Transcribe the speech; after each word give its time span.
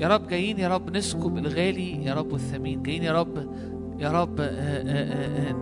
يا 0.00 0.08
رب 0.08 0.28
جايين 0.28 0.58
يا 0.58 0.68
رب 0.68 0.96
نسكب 0.96 1.38
الغالي 1.38 2.04
يا 2.04 2.14
رب 2.14 2.32
والثمين 2.32 2.82
جايين 2.82 3.02
يا 3.02 3.12
رب 3.12 3.46
يا 3.98 4.10
رب 4.10 4.40
آه، 4.40 4.44
آه، 4.44 4.82
آه، 4.82 5.50
آه، 5.50 5.56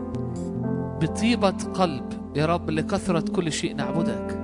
بطيبة 1.03 1.51
قلب 1.75 2.05
يا 2.37 2.47
رب 2.47 2.71
لكثرة 2.71 3.21
كل 3.33 3.53
شيء 3.53 3.77
نعبدك 3.77 4.39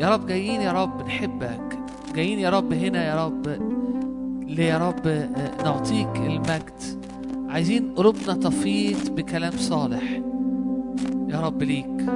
يا 0.00 0.10
رب 0.10 0.26
جايين 0.26 0.60
يا 0.60 0.72
رب 0.72 1.02
نحبك 1.06 1.78
جايين 2.14 2.38
يا 2.38 2.50
رب 2.50 2.72
هنا 2.72 3.04
يا 3.04 3.26
رب 3.26 3.46
ليا 4.46 4.78
رب 4.78 5.06
آه، 5.06 5.62
نعطيك 5.64 6.16
المجد 6.16 6.80
عايزين 7.48 7.94
قلوبنا 7.94 8.34
تفيض 8.34 9.10
بكلام 9.10 9.52
صالح 9.52 10.20
يا 11.28 11.40
رب 11.40 11.62
ليك 11.62 12.06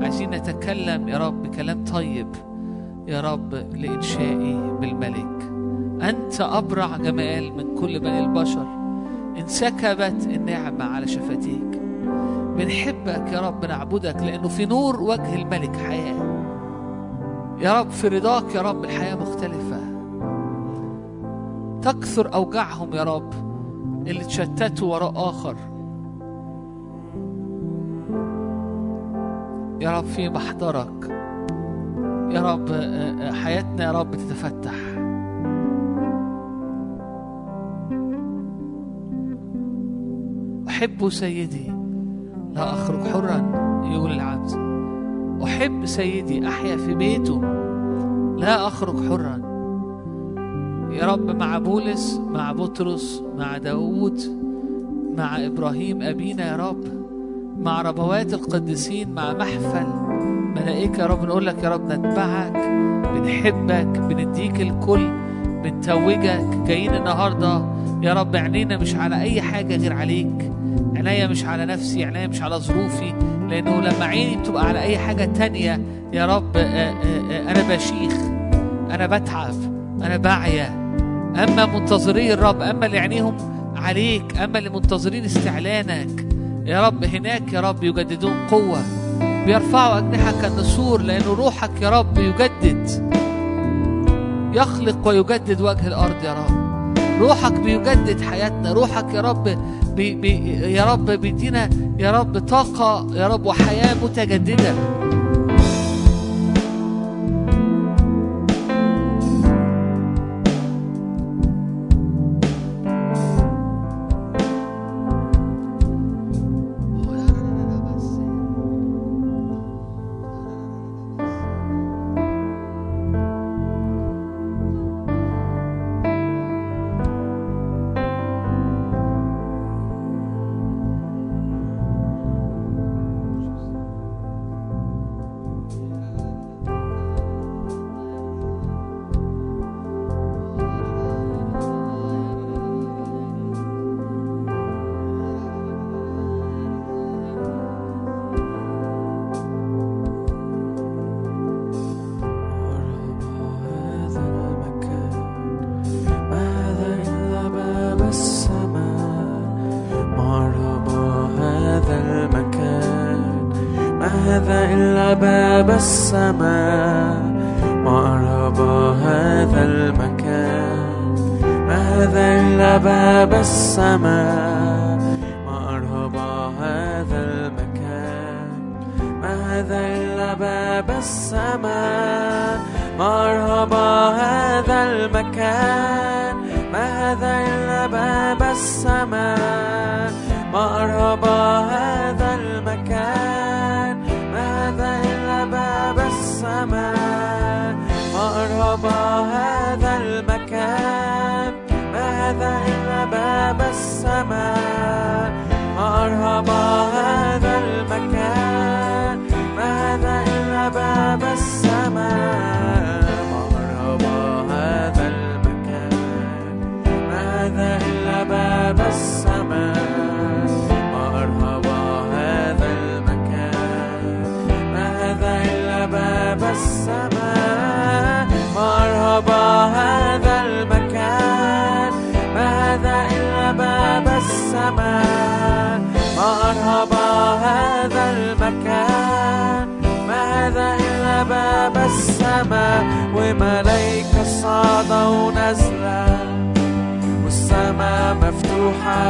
عايزين 0.00 0.30
نتكلم 0.30 1.08
يا 1.08 1.18
رب 1.18 1.42
بكلام 1.42 1.84
طيب 1.84 2.28
يا 3.06 3.20
رب 3.20 3.54
لإنشائي 3.54 4.60
بالملك. 4.80 5.52
أنت 6.02 6.40
أبرع 6.40 6.96
جمال 6.96 7.52
من 7.56 7.74
كل 7.74 8.00
بني 8.00 8.20
البشر. 8.20 8.66
انسكبت 9.38 10.26
النعمة 10.26 10.84
على 10.84 11.06
شفتيك. 11.06 11.80
بنحبك 12.56 13.32
يا 13.32 13.40
رب 13.40 13.64
نعبدك 13.64 14.16
لأنه 14.16 14.48
في 14.48 14.66
نور 14.66 15.02
وجه 15.02 15.34
الملك 15.34 15.76
حياة. 15.76 16.44
يا 17.58 17.80
رب 17.80 17.90
في 17.90 18.08
رضاك 18.08 18.54
يا 18.54 18.62
رب 18.62 18.84
الحياة 18.84 19.14
مختلفة. 19.14 19.80
تكثر 21.82 22.34
أوجاعهم 22.34 22.94
يا 22.94 23.02
رب 23.02 23.32
اللي 24.06 24.24
تشتتوا 24.24 24.94
وراء 24.94 25.12
آخر. 25.16 25.56
يا 29.80 29.98
رب 29.98 30.04
في 30.04 30.28
محضرك 30.28 31.23
يا 32.34 32.42
رب 32.42 32.68
آه، 32.70 33.28
آه، 33.28 33.32
حياتنا 33.32 33.84
يا 33.84 33.92
رب 33.92 34.10
تتفتح. 34.14 34.74
أحب 40.68 41.08
سيدي 41.08 41.72
لا 42.52 42.72
أخرج 42.72 43.00
حرا 43.06 43.36
يقول 43.92 44.12
العبد 44.12 44.50
أحب 45.44 45.86
سيدي 45.86 46.48
أحيا 46.48 46.76
في 46.76 46.94
بيته 46.94 47.40
لا 48.38 48.66
أخرج 48.66 49.08
حرا. 49.08 49.38
يا 50.92 51.06
رب 51.12 51.36
مع 51.36 51.58
بولس 51.58 52.20
مع 52.30 52.52
بطرس 52.52 53.22
مع 53.38 53.58
داود 53.58 54.20
مع 55.18 55.46
إبراهيم 55.46 56.02
أبينا 56.02 56.48
يا 56.48 56.56
رب 56.56 56.84
مع 57.58 57.82
ربوات 57.82 58.34
القديسين 58.34 59.14
مع 59.14 59.32
محفل 59.32 59.86
ملائكة 60.56 61.00
يا 61.00 61.06
رب 61.06 61.24
نقول 61.24 61.46
لك 61.46 61.62
يا 61.62 61.68
رب 61.68 61.92
نتبعك 61.92 62.52
بنحبك 63.14 63.98
بنديك 63.98 64.60
الكل 64.60 65.10
بنتوجك 65.64 66.44
جايين 66.66 66.94
النهاردة. 66.94 67.62
يا 68.02 68.12
رب 68.14 68.36
عينينا 68.36 68.76
مش 68.76 68.94
على 68.94 69.20
أي 69.22 69.42
حاجة 69.42 69.76
غير 69.76 69.92
عليك 69.92 70.50
عينيا 70.96 71.26
مش 71.26 71.44
على 71.44 71.66
نفسي 71.66 72.04
عينيا 72.04 72.26
مش 72.26 72.42
على 72.42 72.56
ظروفي 72.56 73.14
لأنه 73.48 73.80
لما 73.80 74.04
عيني 74.04 74.36
بتبقى 74.36 74.66
على 74.68 74.80
أي 74.82 74.98
حاجة 74.98 75.24
تانية 75.24 75.80
يا 76.12 76.26
رب 76.26 76.56
آه، 76.56 76.60
آه، 76.60 76.94
آه، 77.30 77.50
أنا 77.50 77.74
بشيخ 77.74 78.12
أنا 78.90 79.06
بتعب 79.06 79.54
أنا 80.02 80.16
بعيا. 80.16 80.84
أما 81.44 81.66
منتظري 81.66 82.32
الرب 82.34 82.60
أما 82.62 82.86
اللي 82.86 82.98
عينيهم 82.98 83.36
عليك 83.76 84.36
أما 84.38 84.58
اللي 84.58 84.70
منتظرين 84.70 85.24
استعلانك 85.24 86.26
يا 86.66 86.86
رب 86.86 87.04
هناك 87.04 87.52
يا 87.52 87.60
رب 87.60 87.84
يجددون 87.84 88.34
قوة. 88.50 88.78
بيرفعوا 89.46 89.98
أجنحة 89.98 90.32
كالنسور 90.42 91.00
لأن 91.00 91.22
روحك 91.22 91.70
يا 91.82 91.90
رب 91.90 92.18
يجدد. 92.18 93.10
يخلق 94.54 95.08
ويجدد 95.08 95.60
وجه 95.60 95.86
الأرض 95.86 96.24
يا 96.24 96.32
رب. 96.32 96.64
روحك 97.20 97.52
بيجدد 97.52 98.20
حياتنا. 98.20 98.72
روحك 98.72 99.14
يا 99.14 99.20
رب 99.20 99.44
بي 99.96 100.14
بي 100.14 100.50
يا 100.72 100.92
رب 100.92 101.10
بيدينا 101.10 101.70
يا 101.98 102.10
رب 102.10 102.38
طاقة 102.38 103.06
يا 103.14 103.28
رب 103.28 103.46
وحياة 103.46 103.94
متجددة. 104.04 104.74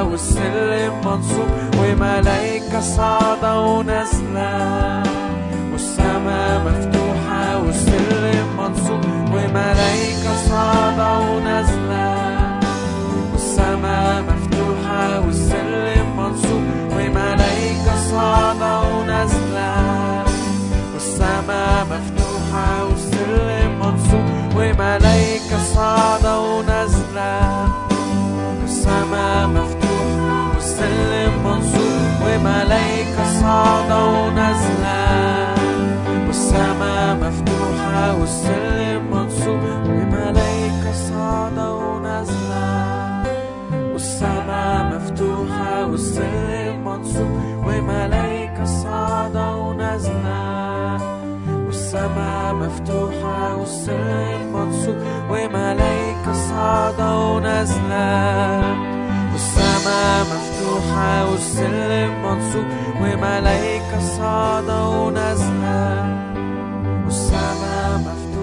والسلم 0.02 0.92
منصوب 1.04 1.48
وملايكة 1.78 2.80
صعدة 2.80 3.60
ونازلة. 3.60 5.02
والسماء 5.72 6.60
مفتوحة 6.66 7.58
والسلم 7.66 8.46
منصوب 8.58 9.04
وملايكة 9.34 10.32
صعدة 10.48 11.20
ونازلة. 11.20 11.83
الملائكة 32.44 33.40
صعدة 33.40 34.04
ونازلة 34.06 35.54
والسماء 36.26 37.16
مفتوحة 37.16 38.20
والسلم 38.20 39.10
منصوب. 39.10 39.60
الملائكة 39.86 40.92
صعدة 40.92 41.74
ونازلة 41.74 43.24
والسماء 43.92 44.84
مفتوحة 44.94 45.86
والسلم 45.86 46.84
منصوب. 46.84 47.30
وملائكة 47.66 48.64
صعدة 48.64 49.56
ونازلة 49.56 51.00
والسماء 51.66 52.54
مفتوحة 52.54 53.56
والسلم 53.56 54.52
منصوب. 54.52 54.96
وملائكة 55.30 56.32
صعدة 56.32 57.18
ونازلة 57.18 58.04
والسماء 59.32 60.23
مفتوحة 60.64 61.30
والسلم 61.30 62.22
منصوب 62.22 62.64
وملايكة 63.00 64.00
صاعدة 64.00 64.88
ونازلة 64.88 66.06
والسماء 67.04 67.98
مفتوحة. 67.98 68.33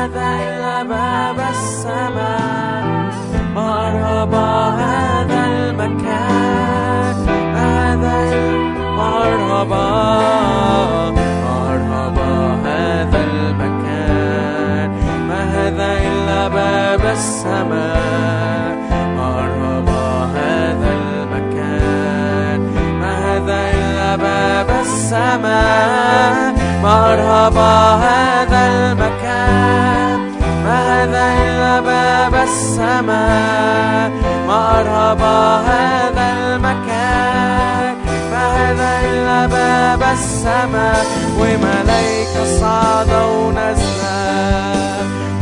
هذا 0.00 0.28
إلا 0.48 0.82
باب 0.82 1.38
السماء. 1.50 2.84
قرب 3.56 4.34
هذا 4.34 5.40
المكان 5.46 7.16
هذا 7.54 8.16
مرحبا 8.96 9.86
مرحبا 11.44 12.30
هذا 12.64 13.20
المكان 13.30 14.88
ما 15.28 15.40
هذا 15.56 15.88
إلا 16.08 16.48
باب 16.48 17.02
السماء 17.12 18.76
مرحبا 19.16 20.04
هذا 20.36 20.90
المكان 21.00 22.60
ما 23.00 23.12
هذا 23.26 23.58
إلا 23.74 24.16
باب 24.16 24.68
السماء 24.80 26.54
مرحبا 26.82 27.72
هذا 28.04 28.09
السماء 32.42 34.10
مرحبا 34.48 35.38
هذا 35.70 36.26
المكان. 36.36 37.94
ما 38.32 38.44
هذا 38.56 38.90
إلا 39.08 39.46
باب 39.46 40.02
السماء 40.12 41.04
وملايكة 41.38 42.44
صاعدة 42.60 43.26
ونازلة 43.26 44.20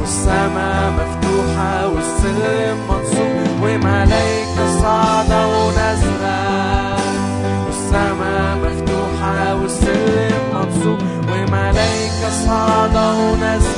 والسماء 0.00 0.90
مفتوحة 0.98 1.86
والسلم 1.86 2.76
منصوب 2.88 3.62
وملايكة 3.62 4.64
صاعدة 4.82 5.46
ونازلة 5.46 6.40
والسماء 7.66 8.56
مفتوحة 8.64 9.54
والسلم 9.54 10.42
منصوب 10.54 10.98
وملايكة 11.30 12.30
صاعدة 12.46 13.04
ونازلة 13.14 13.77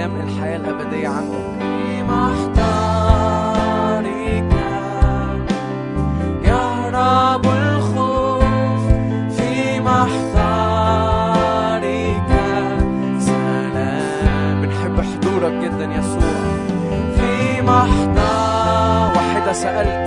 وكلام 0.00 0.20
الحياة 0.20 0.56
الأبدية 0.56 1.08
عندك. 1.08 1.60
محضرك 2.08 3.30
يهرب 6.44 7.44
الخوف 7.44 8.84
في 9.36 9.80
محضرك 9.80 10.20
سلام. 13.18 14.62
بنحب 14.62 15.00
حضورك 15.00 15.52
جدا 15.52 15.84
يسوع 15.84 16.40
في 17.16 17.62
محضر 17.62 19.16
واحدة 19.16 19.52
سألت. 19.52 19.99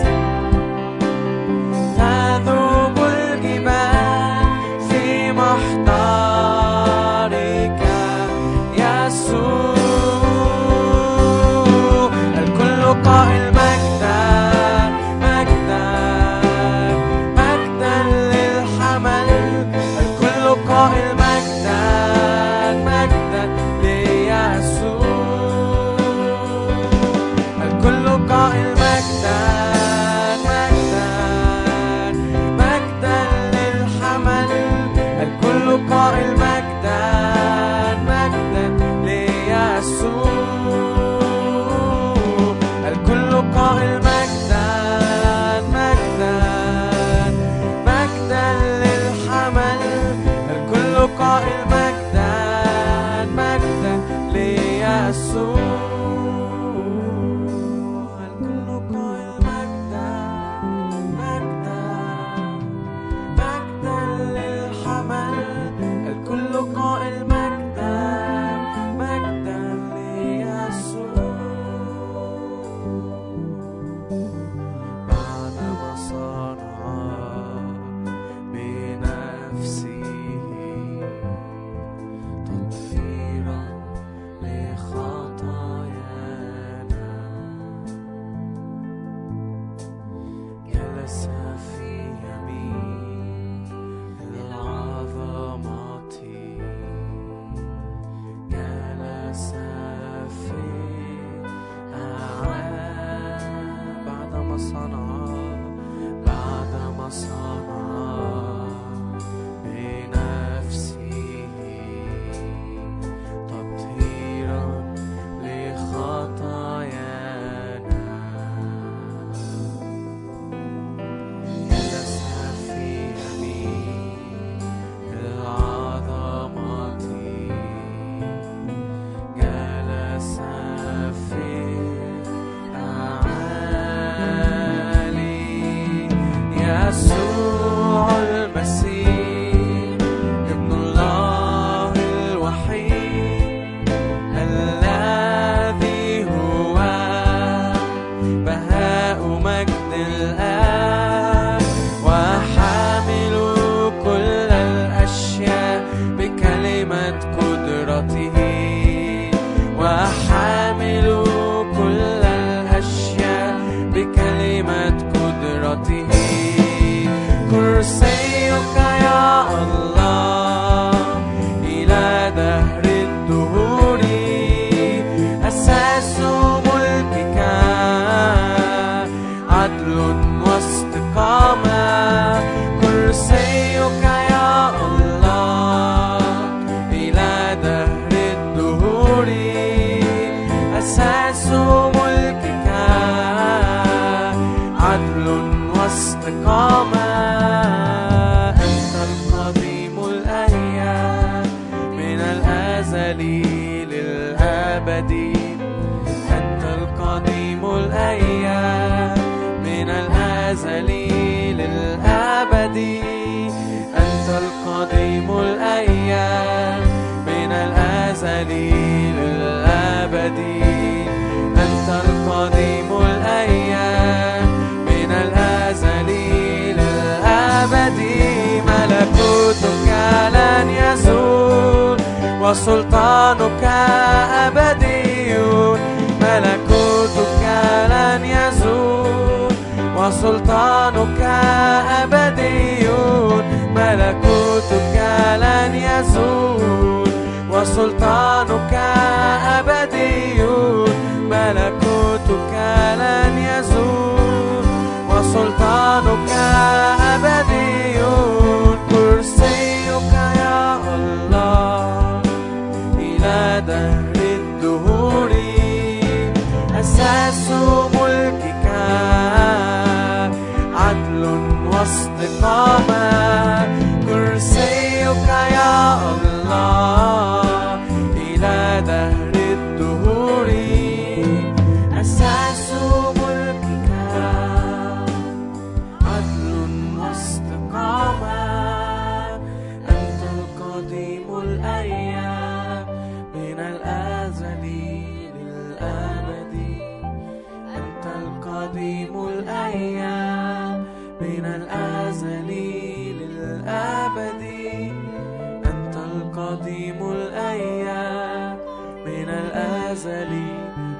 الأزل 309.93 310.33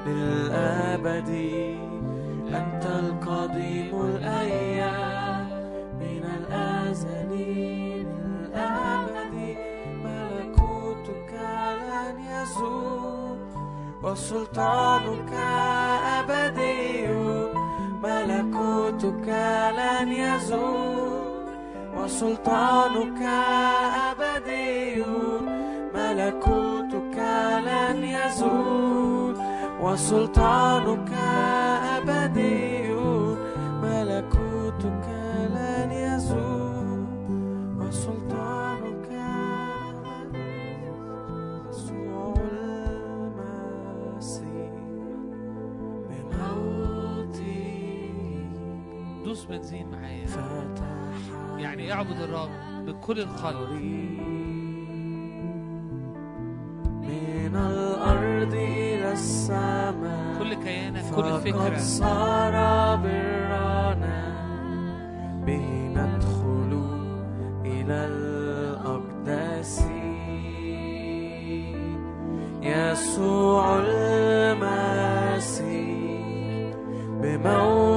للأبد 0.05 1.29
أنت 2.53 2.85
القديم 2.85 4.01
الأيام. 4.01 5.47
من 5.99 6.23
الأزل 6.37 7.29
للأبد 8.05 9.35
ملكوتك 10.05 11.33
لن 11.81 12.15
يزول 12.33 13.37
وسلطانك 14.03 15.33
أبدي. 16.19 17.07
ملكوتك 18.03 19.27
لن 19.77 20.11
يزول 20.11 21.45
وسلطانك 21.97 23.21
أبدي. 24.09 25.03
ملكوتك 25.95 26.62
عزيز 28.33 29.37
وسلطانك 29.81 31.11
أبدي 31.97 32.93
ملكوتك 33.81 35.07
لن 35.53 35.91
يزول 35.91 37.05
وسلطانك 37.77 39.09
أبدي 39.89 40.53
يسوع 41.69 42.33
المسيح 44.01 44.73
بموتي 46.09 47.53
دوس 49.25 49.45
بنزين 49.45 49.91
معايا. 49.91 50.23
يعني 51.57 51.93
اعبد 51.93 52.21
الرب 52.21 52.49
بكل 52.85 53.19
القلب. 53.19 54.62
من 57.03 57.55
الأرض 57.55 58.53
إلى 58.53 59.11
السماء. 59.11 60.39
كل 60.39 60.53
كيانك 60.53 61.03
كل 61.15 61.39
فكرة. 61.39 61.77
صار 61.77 62.53
برنا 62.95 64.21
به 65.45 65.67
ندخل 65.95 66.71
إلى 67.65 67.97
الأقداس. 68.05 69.83
يسوع 72.63 73.79
المسيح 73.79 75.43
بموت 77.21 77.92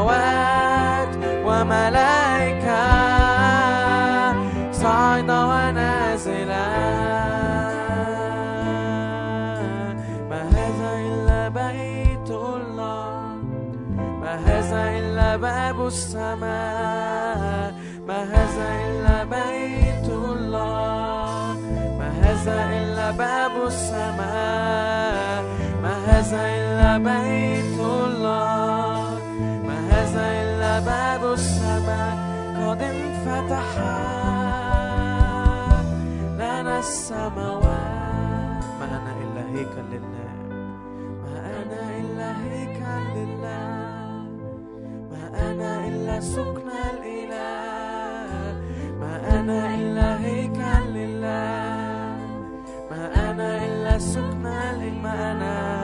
سماوات 0.00 1.12
وملائكة 1.44 2.84
صاعدة 4.72 5.46
ونازلة 5.46 6.68
ما 10.30 10.42
هذا 10.56 10.90
إلا 11.06 11.48
بيت 11.48 12.30
الله 12.30 13.36
ما 14.22 14.34
هذا 14.46 14.82
إلا 14.98 15.36
باب 15.36 15.86
السماء 15.86 17.74
ما 18.08 18.20
هذا 18.34 18.66
إلا 18.86 19.24
بيت 19.24 20.08
الله 20.08 21.56
ما 21.98 22.08
هذا 22.22 22.56
إلا 22.78 23.10
باب 23.10 23.52
السماء 23.66 25.44
ما 25.82 25.94
هذا 26.06 26.40
إلا 26.56 26.98
بيت 26.98 27.80
الله. 27.80 28.99
ليس 30.10 30.18
إلا 30.18 30.80
باب 30.80 31.32
السماء 31.32 32.16
قد 32.58 32.82
انفتح 32.82 33.68
لنا 36.38 36.78
السماوات 36.78 38.64
ما 38.80 38.84
أنا 38.84 39.12
إلا 39.22 39.42
هيكل 39.50 39.86
لله 39.92 40.32
ما 41.22 41.38
أنا 41.62 41.96
إلا 42.00 42.28
هيكل 42.44 43.04
لله 43.16 44.26
ما 45.10 45.50
أنا 45.50 45.86
إلا 45.88 46.20
سكن 46.20 46.68
الإله 46.90 48.60
ما 49.00 49.40
أنا 49.40 49.74
إلا 49.74 50.20
هيكل 50.20 50.92
لله 50.94 52.16
ما 52.90 53.30
أنا 53.30 53.66
إلا 53.66 53.98
سكن 53.98 54.42
لما 54.80 55.32
أنا 55.32 55.79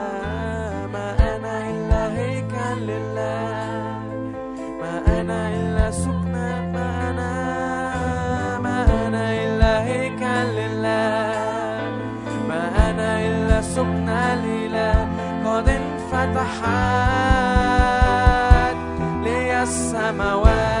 سمحت 17.47 18.77
لي 19.23 19.63
السماوات. 19.63 20.76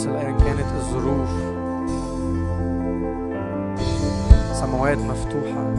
حاصل 0.00 0.16
أيا 0.16 0.36
كانت 0.38 0.66
الظروف. 0.76 1.30
سماوات 4.52 4.98
مفتوحة. 4.98 5.74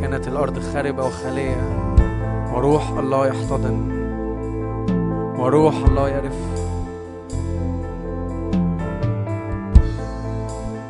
كانت 0.00 0.28
الأرض 0.28 0.58
خاربة 0.58 1.04
وخالية. 1.04 1.56
وروح 2.54 2.88
الله 2.90 3.26
يحتضن. 3.26 3.90
وروح 5.38 5.74
الله 5.74 6.08
يرف 6.08 6.36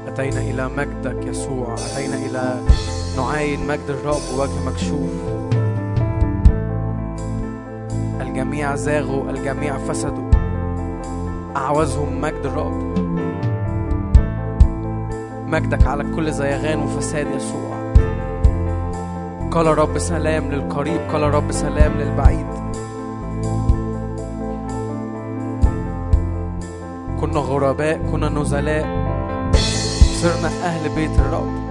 أتينا 0.08 0.40
إلى 0.40 0.70
مجدك 0.76 1.26
يسوع. 1.26 1.74
أتينا 1.74 2.16
إلى 2.16 2.61
نعاين 3.16 3.66
مجد 3.66 3.88
الرب 3.88 4.38
وجه 4.38 4.64
مكشوف. 4.66 5.47
الجميع 8.38 8.77
زاغوا 8.77 9.31
الجميع 9.31 9.79
فسدوا. 9.79 10.31
أعوزهم 11.57 12.20
مجد 12.20 12.44
الرب. 12.44 12.98
مجدك 15.46 15.87
على 15.87 16.05
كل 16.16 16.33
زيغان 16.33 16.79
وفساد 16.79 17.27
يسوع. 17.37 17.92
قال 19.51 19.79
رب 19.79 19.98
سلام 19.98 20.51
للقريب 20.51 21.01
قال 21.12 21.22
رب 21.22 21.53
سلام 21.53 21.92
للبعيد. 21.92 22.46
كنا 27.20 27.40
غرباء 27.40 27.98
كنا 28.12 28.29
نزلاء. 28.29 28.87
صرنا 30.22 30.48
أهل 30.48 30.88
بيت 30.94 31.18
الرب. 31.18 31.67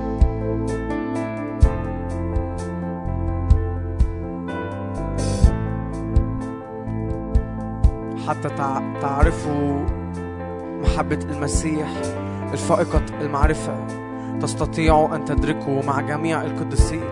تعرفوا 9.01 9.86
محبة 10.81 11.19
المسيح 11.31 11.88
الفائقة 12.53 13.05
المعرفة. 13.21 13.88
تستطيعوا 14.41 15.15
أن 15.15 15.25
تدركوا 15.25 15.83
مع 15.83 16.01
جميع 16.01 16.41
القديسين. 16.41 17.03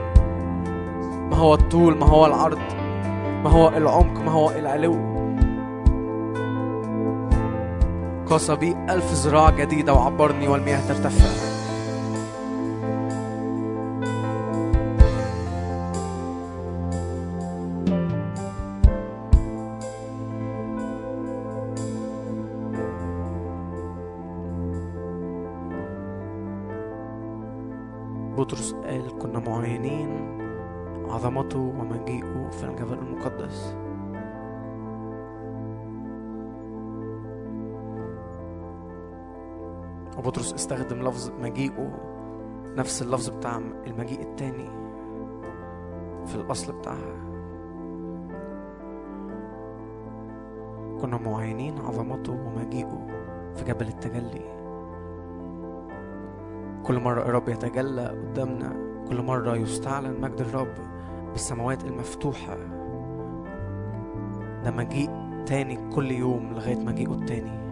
ما 1.30 1.36
هو 1.36 1.54
الطول 1.54 1.98
ما 1.98 2.06
هو 2.06 2.26
العرض 2.26 2.60
ما 3.44 3.50
هو 3.50 3.68
العمق 3.68 4.22
ما 4.22 4.32
هو 4.32 4.52
العلو 4.52 5.16
قاس 8.26 8.52
بي 8.52 8.76
ألف 8.90 9.12
ذراع 9.14 9.50
جديدة 9.50 9.94
وعبرني 9.94 10.48
والمياه 10.48 10.88
ترتفع. 10.88 11.45
وبطرس 40.18 40.54
استخدم 40.54 41.02
لفظ 41.02 41.32
مجيئه 41.42 41.92
نفس 42.78 43.02
اللفظ 43.02 43.30
بتاع 43.30 43.58
المجيء 43.88 44.22
التاني 44.22 44.70
في 46.26 46.36
الأصل 46.36 46.74
بتاعها. 46.74 47.16
كنا 51.02 51.18
معينين 51.18 51.78
عظمته 51.78 52.34
ومجيئه 52.34 53.08
في 53.56 53.66
جبل 53.66 53.88
التجلي. 53.88 54.56
كل 56.84 57.00
مرة 57.00 57.22
الرب 57.22 57.50
يتجلى 57.50 58.08
قدامنا 58.08 58.86
كل 59.10 59.22
مرة 59.22 59.56
يستعلن 59.56 60.22
مجد 60.22 60.42
الرب 60.42 60.74
بالسماوات 61.32 61.84
المفتوحة. 61.84 62.58
ده 64.64 64.72
مجيء 64.72 65.10
تاني 65.46 65.90
كل 65.96 66.12
يوم 66.12 66.54
لغاية 66.54 66.80
مجيئه 66.80 67.14
التاني. 67.14 67.65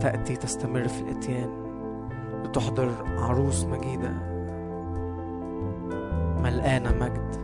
تأتي 0.00 0.36
تستمر 0.36 0.88
في 0.88 1.00
الإتيان 1.00 1.50
لتحضر 2.44 2.90
عروس 3.18 3.64
مجيدة 3.64 4.12
ملقانة 6.42 6.92
مجد. 7.00 7.40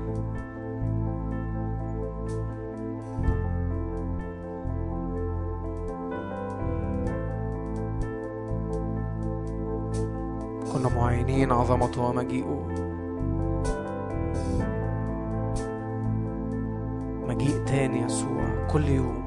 كنا 10.72 10.88
معينين 10.96 11.52
عظمته 11.52 12.02
ومجيئه 12.02 12.66
مجيء 17.28 17.64
تاني 17.64 18.00
يسوع 18.00 18.66
كل 18.70 18.88
يوم. 18.88 19.25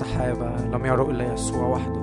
السحابة 0.00 0.56
لم 0.56 0.86
يروا 0.86 1.10
إلا 1.10 1.32
يسوع 1.32 1.66
وحده. 1.66 2.00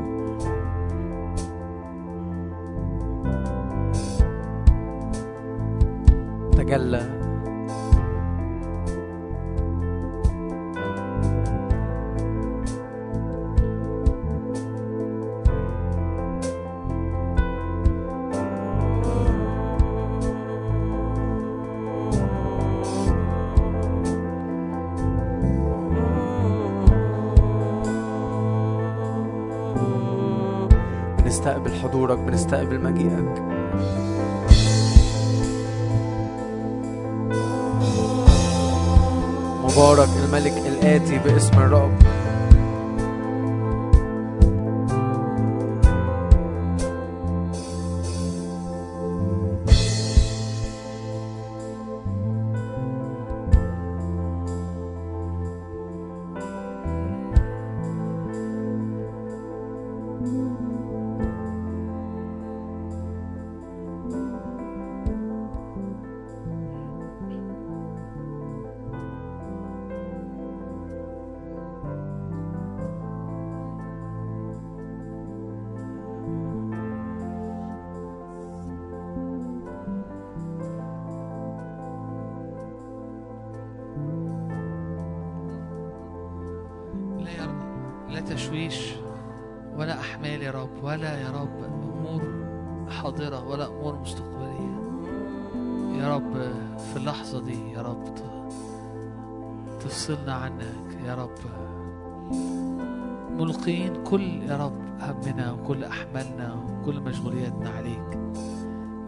تجلى. 6.58 7.17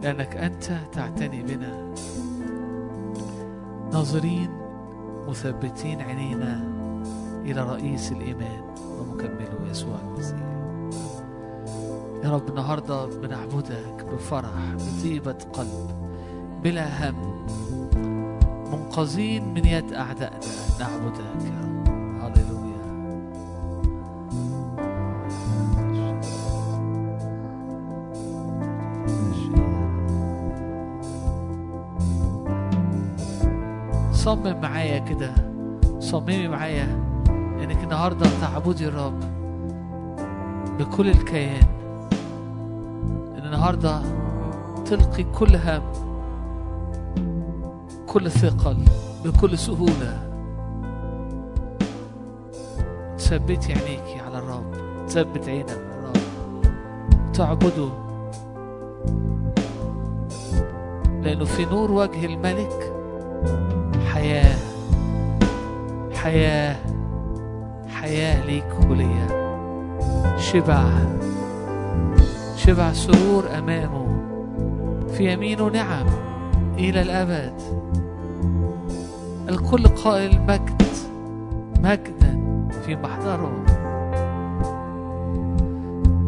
لأنك 0.02 0.36
أنت 0.36 0.78
تعتني 0.92 1.42
بنا. 1.42 1.94
ناظرين 3.92 4.50
مثبتين 5.28 6.00
عينينا 6.00 6.64
إلى 7.44 7.62
رئيس 7.62 8.12
الإيمان 8.12 8.62
ومكمله 8.98 9.70
يسوع 9.70 9.98
المسيح. 10.08 10.50
يا 12.24 12.30
رب 12.30 12.48
النهاردة 12.48 13.06
بنعبدك 13.06 14.06
بفرح 14.12 14.74
بطيبة 14.74 15.38
قلب 15.52 15.90
بلا 16.62 17.10
هم. 17.10 17.46
منقذين 18.72 19.54
من 19.54 19.64
يد 19.64 19.92
أعدائنا 19.92 20.40
نعبدك 20.80 21.44
يا 21.44 21.60
رب. 21.62 21.79
صمم 34.30 34.60
معايا 34.60 34.98
كده. 34.98 35.34
صممي 35.98 36.48
معايا 36.48 36.84
إنك 37.30 37.84
النهارده 37.84 38.26
تعبدي 38.40 38.88
الرب 38.88 39.20
بكل 40.78 41.08
الكيان. 41.08 41.66
إن 43.38 43.42
النهارده 43.44 44.02
تلقي 44.84 45.22
كل 45.22 45.56
هم 45.56 45.82
كل 48.06 48.30
ثقل 48.30 48.76
بكل 49.24 49.58
سهولة. 49.58 50.18
تثبتي 53.18 53.72
عينيكي 53.72 54.20
على 54.26 54.38
الرب 54.38 54.72
تثبت 55.06 55.48
عينك 55.48 55.70
على 55.70 56.12
الرب. 56.12 56.62
تعبده 57.32 57.88
لأنه 61.22 61.44
في 61.44 61.64
نور 61.64 61.90
وجه 61.90 62.26
الملك 62.26 62.89
حياة 64.20 64.56
حياة 66.14 66.76
حياة 67.88 68.44
ليك 68.46 68.90
وليا 68.90 69.26
شبع 70.38 70.84
شبع 72.56 72.92
سرور 72.92 73.44
أمامه. 73.58 74.06
في 75.08 75.32
يمينه 75.32 75.68
نعم 75.68 76.06
إلى 76.78 77.02
الأبد. 77.02 77.60
الكل 79.48 79.86
قائل 79.88 80.40
مجد 80.42 80.82
مجدا 81.78 82.40
في 82.86 82.96
محضره. 82.96 83.64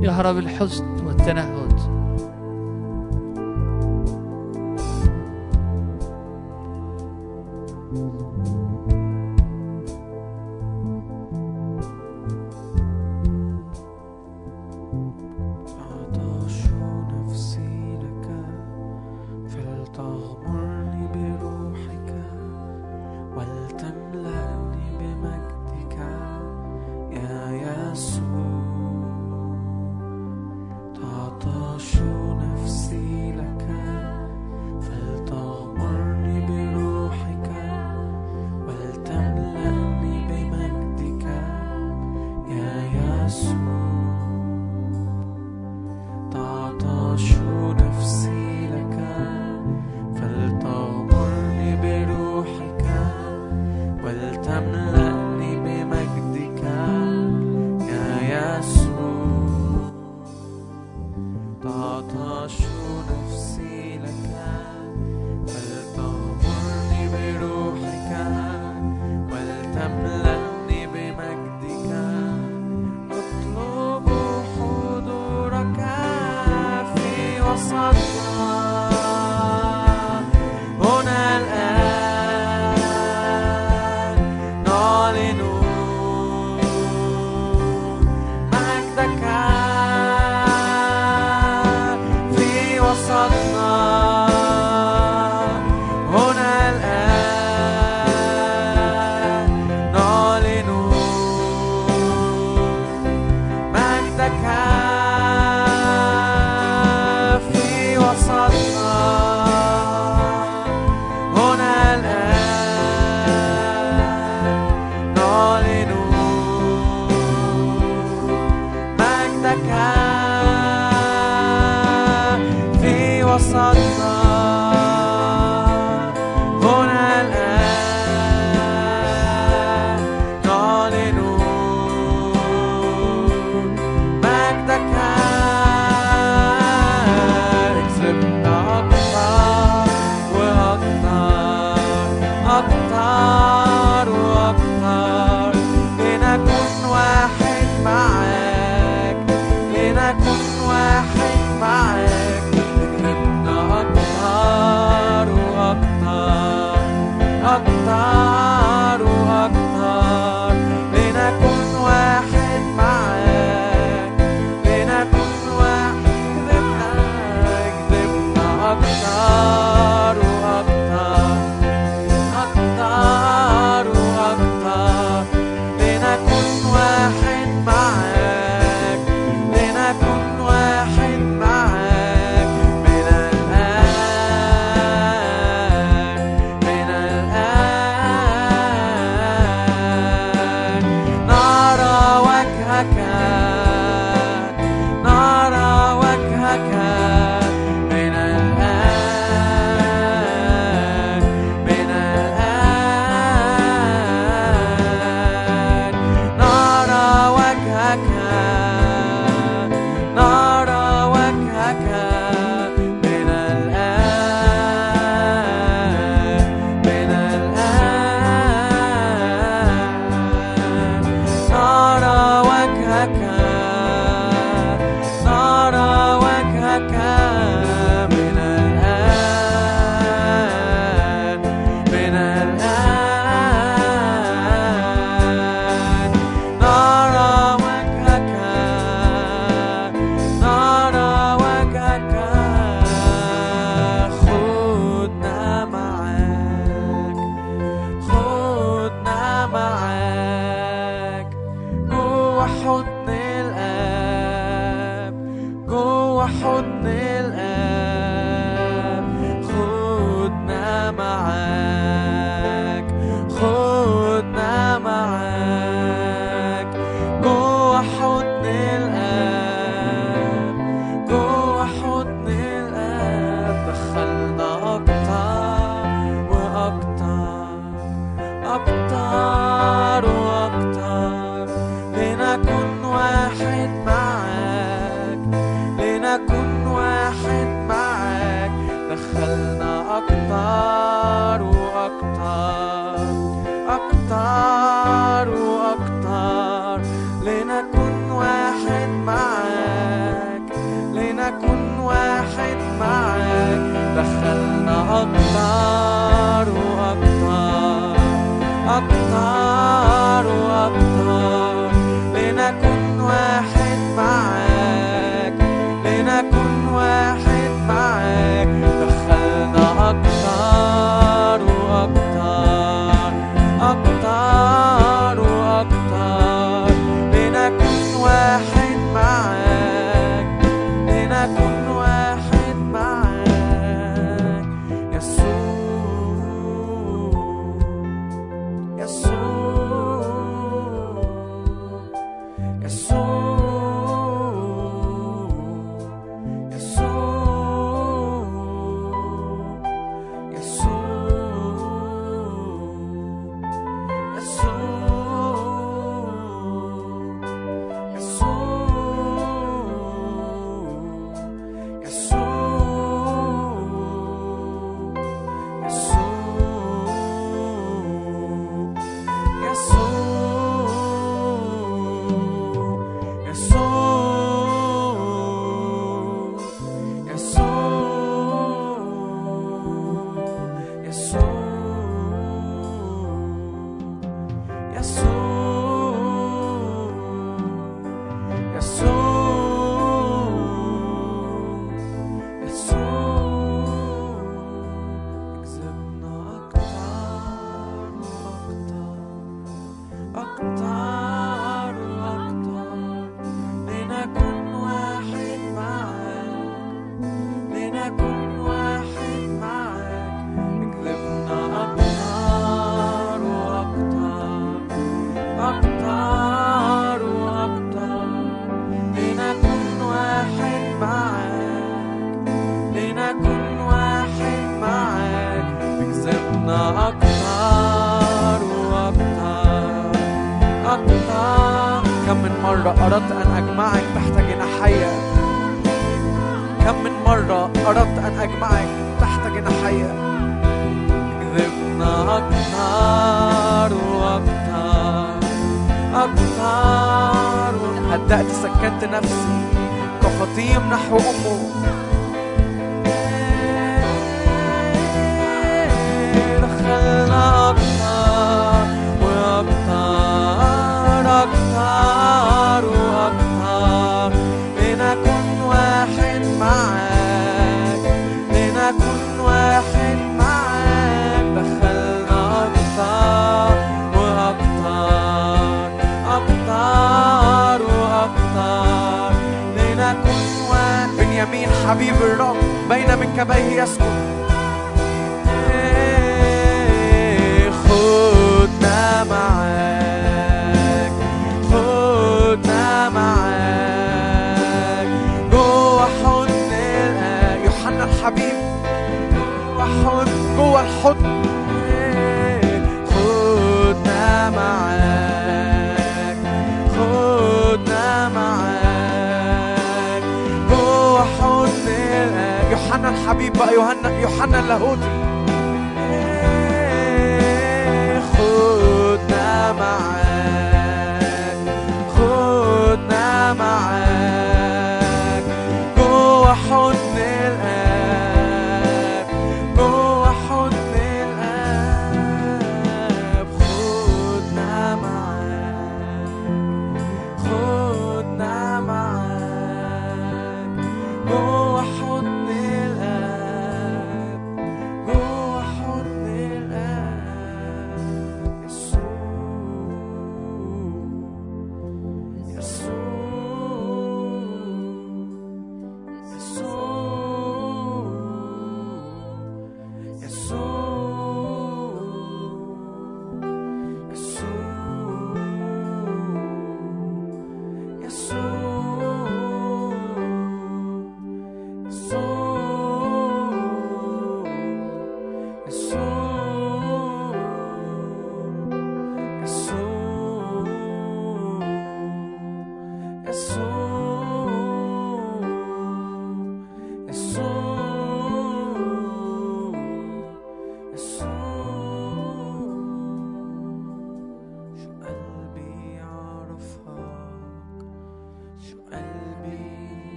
يهرب 0.00 0.38
الحزن 0.38 1.06
والتنهد. 1.06 1.89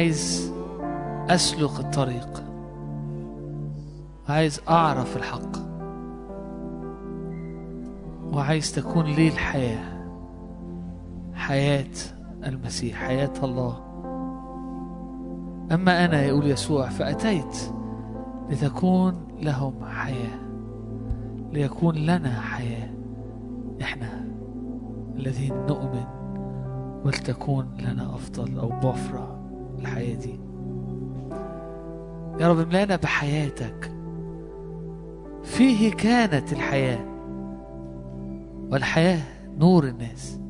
عايز 0.00 0.52
أسلك 1.28 1.80
الطريق. 1.80 2.44
عايز 4.28 4.60
أعرف 4.68 5.16
الحق. 5.16 5.56
وعايز 8.32 8.72
تكون 8.72 9.04
لي 9.04 9.28
الحياة. 9.28 10.08
حياة 11.34 11.94
المسيح 12.46 12.96
حياة 12.96 13.32
الله. 13.42 13.76
أما 15.72 16.04
أنا 16.04 16.22
يقول 16.22 16.46
يسوع 16.46 16.88
فأتيت 16.88 17.72
لتكون 18.50 19.28
لهم 19.40 19.84
حياة 19.84 20.38
ليكون 21.52 21.94
لنا 21.94 22.40
حياة. 22.40 22.90
إحنا 23.82 24.24
الذين 25.16 25.54
نؤمن 25.54 26.04
ولتكون 27.04 27.76
لنا 27.78 28.14
أفضل 28.14 28.58
أو 28.58 28.68
بوفرة. 28.68 29.39
الحياة 29.80 30.14
دي 30.14 30.40
يا 32.40 32.48
رب 32.48 32.58
املأنا 32.58 32.96
بحياتك. 32.96 33.92
فيه 35.44 35.92
كانت 35.92 36.52
الحياة 36.52 37.04
والحياة 38.70 39.22
نور 39.58 39.84
الناس 39.84 40.40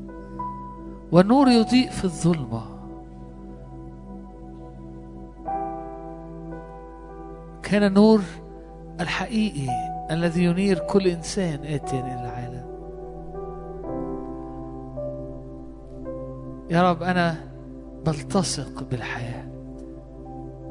والنور 1.13 1.49
يضيء 1.49 1.91
في 1.91 2.05
الظلمة. 2.05 2.63
كان 7.63 7.83
النور 7.83 8.21
الحقيقي 9.01 9.69
الذي 10.11 10.45
ينير 10.45 10.79
كل 10.79 11.07
إنسان 11.07 11.65
آتيا 11.65 12.01
إلى 12.01 12.23
العالم. 12.23 12.71
يا 16.71 16.91
رب 16.91 17.03
أنا 17.03 17.50
بلتصق 18.07 18.83
بالحياة. 18.91 19.45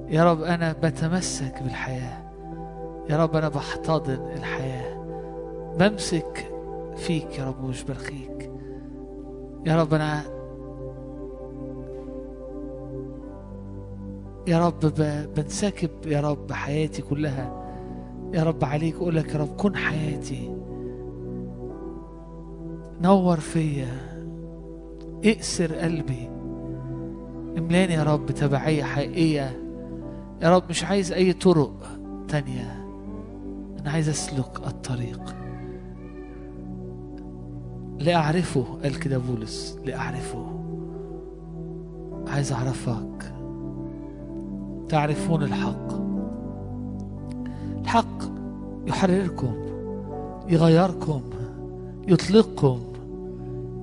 يا 0.08 0.32
رب 0.32 0.42
أنا 0.42 0.76
بتمسك 0.84 1.64
بالحياة. 1.64 2.30
يا 3.10 3.18
رب 3.18 3.36
أنا 3.36 3.50
بحتضن 3.50 4.32
الحياة. 4.38 5.00
بمسك 5.80 6.52
فيك 6.96 7.40
يا 7.40 7.46
رب 7.46 7.64
ومش 7.64 7.84
بلغيك 7.84 8.52
يا 9.66 9.82
رب 9.82 9.94
أنا 9.94 10.22
يا 14.48 14.68
رب 14.68 14.80
بنسكب 15.36 15.90
يا 16.06 16.22
رب 16.22 16.52
حياتي 16.52 17.02
كلها. 17.02 17.66
يا 18.34 18.44
رب 18.44 18.64
عليك 18.64 18.96
أقول 18.96 19.16
لك 19.16 19.36
يا 19.36 19.40
رب 19.40 19.56
كن 19.56 19.76
حياتي. 19.76 20.56
نور 23.02 23.40
فيا. 23.40 24.20
اقسر 25.26 25.76
قلبي 25.76 26.30
املأني 27.58 27.94
يا 27.94 28.04
رب 28.04 28.26
تبعية 28.26 28.84
حقيقية. 28.84 29.60
يا 30.42 30.56
رب 30.56 30.64
مش 30.70 30.84
عايز 30.84 31.12
أي 31.12 31.34
طرق 31.34 31.74
تانية. 32.28 32.86
أنا 33.82 33.92
عايز 33.92 34.10
أسلك 34.10 34.68
الطريق. 34.68 35.36
لأعرفه 38.00 38.66
قال 38.84 39.00
كده 39.00 39.18
بولس 39.18 39.80
لأعرفه. 39.86 40.46
عايز 42.28 42.52
أعرفك. 42.52 43.34
تعرفون 44.90 45.44
الحق. 45.44 46.00
الحق 47.82 48.24
يحرركم 48.88 49.54
يغيركم 50.50 51.22
يطلقكم 52.08 52.80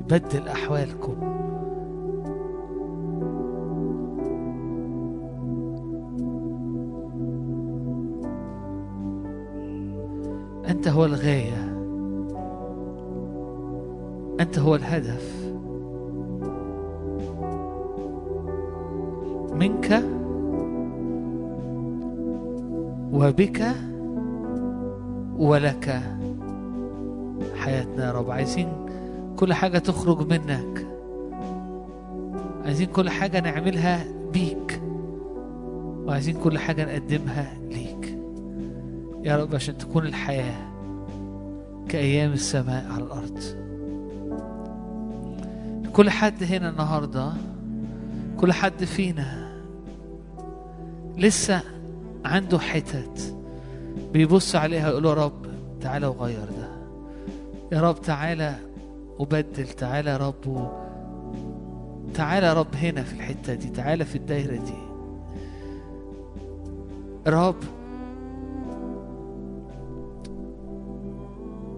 يبدل 0.00 0.48
أحوالكم. 0.48 1.25
أنت 10.68 10.88
هو 10.88 11.04
الغاية. 11.04 11.76
أنت 14.40 14.58
هو 14.58 14.74
الهدف. 14.74 15.36
منك 19.54 20.02
وبك 23.12 23.66
ولك. 25.38 26.02
حياتنا 27.56 28.06
يا 28.06 28.12
رب. 28.12 28.30
عايزين 28.30 28.68
كل 29.36 29.52
حاجة 29.52 29.78
تخرج 29.78 30.30
منك. 30.30 30.86
عايزين 32.64 32.86
كل 32.86 33.10
حاجة 33.10 33.40
نعملها 33.40 34.04
بيك. 34.32 34.80
وعايزين 36.06 36.36
كل 36.44 36.58
حاجة 36.58 36.84
نقدمها 36.84 37.54
ليك. 37.70 37.95
يا 39.26 39.36
رب 39.36 39.54
عشان 39.54 39.78
تكون 39.78 40.06
الحياة 40.06 40.72
كأيام 41.88 42.32
السماء 42.32 42.86
على 42.92 43.04
الأرض 43.04 43.38
كل 45.92 46.10
حد 46.10 46.42
هنا 46.42 46.68
النهاردة 46.70 47.32
كل 48.40 48.52
حد 48.52 48.84
فينا 48.84 49.52
لسه 51.16 51.60
عنده 52.24 52.58
حتت 52.58 53.36
بيبص 54.12 54.56
عليها 54.56 54.88
يقول 54.90 55.04
يا 55.04 55.14
رب 55.14 55.46
تعالى 55.80 56.06
وغير 56.06 56.44
ده 56.58 56.68
يا 57.72 57.80
رب 57.80 58.00
تعالى 58.02 58.54
وبدل 59.18 59.66
تعالى 59.68 60.10
يا 60.10 60.16
رب. 60.16 60.70
تعالى 62.14 62.46
يا 62.46 62.52
رب 62.54 62.74
هنا 62.74 63.02
في 63.02 63.12
الحتة 63.14 63.54
دي 63.54 63.68
تعالى 63.68 64.04
في 64.04 64.16
الدايرة 64.18 64.56
دي 64.56 64.74
رب 67.26 67.56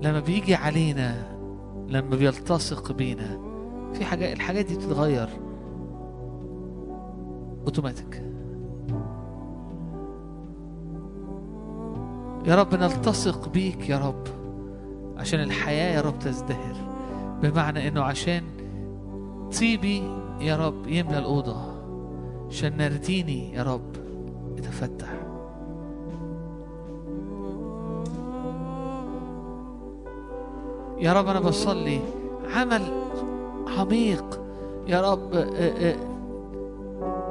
لما 0.02 0.20
بيجي 0.20 0.54
علينا 0.54 1.38
لما 1.88 2.16
بيلتصق 2.16 2.92
بينا 2.92 3.38
في 3.92 4.04
حاجات 4.04 4.36
الحاجات 4.36 4.64
دي 4.64 4.76
بتتغير. 4.76 5.28
أوتوماتيك. 7.64 8.22
يا 12.46 12.54
رب 12.54 12.74
نلتصق 12.74 13.48
بيك 13.48 13.88
يا 13.88 13.98
رب 13.98 14.24
عشان 15.16 15.40
الحياة 15.40 15.96
يا 15.96 16.00
رب 16.00 16.18
تزدهر. 16.18 16.76
بمعنى 17.42 17.88
إنه 17.88 18.02
عشان 18.02 18.42
طيبي 19.60 20.02
يا 20.40 20.56
رب 20.56 20.86
يملى 20.86 21.18
الأوضة 21.18 21.56
عشان 22.48 22.76
نرديني 22.76 23.52
يا 23.52 23.62
رب 23.62 23.96
يتفتح. 24.58 25.27
يا 31.00 31.12
رب 31.12 31.28
أنا 31.28 31.40
بصلي. 31.40 32.00
عمل 32.54 32.82
عميق. 33.78 34.40
يا 34.86 35.12
رب 35.12 35.34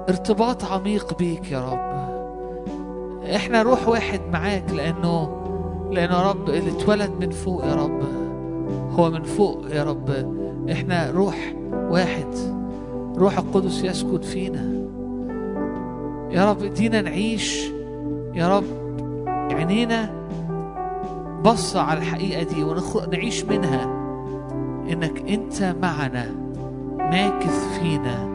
ارتباط 0.10 0.64
عميق 0.64 1.18
بيك 1.18 1.52
يا 1.52 1.60
رب. 1.60 1.98
إحنا 3.36 3.62
روح 3.62 3.88
واحد 3.88 4.22
معاك 4.34 4.72
لأنه 4.72 5.44
لأنه 5.92 6.14
يا 6.14 6.30
رب 6.30 6.50
اللي 6.50 6.72
اتولد 6.72 7.12
من 7.20 7.30
فوق 7.30 7.66
يا 7.66 7.76
رب 7.76 8.02
هو 8.92 9.10
من 9.10 9.24
فوق 9.24 9.66
يا 9.72 9.84
رب. 9.84 10.10
إحنا 10.72 11.12
روح 11.12 11.54
واحد. 11.74 12.28
روح 13.18 13.38
القدس 13.38 13.84
يسكن 13.84 14.22
فينا. 14.22 14.88
يا 16.32 16.50
رب 16.52 16.64
ادينا 16.64 17.02
نعيش. 17.02 17.72
يا 18.34 18.58
رب 18.58 18.64
عينينا 19.28 20.17
بص 21.44 21.76
على 21.76 22.00
الحقيقة 22.00 22.44
دي 22.44 22.64
ونعيش 22.64 23.46
منها. 23.46 23.84
إنك 24.92 25.30
أنت 25.30 25.76
معنا 25.82 26.32
ماكث 26.98 27.80
فينا. 27.80 28.30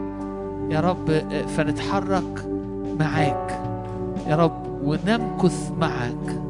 يا 0.69 0.79
رب 0.79 1.11
فنتحرك 1.47 2.45
معاك. 2.99 3.59
يا 4.27 4.35
رب 4.35 4.63
ونمكث 4.83 5.71
معك 5.79 6.41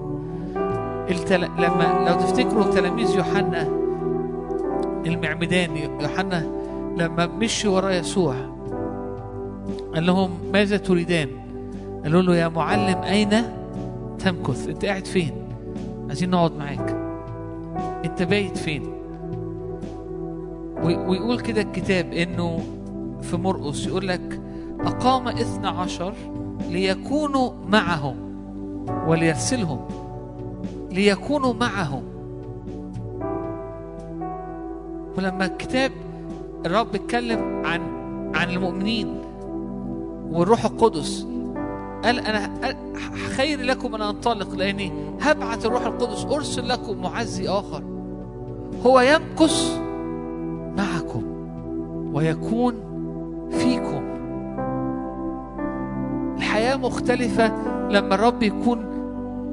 التل... 1.11 1.41
لما 1.41 2.05
لو 2.07 2.15
تفتكروا 2.15 2.63
تلاميذ 2.63 3.15
يوحنا 3.15 3.67
المعمدان 5.05 5.77
يوحنا 5.77 6.47
لما 6.97 7.25
مشي 7.25 7.67
ورا 7.67 7.89
يسوع 7.89 8.35
قال 9.95 10.05
لهم 10.05 10.29
ماذا 10.53 10.77
تريدان؟ 10.77 11.29
قالوا 12.03 12.21
له 12.21 12.35
يا 12.35 12.47
معلم 12.47 12.97
أين 12.97 13.43
تمكث؟ 14.19 14.67
أنت 14.67 14.85
قاعد 14.85 15.05
فين؟ 15.05 15.31
عايزين 16.13 16.29
نقعد 16.29 16.51
معاك 16.55 16.95
أنت 18.05 18.23
بايت 18.23 18.57
فين. 18.57 18.83
وي- 20.83 20.95
ويقول 20.95 21.39
كده 21.39 21.61
الكتاب 21.61 22.13
إنه 22.13 22.59
في 23.21 23.37
مرقس 23.37 23.87
يقول 23.87 24.07
لك 24.07 24.41
أقام 24.79 25.27
إثنى 25.27 25.67
عشر 25.67 26.13
ليكونوا 26.69 27.51
معهم 27.67 28.15
وليرسلهم. 29.07 29.79
ليكونوا 30.91 31.53
معهم. 31.53 32.03
ولما 35.17 35.45
الكتاب 35.45 35.91
الرب 36.65 36.95
اتكلم 36.95 37.39
عن 37.65 37.81
عن 38.35 38.49
المؤمنين 38.49 39.15
والروح 40.31 40.65
القدس 40.65 41.27
قال 42.03 42.19
أنا 42.19 42.49
خير 43.35 43.61
لكم 43.61 43.95
أن 43.95 44.01
أنطلق 44.01 44.55
لأني 44.55 44.91
هبعت 45.21 45.65
الروح 45.65 45.85
القدس 45.85 46.25
أرسل 46.25 46.67
لكم 46.67 47.01
معزي 47.01 47.47
آخر. 47.47 47.83
هو 48.85 48.99
يمكث 48.99 49.79
معكم 50.77 51.23
ويكون 52.13 52.73
فيكم. 53.51 54.03
الحياة 56.37 56.75
مختلفة 56.75 57.53
لما 57.89 58.15
الرب 58.15 58.43
يكون 58.43 58.85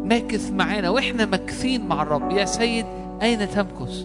ماكث 0.05 0.53
معانا 0.53 0.91
وإحنا 0.91 1.27
ماكثين 1.27 1.89
مع 1.89 2.03
الرب. 2.03 2.31
يا 2.31 2.45
سيد 2.45 2.87
أين 3.23 3.49
تمكث 3.49 4.05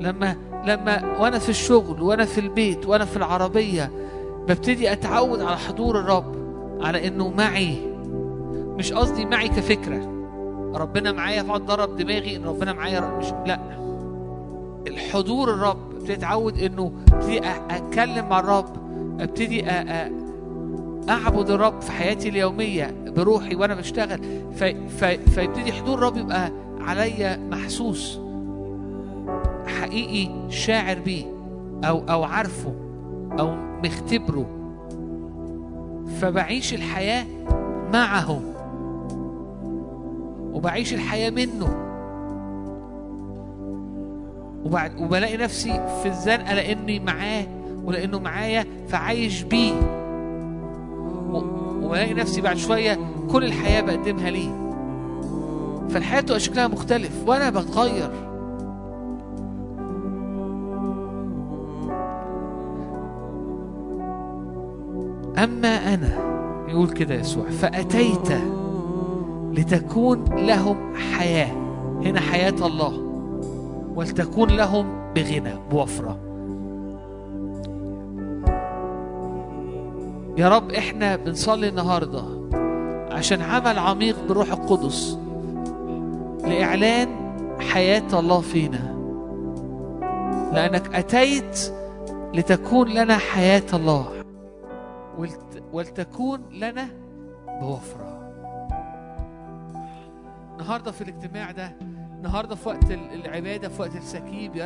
لما 0.00 0.36
لما 0.64 1.16
وأنا 1.20 1.38
في 1.38 1.48
الشغل 1.48 2.02
وأنا 2.02 2.24
في 2.24 2.40
البيت 2.40 2.86
وأنا 2.86 3.04
في 3.04 3.16
العربية 3.16 3.90
ببتدي 4.48 4.92
أتعود 4.92 5.40
على 5.40 5.56
حضور 5.56 6.00
الرب. 6.00 6.37
على 6.80 7.08
إنه 7.08 7.28
معي. 7.30 7.76
مش 8.78 8.92
قصدي 8.92 9.24
معي 9.24 9.48
كفكرة. 9.48 10.14
ربنا 10.74 11.12
معايا 11.12 11.42
فاقعد 11.42 11.66
ضرب 11.66 11.96
دماغي 11.96 12.36
إن 12.36 12.44
ربنا 12.44 12.72
معايا. 12.72 13.00
مش 13.18 13.26
لا. 13.46 13.60
الحضور 14.86 15.54
الرب 15.54 15.92
ابتدي 15.92 16.12
اتعود 16.14 16.58
إنه 16.58 16.92
أبتدي 17.12 17.40
أتكلم 17.70 18.28
مع 18.28 18.40
الرب. 18.40 18.76
أبتدي 19.20 19.70
أعبد 21.08 21.50
الرب 21.50 21.80
في 21.80 21.92
حياتي 21.92 22.28
اليومية 22.28 22.94
بروحي 23.06 23.54
وأنا 23.54 23.74
بشتغل. 23.74 24.20
في 24.54 24.88
في 24.88 25.18
فيبتدي 25.18 25.72
حضور 25.72 25.98
الرب 25.98 26.16
يبقى 26.16 26.52
عليا 26.80 27.36
محسوس. 27.36 28.20
حقيقي 29.66 30.30
شاعر 30.50 30.98
بيه 30.98 31.24
أو 31.84 32.02
أو 32.08 32.24
عارفه 32.24 32.74
أو 33.38 33.54
مختبره. 33.84 34.46
فبعيش 36.20 36.74
الحياة 36.74 37.26
معه. 37.92 38.40
وبعيش 40.52 40.94
الحياة 40.94 41.30
منه. 41.30 41.68
وبعد 44.64 45.00
وبلاقي 45.00 45.36
نفسي 45.36 45.72
في 46.02 46.08
الزنقة 46.08 46.54
لأني 46.54 47.00
معاه 47.00 47.46
ولأنه 47.84 48.18
معايا 48.18 48.66
فعايش 48.88 49.42
بيه. 49.42 49.74
وبلاقي 51.82 52.14
نفسي 52.14 52.40
بعد 52.40 52.56
شوية 52.56 52.98
كل 53.30 53.44
الحياة 53.44 53.80
بقدمها 53.80 54.30
ليه. 54.30 54.68
فالحياة 55.88 56.20
تبقى 56.20 56.40
شكلها 56.40 56.68
مختلف 56.68 57.12
وأنا 57.26 57.50
بتغير. 57.50 58.27
أما 65.38 65.94
أنا 65.94 66.18
يقول 66.68 66.88
كده 66.88 67.14
يسوع 67.14 67.44
فأتيت 67.50 68.32
لتكون 69.52 70.24
لهم 70.24 70.94
حياة. 70.94 71.52
هنا 72.04 72.20
حياة 72.20 72.54
الله 72.66 72.92
ولتكون 73.94 74.50
لهم 74.50 75.12
بغنى 75.14 75.54
بوفرة. 75.70 76.18
يا 80.36 80.48
رب 80.48 80.70
إحنا 80.70 81.16
بنصلي 81.16 81.68
النهارده 81.68 82.22
عشان 83.10 83.42
عمل 83.42 83.78
عميق 83.78 84.16
بالروح 84.28 84.52
القدس 84.52 85.18
لإعلان 86.44 87.08
حياة 87.60 88.18
الله 88.18 88.40
فينا. 88.40 88.94
لأنك 90.54 90.94
أتيت 90.94 91.72
لتكون 92.34 92.88
لنا 92.88 93.16
حياة 93.16 93.62
الله. 93.74 94.17
ولتكون 95.72 96.48
لنا 96.52 96.88
بوفرة. 97.60 98.18
النهارده 100.52 100.90
في 100.92 101.00
الاجتماع 101.00 101.50
ده 101.50 101.76
النهارده 102.16 102.54
في 102.54 102.68
وقت 102.68 102.90
ال- 102.90 103.12
العبادة 103.26 103.68
في 103.68 103.82
وقت 103.82 103.96
السكيب 103.96 104.56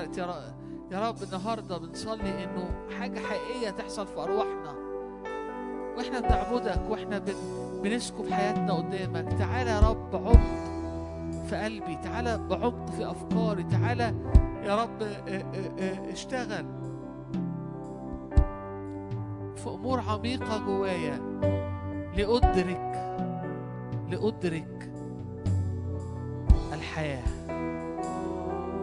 يا 0.93 1.09
رب 1.09 1.23
النهارده 1.23 1.79
بنصلي 1.79 2.45
إنه 2.45 2.65
حاجة 2.99 3.19
حقيقية 3.21 3.71
تحصل 3.71 4.07
في 4.07 4.19
أرواحنا. 4.21 4.75
وإحنا 5.97 6.21
بنعبدك 6.21 6.81
وإحنا 6.91 7.19
بن... 7.19 7.33
بنسكب 7.83 8.31
حياتنا 8.31 8.73
قدامك. 8.73 9.33
تعالى 9.39 9.71
يا 9.71 9.81
رب 9.81 10.11
بعمق 10.11 10.41
في 11.49 11.57
قلبي 11.57 11.97
تعالى 11.97 12.39
بعمق 12.51 12.91
في 12.91 13.11
أفكاري 13.11 13.63
تعالى 13.63 14.15
يا 14.65 14.83
رب 14.83 15.03
اشتغل. 16.13 16.67
في 19.57 19.69
أمور 19.69 20.01
عميقة 20.01 20.59
جوايا. 20.67 21.21
لأدرك 22.17 22.93
لأدرك 24.11 24.93
الحياة 26.73 27.23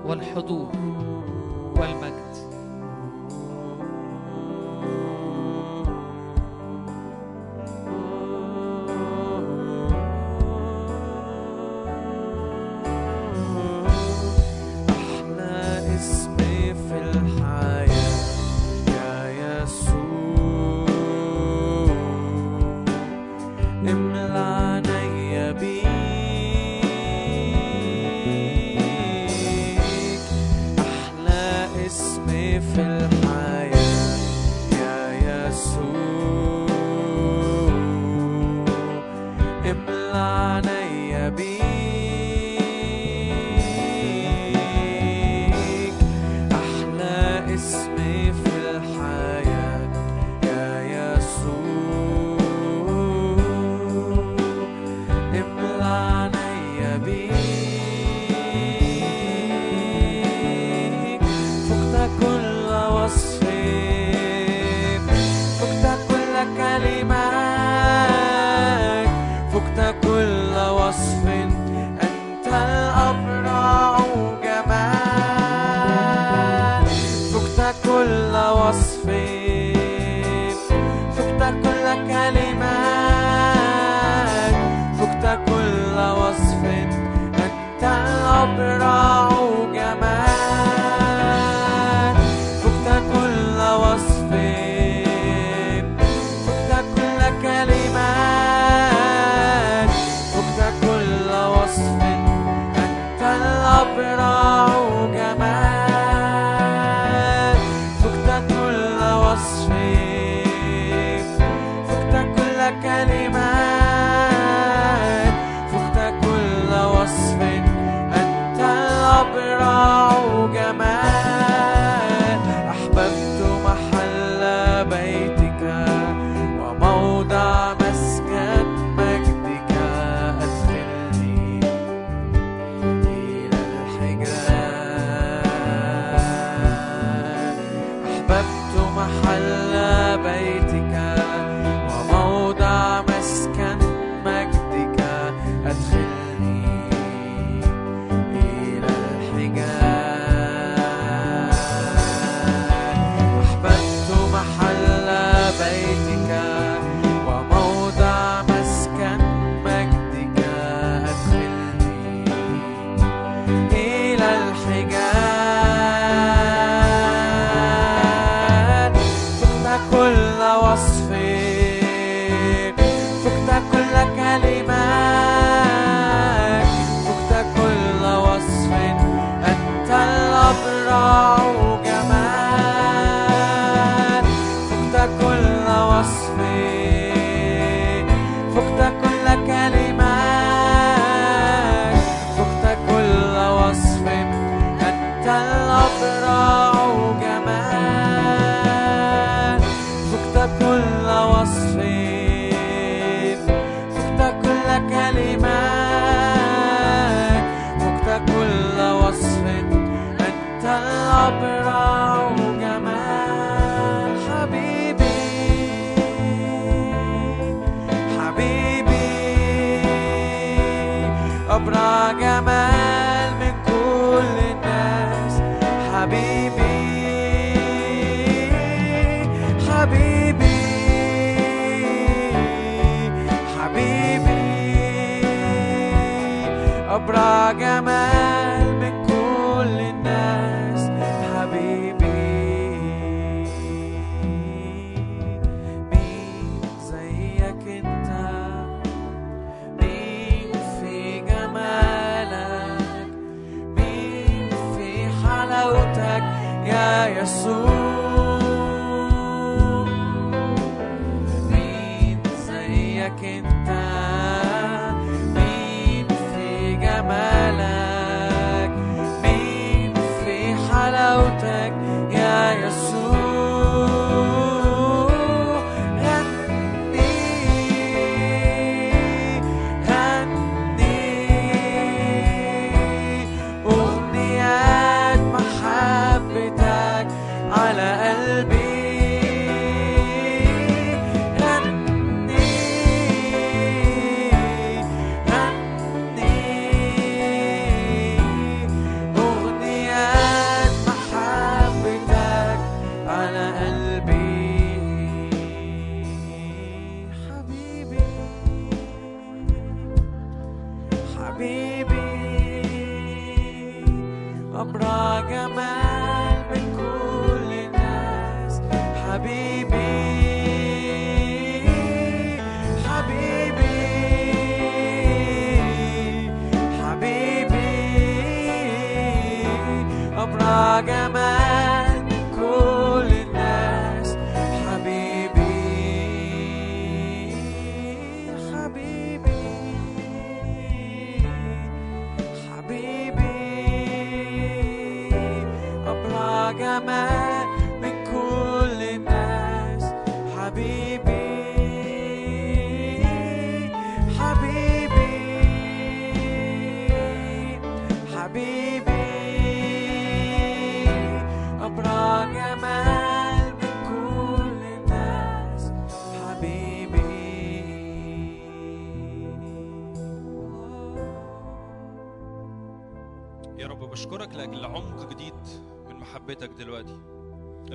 والحضور 0.06 0.72
والمجد. 1.78 2.30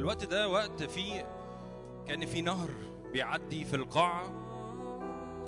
الوقت 0.05 0.25
ده 0.25 0.49
وقت 0.49 0.83
فيه 0.83 1.27
كان 2.07 2.27
في 2.27 2.43
نهر 2.43 2.69
بيعدي 3.13 3.65
في 3.65 3.77
القاعة. 3.77 4.33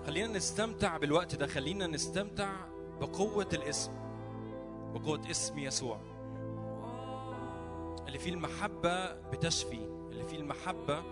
خلينا 0.07 0.29
نستمتع 0.29 0.97
بالوقت 0.97 1.35
ده 1.35 1.47
خلينا 1.47 1.87
نستمتع 1.87 2.53
بقوة 3.01 3.49
الاسم 3.53 3.93
بقوة 4.95 5.31
اسم 5.31 5.59
يسوع. 5.59 6.01
اللي 8.07 8.19
فيه 8.19 8.31
المحبة 8.31 9.13
بتشفي 9.13 9.87
اللي 10.11 10.25
فيه 10.25 10.37
المحبة 10.37 11.03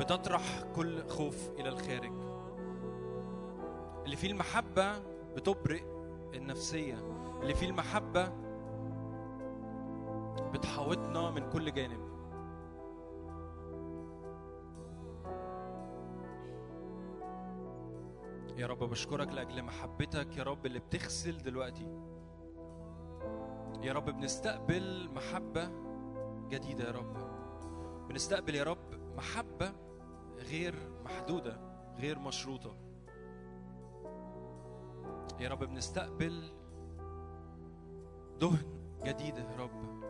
بتطرح 0.00 0.64
كل 0.76 1.08
خوف 1.08 1.50
إلى 1.58 1.68
الخارج. 1.68 2.12
اللي 4.04 4.16
فيه 4.16 4.30
المحبة 4.30 4.98
بتبرئ 5.36 5.82
النفسية. 6.34 6.98
اللي 7.42 7.54
فيه 7.54 7.66
المحبة 7.66 8.32
بتحاوطنا 10.52 11.30
من 11.30 11.50
كل 11.50 11.74
جانب. 11.74 12.03
يا 18.56 18.66
رب 18.66 18.78
بشكرك 18.78 19.28
لأجل 19.28 19.62
محبتك 19.62 20.36
يا 20.36 20.42
رب 20.42 20.66
اللي 20.66 20.78
بتغسل 20.78 21.38
دلوقتي. 21.38 21.86
يا 23.82 23.92
رب 23.92 24.10
بنستقبل 24.10 25.10
محبة 25.14 25.70
جديدة 26.48 26.84
يا 26.84 26.90
رب. 26.90 27.16
بنستقبل 28.08 28.54
يا 28.54 28.64
رب 28.64 29.14
محبة 29.16 29.72
غير 30.38 30.74
محدودة 31.04 31.58
غير 31.98 32.18
مشروطة. 32.18 32.76
يا 35.40 35.48
رب 35.48 35.64
بنستقبل 35.64 36.52
دهن 38.40 38.98
جديدة 39.04 39.50
يا 39.50 39.56
رب. 39.56 40.04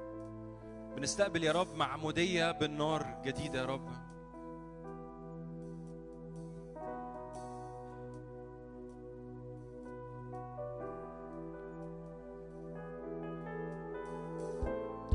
بنستقبل 0.96 1.44
يا 1.44 1.52
رب 1.52 1.74
معمودية 1.74 2.52
بالنار 2.52 3.22
جديدة 3.24 3.58
يا 3.60 3.66
رب. 3.66 4.03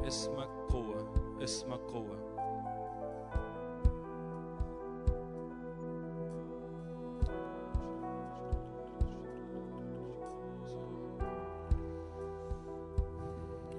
اسمك 0.09 0.49
قوة 0.69 1.13
اسمك 1.43 1.79
قوة. 1.79 2.19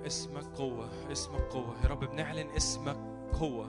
اسمك 0.06 0.44
قوة 0.58 0.88
اسمك 1.12 1.40
قوة. 1.40 1.74
يا 1.82 1.88
رب 1.88 2.00
بنعلن 2.00 2.50
اسمك 2.56 2.96
قوة. 3.40 3.66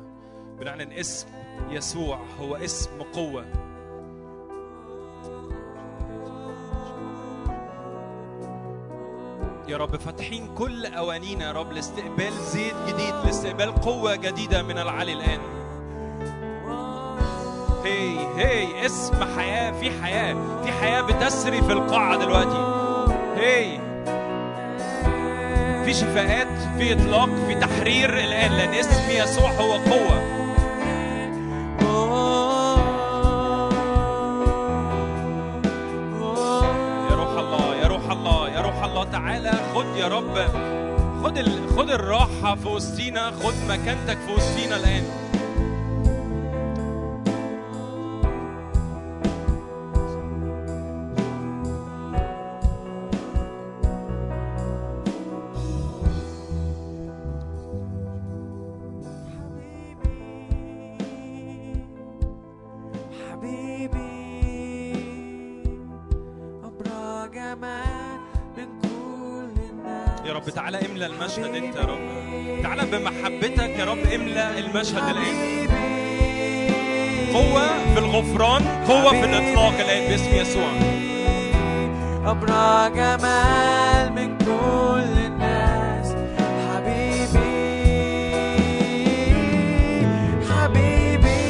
بنعلن 0.59 0.91
اسم 0.91 1.28
يسوع. 1.70 2.20
هو 2.39 2.55
اسم 2.55 3.01
قوة. 3.01 3.71
يا 9.72 9.78
رب 9.78 9.96
فاتحين 9.96 10.48
كل 10.56 10.86
أوانينا 10.86 11.46
يا 11.46 11.52
رب 11.52 11.72
لاستقبال 11.72 12.34
زيت 12.34 12.76
جديد 12.88 13.14
لاستقبال 13.26 13.76
قوة 13.76 14.16
جديدة 14.16 14.64
من 14.64 14.78
العلي 14.78 15.14
الآن. 15.14 15.40
هي 17.86 18.18
هي 18.36 18.86
اسم 18.86 19.14
حياة 19.38 19.72
في 19.72 19.92
حياة 20.04 20.62
في 20.64 20.72
حياة 20.72 21.02
بتسري 21.02 21.62
في 21.62 21.72
القاعة 21.72 22.18
دلوقتي. 22.18 22.82
هي 23.36 23.80
في 25.86 25.94
شفاءات 25.94 26.78
في 26.78 26.94
إطلاق 26.94 27.30
في 27.48 27.56
تحرير 27.56 28.14
الآن 28.14 28.52
لأن 28.52 28.74
اسم 28.74 29.10
يسوع 29.10 29.52
هو 29.52 29.74
قوة. 29.74 30.31
يا 40.02 40.08
رب 40.08 40.38
خد. 41.24 41.38
خد 41.78 41.89
الراحة 41.89 42.56
في 42.56 42.68
وسطينا 42.68 43.32
خد 43.32 43.54
مكانتك 43.70 44.18
في 44.18 44.32
وسطينا 44.34 44.76
الآن 44.76 45.04
المشهد 71.38 71.56
انت 71.56 71.76
يا 71.76 71.82
رب. 71.82 72.00
تعالى 72.64 72.86
بمحبتك 72.92 73.80
يا 73.80 73.86
رب 73.86 74.06
املأ 74.16 74.60
المشهد 74.60 75.10
الآن. 75.10 75.70
قوة 77.34 77.94
في 77.94 78.00
الغفران 78.00 78.62
قوة 78.88 79.12
في 79.12 79.26
الإطلاق 79.26 79.74
الآن 79.80 80.10
باسم 80.10 80.36
يسوع. 80.36 80.72
أبرى 82.26 82.90
جمال 82.96 84.14
من 84.14 84.38
كل 84.38 85.14
الناس. 85.26 86.16
حبيبي 86.68 87.52
حبيبي 90.50 91.44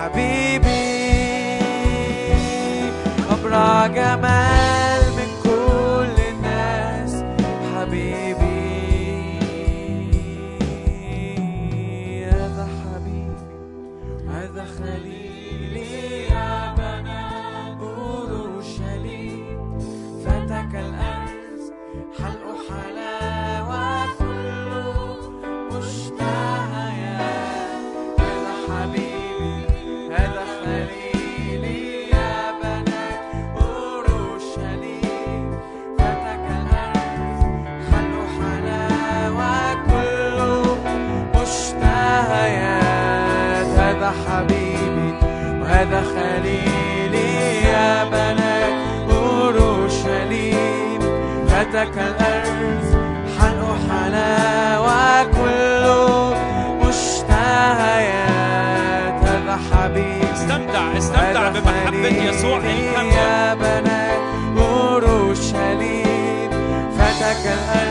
حبيبي. 0.00 0.84
أبرى 3.30 3.88
جمال 3.94 4.33
باسم 62.04 62.22
يسوع 62.28 62.56
الحمد. 62.56 63.12
يا 63.12 63.54
بنات 63.54 64.20
أورشليم 64.58 66.50
فتك 66.98 67.44
الآن 67.46 67.83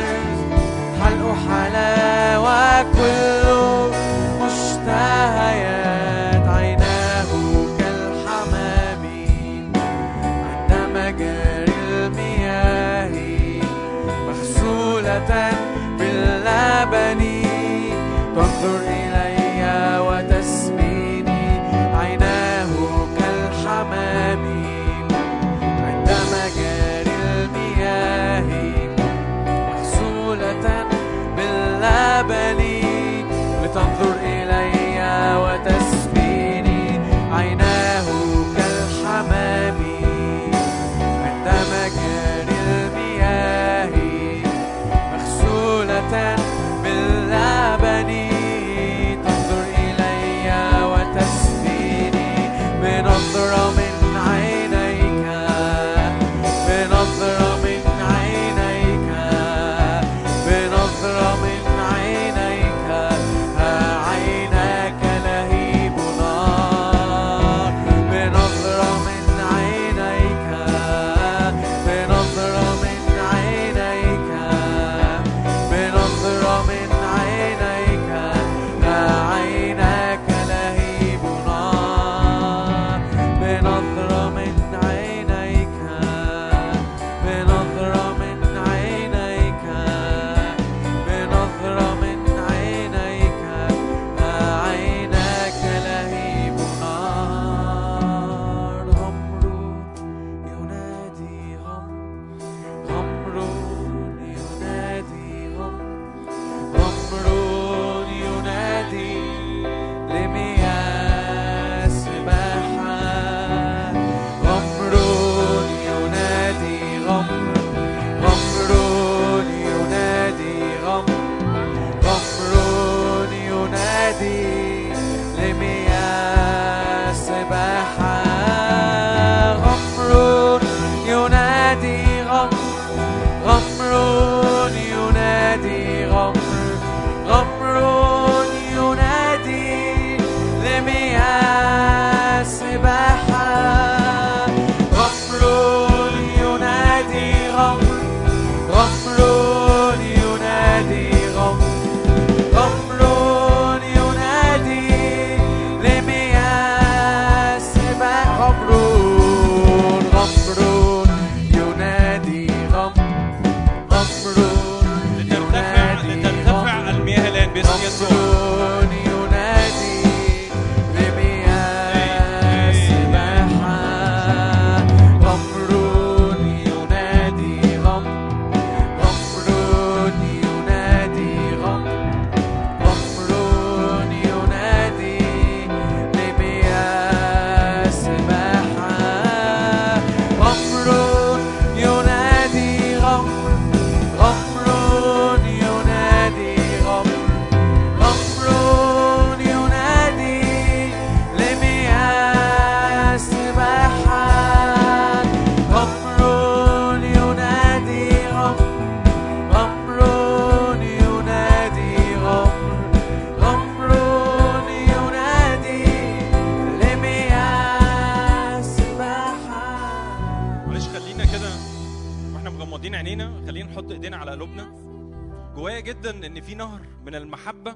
جدا 226.03 226.27
إن 226.27 226.41
في 226.41 226.55
نهر 226.55 226.79
من 227.05 227.15
المحبة 227.15 227.75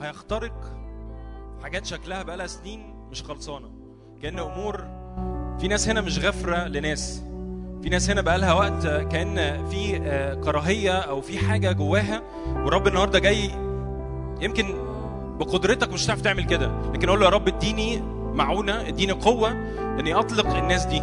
هيخترق 0.00 0.76
حاجات 1.62 1.86
شكلها 1.86 2.22
بقالها 2.22 2.46
سنين 2.46 2.94
مش 3.10 3.22
خلصانة. 3.22 3.70
كأن 4.22 4.38
أمور 4.38 4.84
في 5.60 5.68
ناس 5.68 5.88
هنا 5.88 6.00
مش 6.00 6.18
غافره 6.18 6.64
لناس. 6.68 7.22
في 7.82 7.88
ناس 7.88 8.10
هنا 8.10 8.20
بقالها 8.20 8.52
وقت 8.52 8.86
كأن 8.86 9.66
في 9.68 10.00
آه، 10.02 10.34
كراهية 10.34 10.98
أو 10.98 11.20
في 11.20 11.38
حاجة 11.38 11.72
جواها 11.72 12.22
والرب 12.48 12.86
النهارده 12.86 13.18
جاي 13.18 13.50
يمكن 14.40 14.74
بقدرتك 15.38 15.92
مش 15.92 16.04
هتعرف 16.06 16.20
تعمل 16.20 16.44
كده. 16.44 16.70
لكن 16.94 17.08
أقول 17.08 17.20
له 17.20 17.26
يا 17.26 17.30
رب 17.30 17.48
اديني 17.48 18.00
معونة 18.34 18.88
اديني 18.88 19.12
قوة 19.12 19.50
إني 20.00 20.14
أطلق 20.14 20.56
الناس 20.56 20.84
دي. 20.84 21.02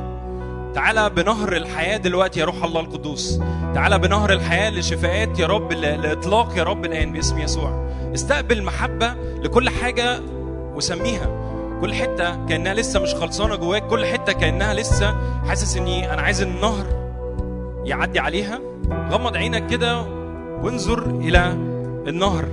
تعالى 0.76 1.10
بنهر 1.10 1.56
الحياة 1.56 1.98
دلوقتي 1.98 2.40
يا 2.40 2.46
روح 2.46 2.64
الله 2.64 2.80
القدوس. 2.82 3.40
تعالى 3.76 4.00
بنهر 4.00 4.34
الحياة 4.34 4.70
لشفاءات 4.70 5.40
يا 5.40 5.48
رب 5.48 5.74
ل- 5.74 6.02
لإطلاق 6.02 6.58
يا 6.58 6.64
رب 6.64 6.86
الآن 6.86 7.12
باسم 7.14 7.40
يسوع. 7.40 7.88
استقبل 8.16 8.64
محبة 8.64 9.16
لكل 9.44 9.70
حاجة 9.70 10.20
وسميها. 10.76 11.28
كل 11.82 11.94
حتة 11.94 12.46
كأنها 12.46 12.74
لسه 12.74 13.00
مش 13.00 13.16
خلصانة 13.16 13.56
جواك 13.56 13.88
كل 13.88 14.06
حتة 14.06 14.34
كأنها 14.34 14.74
لسه 14.74 15.16
حاسس 15.48 15.78
إني 15.78 16.14
أنا 16.14 16.22
عايز 16.22 16.42
النهر 16.42 16.86
يعدي 17.86 18.20
عليها. 18.20 18.60
غمض 19.12 19.38
عينك 19.38 19.68
كده 19.68 20.02
وانظر 20.64 21.06
إلى 21.10 21.48
النهر. 22.08 22.46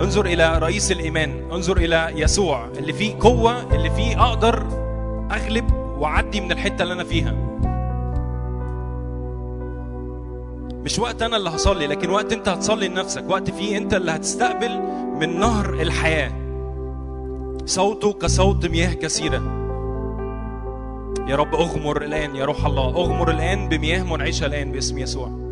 انظر 0.00 0.26
إلى 0.26 0.58
رئيس 0.58 0.92
الإيمان. 0.92 1.50
انظر 1.52 1.76
إلى 1.76 2.12
يسوع 2.14 2.68
اللي 2.78 2.92
فيه 2.92 3.14
قوة 3.20 3.74
اللي 3.74 3.90
فيه 3.90 4.22
أقدر 4.24 4.66
أغلب 5.32 5.72
وأعدي 5.98 6.40
من 6.40 6.52
الحتة 6.52 6.82
اللي 6.82 6.94
أنا 6.94 7.04
فيها. 7.04 7.47
مش 10.84 10.98
وقت 10.98 11.22
أنا 11.22 11.36
اللي 11.36 11.50
هصلي 11.50 11.86
لكن 11.86 12.10
وقت 12.10 12.32
أنت 12.32 12.48
هتصلي 12.48 12.88
لنفسك. 12.88 13.24
وقت 13.28 13.50
فيه 13.50 13.76
أنت 13.76 13.94
اللي 13.94 14.10
هتستقبل 14.10 14.78
من 15.20 15.40
نهر 15.40 15.74
الحياة. 15.74 16.32
صوته 17.64 18.12
كصوت 18.12 18.66
مياه 18.66 18.94
كثيرة. 18.94 19.58
يا 21.28 21.36
رب 21.36 21.54
أغمر 21.54 22.02
الآن 22.02 22.36
يا 22.36 22.44
روح 22.44 22.66
الله 22.66 22.88
أغمر 22.88 23.30
الآن 23.30 23.68
بمياه 23.68 24.02
منعشة 24.02 24.46
الآن 24.46 24.72
باسم 24.72 24.98
يسوع. 24.98 25.48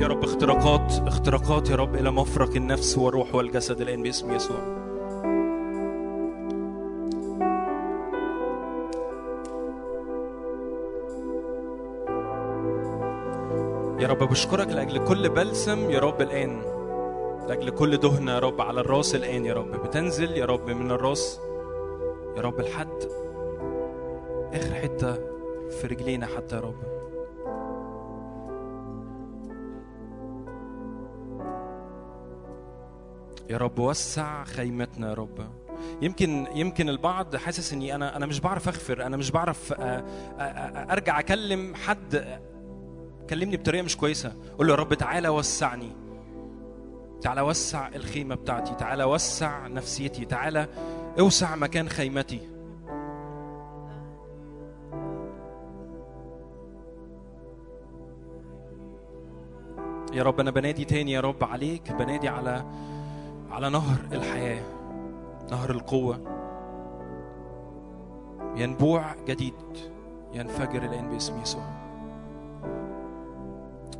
يا 0.00 0.06
رب 0.06 0.24
اختراقات 0.24 0.92
اختراقات 1.06 1.70
يا 1.70 1.76
رب 1.76 1.94
إلى 1.94 2.10
مفرق 2.10 2.56
النفس 2.56 2.98
والروح 2.98 3.34
والجسد 3.34 3.80
الآن 3.80 4.02
باسم 4.02 4.32
يسوع. 4.34 4.56
يا 14.00 14.08
رب 14.08 14.18
بشكرك 14.18 14.68
لأجل 14.68 15.04
كل 15.04 15.28
بلسم 15.28 15.90
يا 15.90 15.98
رب 15.98 16.20
الآن 16.20 16.62
لأجل 17.48 17.70
كل 17.70 17.96
دهنه 17.96 18.32
يا 18.32 18.38
رب 18.38 18.60
على 18.60 18.80
الراس 18.80 19.14
الآن 19.14 19.44
يا 19.44 19.54
رب. 19.54 19.70
بتنزل 19.70 20.36
يا 20.36 20.44
رب 20.44 20.70
من 20.70 20.90
الراس 20.90 21.40
يا 22.36 22.42
رب 22.42 22.60
لحد 22.60 23.02
آخر 24.52 24.74
حتة 24.74 25.14
في 25.70 25.86
رجلينا 25.86 26.26
حتى 26.26 26.56
يا 26.56 26.60
رب. 26.60 26.99
يا 33.50 33.56
رب 33.56 33.78
وسع 33.78 34.44
خيمتنا 34.44 35.08
يا 35.08 35.14
رب. 35.14 35.50
يمكن 36.02 36.46
يمكن 36.54 36.88
البعض 36.88 37.36
حاسس 37.36 37.72
إني 37.72 37.94
أنا 37.94 38.16
أنا 38.16 38.26
مش 38.26 38.40
بعرف 38.40 38.68
أغفر 38.68 39.06
أنا 39.06 39.16
مش 39.16 39.30
بعرف 39.30 39.72
أ- 39.72 39.76
أ- 39.76 39.78
أ- 39.78 40.90
أرجع 40.90 41.18
أكلم 41.20 41.74
حد 41.74 42.38
كلمني 43.30 43.56
بطريقة 43.56 43.82
مش 43.82 43.96
كويسة. 43.96 44.32
قول 44.58 44.66
له 44.66 44.72
يا 44.72 44.78
رب 44.78 44.94
تعالى 44.94 45.28
وسعني. 45.28 45.92
تعالى 47.22 47.40
وسع 47.40 47.88
الخيمة 47.88 48.34
بتاعتي 48.34 48.74
تعالى 48.74 49.04
وسع 49.04 49.66
نفسيتي 49.66 50.24
تعالى 50.24 50.66
أوسع 51.18 51.56
مكان 51.56 51.88
خيمتي. 51.88 52.40
يا 60.12 60.22
رب 60.22 60.40
أنا 60.40 60.50
بنادي 60.50 60.84
تاني 60.84 61.12
يا 61.12 61.20
رب 61.20 61.44
عليك 61.44 61.92
بنادي 61.92 62.28
على 62.28 62.64
على 63.50 63.70
نهر 63.70 63.98
الحياة 64.12 64.62
نهر 65.50 65.70
القوة. 65.70 66.20
ينبوع 68.56 69.14
جديد 69.26 69.54
ينفجر 70.34 70.82
الان 70.82 71.10
باسم 71.10 71.40
يسوع. 71.42 71.62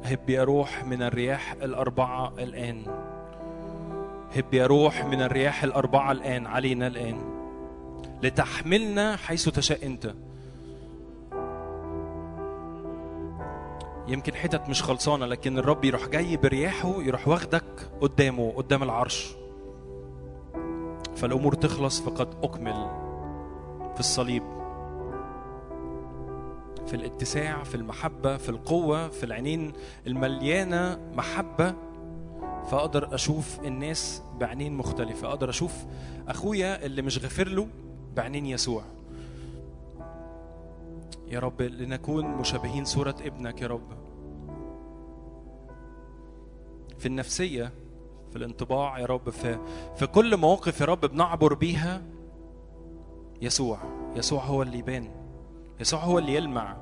هب 0.04 0.30
يا 0.30 0.44
روح 0.44 0.84
من 0.84 1.02
الرياح 1.02 1.52
الأربعة 1.52 2.32
الآن. 2.38 2.82
هب 4.36 4.54
يا 4.54 4.66
روح 4.66 5.04
من 5.04 5.22
الرياح 5.22 5.64
الأربعة 5.64 6.12
الآن 6.12 6.46
علينا 6.46 6.86
الآن. 6.86 7.20
لتحملنا 8.22 9.16
حيث 9.16 9.48
تشاء 9.48 9.86
أنت. 9.86 10.14
يمكن 14.08 14.34
حتت 14.34 14.68
مش 14.68 14.82
خلصانة 14.82 15.26
لكن 15.26 15.58
الرب 15.58 15.84
يروح 15.84 16.08
جاي 16.08 16.36
برياحه 16.36 17.02
يروح 17.02 17.28
واخدك 17.28 17.64
قدامه 18.00 18.52
قدام 18.56 18.82
العرش. 18.82 19.39
فالأمور 21.20 21.54
تخلص 21.54 22.00
فقد 22.00 22.28
أكمل 22.42 22.90
في 23.94 24.00
الصليب 24.00 24.42
في 26.86 26.94
الاتساع 26.96 27.62
في 27.62 27.74
المحبة 27.74 28.36
في 28.36 28.48
القوة 28.48 29.08
في 29.08 29.24
العينين 29.24 29.72
المليانة 30.06 30.98
محبة 31.14 31.74
فأقدر 32.70 33.14
أشوف 33.14 33.60
الناس 33.64 34.22
بعينين 34.38 34.72
مختلفة. 34.76 35.28
أقدر 35.28 35.50
أشوف 35.50 35.72
أخويا 36.28 36.86
اللي 36.86 37.02
مش 37.02 37.18
غافر 37.18 37.48
له 37.48 37.68
بعينين 38.16 38.46
يسوع. 38.46 38.82
يا 41.28 41.40
رب 41.40 41.62
لنكون 41.62 42.26
مشابهين 42.26 42.84
صورة 42.84 43.14
ابنك 43.24 43.62
يا 43.62 43.66
رب. 43.66 43.92
في 46.98 47.06
النفسية 47.06 47.72
في 48.30 48.36
الانطباع 48.36 48.98
يا 48.98 49.06
رب 49.06 49.30
في 49.30 49.58
في 49.96 50.06
كل 50.06 50.36
مواقف 50.36 50.80
يا 50.80 50.86
رب 50.86 51.00
بنعبر 51.00 51.54
بيها. 51.54 52.02
يسوع 53.42 53.78
يسوع 54.16 54.44
هو 54.44 54.62
اللي 54.62 54.78
يبان 54.78 55.10
يسوع 55.80 56.00
هو 56.00 56.18
اللي 56.18 56.34
يلمع. 56.34 56.76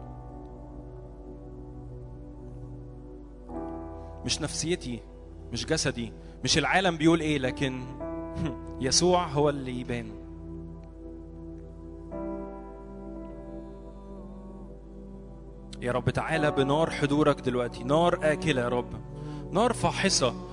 مش 4.24 4.40
نفسيتي 4.42 5.00
مش 5.52 5.66
جسدي 5.66 6.12
مش 6.44 6.58
العالم 6.58 6.96
بيقول 6.96 7.20
إيه 7.20 7.38
لكن 7.38 7.82
يسوع 8.80 9.26
هو 9.26 9.48
اللي 9.48 9.80
يبان. 9.80 10.06
يا 15.82 15.92
رب 15.92 16.10
تعالى 16.10 16.50
بنار 16.50 16.90
حضورك 16.90 17.40
دلوقتي 17.40 17.84
نار 17.84 18.18
آكلة 18.22 18.62
يا 18.62 18.68
رب 18.68 18.88
نار 19.52 19.72
فاحصة. 19.72 20.47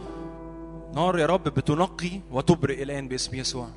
نار 0.95 1.19
يا 1.19 1.25
رب 1.25 1.43
بتنقي 1.43 2.19
وتبرئ 2.31 2.83
الآن 2.83 3.07
باسم 3.07 3.37
يسوع. 3.37 3.67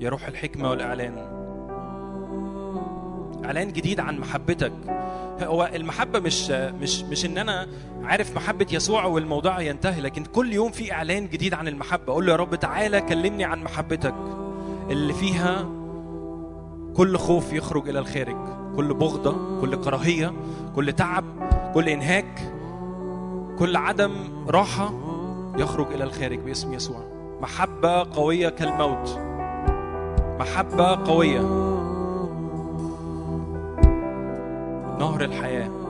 يا 0.00 0.10
روح 0.10 0.26
الحكمة 0.26 0.70
والإعلان. 0.70 1.18
إعلان 3.44 3.72
جديد 3.72 4.00
عن 4.00 4.18
محبتك. 4.18 4.72
هو 5.42 5.70
المحبة 5.74 6.18
مش 6.18 6.50
مش 6.50 7.02
مش 7.02 7.24
إن 7.24 7.38
أنا 7.38 7.68
عارف 8.02 8.36
محبة 8.36 8.66
يسوع 8.72 9.04
والموضوع 9.04 9.60
ينتهي 9.60 10.00
لكن 10.00 10.24
كل 10.24 10.52
يوم 10.52 10.72
في 10.72 10.92
إعلان 10.92 11.28
جديد 11.28 11.54
عن 11.54 11.68
المحبة. 11.68 12.12
أقول 12.12 12.26
له 12.26 12.32
يا 12.32 12.36
رب 12.36 12.54
تعالى 12.54 13.00
كلمني 13.00 13.44
عن 13.44 13.62
محبتك 13.62 14.14
اللي 14.90 15.12
فيها 15.12 15.68
كل 16.96 17.16
خوف 17.16 17.52
يخرج 17.52 17.88
إلى 17.88 17.98
الخارج. 17.98 18.36
كل 18.76 18.94
بغضة 18.94 19.60
كل 19.60 19.76
كراهية 19.76 20.32
كل 20.74 20.92
تعب 20.92 21.24
كل 21.74 21.88
إنهاك. 21.88 22.50
كل 23.58 23.76
عدم 23.76 24.12
راحة 24.48 24.92
يخرج 25.56 25.86
إلى 25.92 26.04
الخارج 26.04 26.38
باسم 26.38 26.72
يسوع. 26.72 27.00
محبة 27.40 28.02
قوية 28.02 28.48
كالموت. 28.48 29.18
محبة 30.40 31.04
قوية. 31.04 31.40
نهر 34.98 35.24
الحياة. 35.24 35.83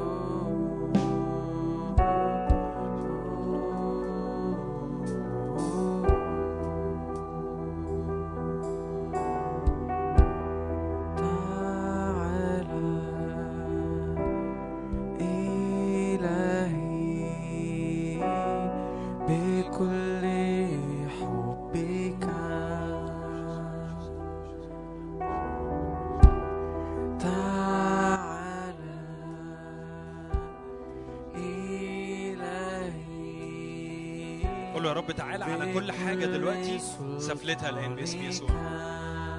باسم 38.05 38.23
يسوع. 38.23 38.49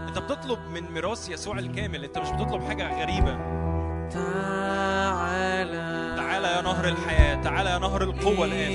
انت 0.08 0.20
بتطلب 0.20 0.60
من 0.74 0.92
ميراث 0.92 1.30
يسوع 1.30 1.60
الكامل. 1.60 2.04
انت 2.04 2.18
مش 2.18 2.30
بتطلب 2.30 2.64
حاجة 2.64 3.02
غريبة. 3.02 3.38
تعالى. 4.10 6.14
تعالى 6.18 6.48
يا 6.48 6.62
نهر 6.62 6.88
الحياة. 6.88 7.42
تعالى 7.42 7.70
يا 7.70 7.78
نهر 7.78 8.04
القوة 8.04 8.46
الآن. 8.46 8.72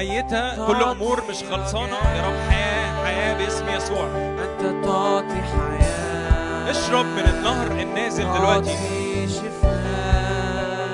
ميتة 0.00 0.66
كل 0.66 0.82
أمور 0.82 1.22
مش 1.30 1.36
خلصانة. 1.50 1.96
يا 2.16 2.22
رب 2.26 2.50
حياة 2.50 3.04
حياة 3.04 3.34
باسم 3.34 3.68
يسوع. 3.68 4.06
أنت 4.16 4.84
تعطي 4.84 5.42
حياة. 5.42 6.70
اشرب 6.70 7.06
من 7.06 7.24
النهر 7.34 7.66
النازل 7.66 8.32
دلوقتي. 8.32 8.76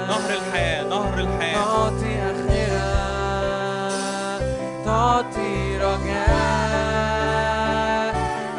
نهر 0.09 0.31
الحياة 0.31 0.85
نهر 0.85 1.19
الحياة. 1.19 1.55
تعطي 1.55 2.23
آخرة. 2.23 2.87
تعطي 4.85 5.77
رجاء. 5.77 6.27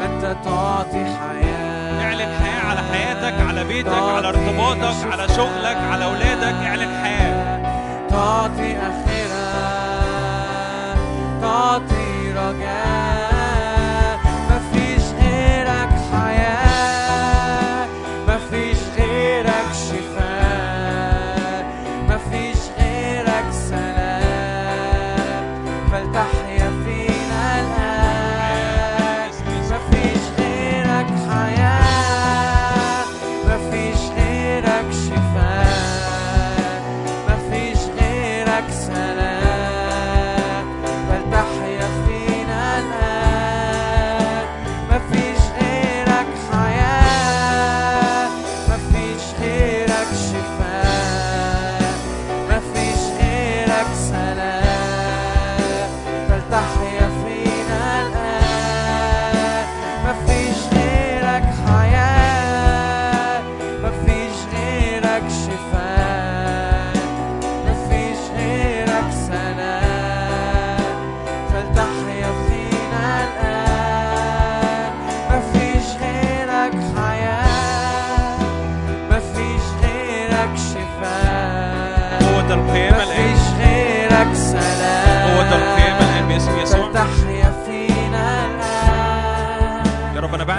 أنت 0.05 0.23
تعطي 0.45 1.05
حياة. 1.05 2.01
اعلن 2.03 2.31
حياة 2.43 2.61
على 2.69 2.81
حياتك 2.91 3.41
على 3.47 3.63
بيتك 3.63 3.89
على 3.89 4.27
ارتباطك 4.29 5.11
على 5.11 5.27
شغلك 5.27 5.77
على 5.91 6.05
أولادك. 6.05 6.55
اعلن 6.67 7.03
حياة. 7.03 7.57
again. 12.49 12.86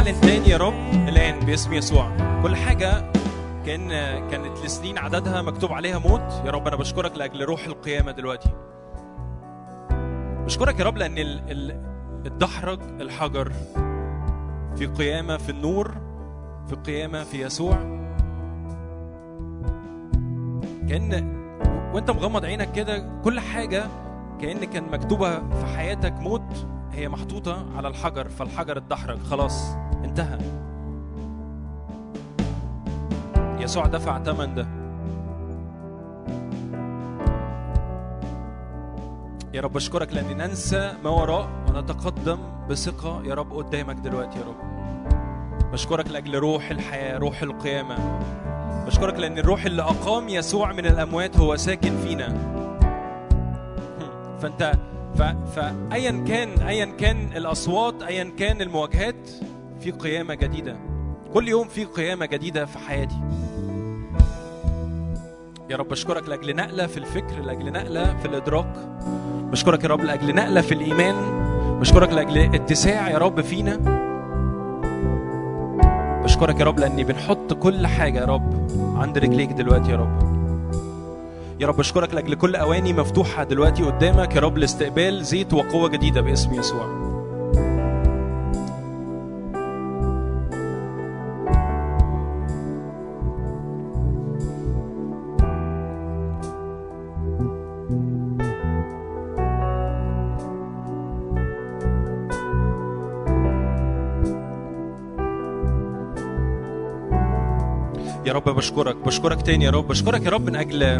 بعلن 0.08 0.20
تاني 0.20 0.48
يا 0.48 0.56
رب 0.56 1.08
الآن 1.08 1.40
باسم 1.40 1.72
يسوع. 1.72 2.16
كل 2.42 2.56
حاجة 2.56 3.12
كان 3.66 3.88
كانت 4.30 4.58
لسنين 4.64 4.98
عددها 4.98 5.42
مكتوب 5.42 5.72
عليها 5.72 5.98
موت. 5.98 6.42
يا 6.44 6.50
رب 6.50 6.66
أنا 6.66 6.76
بشكرك 6.76 7.16
لأجل 7.16 7.44
روح 7.44 7.64
القيامة 7.64 8.12
دلوقتي. 8.12 8.50
بشكرك 10.44 10.80
يا 10.80 10.84
رب 10.84 10.96
لأن 10.96 11.18
ال... 11.18 11.50
ال... 11.50 11.82
الدحرج 12.26 12.80
الحجر 13.00 13.52
في 14.76 14.86
قيامة 14.86 15.36
في 15.36 15.48
النور 15.48 15.94
في 16.68 16.74
قيامة 16.74 17.24
في 17.24 17.42
يسوع. 17.42 17.76
كان 20.88 21.38
وأنت 21.94 22.10
مغمض 22.10 22.44
عينك 22.44 22.72
كده 22.72 23.20
كل 23.24 23.40
حاجة 23.40 23.84
كأن 24.40 24.64
كان 24.64 24.90
مكتوبة 24.92 25.38
في 25.38 25.66
حياتك 25.76 26.12
موت 26.12 26.66
هي 26.92 27.08
محطوطة 27.08 27.66
على 27.76 27.88
الحجر 27.88 28.28
فالحجر 28.28 28.78
اتدحرج 28.78 29.18
خلاص. 29.18 29.87
انتهى. 30.04 30.38
يسوع 33.58 33.86
دفع 33.86 34.22
ثمن 34.22 34.54
ده. 34.54 34.66
يا 39.54 39.60
رب 39.60 39.76
أشكرك 39.76 40.12
لأن 40.12 40.36
ننسى 40.36 40.92
ما 41.04 41.10
وراء 41.10 41.48
ونتقدم 41.68 42.38
بثقة. 42.70 43.22
يا 43.24 43.34
رب 43.34 43.52
قدامك 43.52 43.96
دلوقتي 43.96 44.38
يا 44.38 44.44
رب. 44.44 44.68
بشكرك 45.72 46.08
لأجل 46.10 46.38
روح 46.38 46.70
الحياة 46.70 47.18
روح 47.18 47.42
القيامة. 47.42 47.96
بشكرك 48.86 49.18
لأن 49.18 49.38
الروح 49.38 49.64
اللي 49.64 49.82
أقام 49.82 50.28
يسوع 50.28 50.72
من 50.72 50.86
الأموات 50.86 51.38
هو 51.38 51.56
ساكن 51.56 51.96
فينا. 51.96 52.28
فأنت 54.40 54.72
ف... 55.14 55.22
فايا 55.56 56.24
كان 56.28 56.48
ايا 56.62 56.84
كان 56.84 57.32
الأصوات 57.36 58.02
ايا 58.02 58.32
كان 58.38 58.60
المواجهات 58.60 59.30
في 59.80 59.90
قيامة 59.90 60.34
جديدة. 60.34 60.76
كل 61.34 61.48
يوم 61.48 61.68
في 61.68 61.84
قيامة 61.84 62.26
جديدة 62.26 62.64
في 62.64 62.78
حياتي. 62.78 63.16
يا 65.70 65.76
رب 65.76 65.88
بشكرك 65.88 66.28
لأجل 66.28 66.56
نقلة 66.56 66.86
في 66.86 66.96
الفكر 66.96 67.40
لأجل 67.40 67.72
نقلة 67.72 68.16
في 68.16 68.28
الإدراك. 68.28 68.74
بشكرك 69.52 69.84
يا 69.84 69.88
رب 69.88 70.00
لأجل 70.00 70.34
نقلة 70.34 70.60
في 70.60 70.74
الإيمان. 70.74 71.14
بشكرك 71.80 72.12
لأجل 72.12 72.38
اتساع 72.54 73.10
يا 73.10 73.18
رب 73.18 73.40
فينا. 73.40 73.76
بشكرك 76.24 76.60
يا 76.60 76.64
رب 76.64 76.78
لأني 76.78 77.04
بنحط 77.04 77.52
كل 77.52 77.86
حاجة 77.86 78.18
يا 78.18 78.24
رب 78.24 78.68
عند 78.96 79.18
رجليك 79.18 79.52
دلوقتي 79.52 79.90
يا 79.90 79.96
رب. 79.96 80.38
يا 81.60 81.66
رب 81.66 81.80
اشكرك 81.80 82.14
لأجل 82.14 82.34
كل 82.34 82.56
أواني 82.56 82.92
مفتوحة 82.92 83.44
دلوقتي 83.44 83.82
قدامك 83.82 84.36
يا 84.36 84.40
رب 84.40 84.58
لاستقبال 84.58 85.24
زيت 85.24 85.54
وقوة 85.54 85.88
جديدة 85.88 86.20
باسم 86.20 86.54
يسوع. 86.54 87.07
رب 108.38 108.48
بشكرك 108.48 108.96
بشكرك 108.96 109.42
تاني 109.42 109.64
يا 109.64 109.70
رب 109.70 109.88
بشكرك 109.88 110.26
يا 110.26 110.30
رب 110.30 110.46
من 110.50 110.56
أجل 110.56 110.96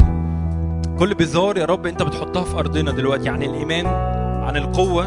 كل 0.99 1.13
بذار 1.13 1.57
يا 1.57 1.65
رب 1.65 1.85
أنت 1.85 2.03
بتحطها 2.03 2.43
في 2.43 2.59
أرضنا 2.59 2.91
دلوقتي 2.91 3.29
عن 3.29 3.43
الإيمان 3.43 3.85
عن 4.43 4.57
القوة. 4.57 5.05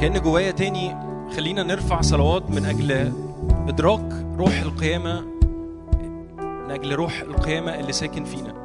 كأن 0.00 0.20
جوايا 0.22 0.50
تاني 0.50 0.96
خلينا 1.36 1.62
نرفع 1.62 2.00
صلوات 2.00 2.50
من 2.50 2.64
أجل 2.64 3.12
إدراك 3.68 4.26
روح 4.38 4.60
القيامة 4.60 5.20
من 6.38 6.70
أجل 6.70 6.94
روح 6.94 7.20
القيامة 7.20 7.74
اللي 7.74 7.92
ساكن 7.92 8.24
فينا. 8.24 8.55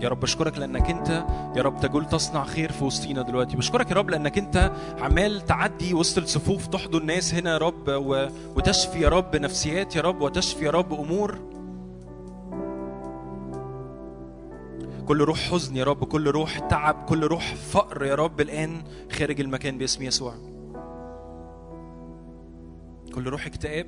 يا 0.00 0.08
رب 0.08 0.20
بشكرك 0.20 0.58
لأنك 0.58 0.90
أنت 0.90 1.08
يا 1.56 1.62
رب 1.62 1.80
تجول 1.80 2.08
تصنع 2.08 2.44
خير 2.44 2.72
في 2.72 2.84
وسطينا 2.84 3.22
دلوقتي 3.22 3.56
بشكرك 3.56 3.90
يا 3.90 3.96
رب 3.96 4.10
لأنك 4.10 4.38
أنت 4.38 4.72
عمال 5.00 5.44
تعدي 5.44 5.94
وسط 5.94 6.18
الصفوف 6.18 6.66
تحضن 6.66 7.06
ناس 7.06 7.34
هنا 7.34 7.50
يا 7.52 7.58
رب. 7.58 7.88
وتشفي 8.56 9.00
يا 9.00 9.08
رب 9.08 9.36
نفسيات 9.36 9.96
يا 9.96 10.00
رب 10.02 10.20
وتشفي 10.20 10.64
يا 10.64 10.70
رب 10.70 10.92
أمور 10.92 11.38
كل 15.06 15.20
روح 15.20 15.38
حزن 15.38 15.76
يا 15.76 15.84
رب 15.84 16.04
كل 16.04 16.28
روح 16.30 16.58
تعب 16.58 17.04
كل 17.08 17.24
روح 17.24 17.54
فقر 17.54 18.04
يا 18.04 18.14
رب 18.14 18.40
الآن 18.40 18.82
خارج 19.12 19.40
المكان 19.40 19.78
باسم 19.78 20.02
يسوع 20.02 20.34
كل 23.14 23.28
روح 23.28 23.46
اكتئاب 23.46 23.86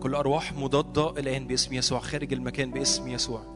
كل 0.00 0.14
أرواح 0.14 0.52
مضادة 0.52 1.10
الآن 1.10 1.46
باسم 1.46 1.74
يسوع 1.74 2.00
خارج 2.00 2.32
المكان 2.32 2.70
باسم 2.70 3.08
يسوع. 3.08 3.54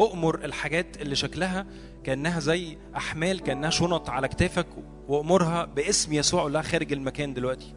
أؤمر 0.00 0.44
الحاجات 0.44 1.02
اللي 1.02 1.16
شكلها 1.16 1.66
كأنها 2.04 2.40
زي 2.40 2.78
أحمال 2.96 3.40
كأنها 3.40 3.70
شنط 3.70 4.10
على 4.10 4.28
كتافك 4.28 4.66
وأمرها 5.08 5.64
باسم 5.64 6.12
يسوع 6.12 6.46
لها 6.46 6.62
خارج 6.62 6.92
المكان 6.92 7.34
دلوقتي. 7.34 7.74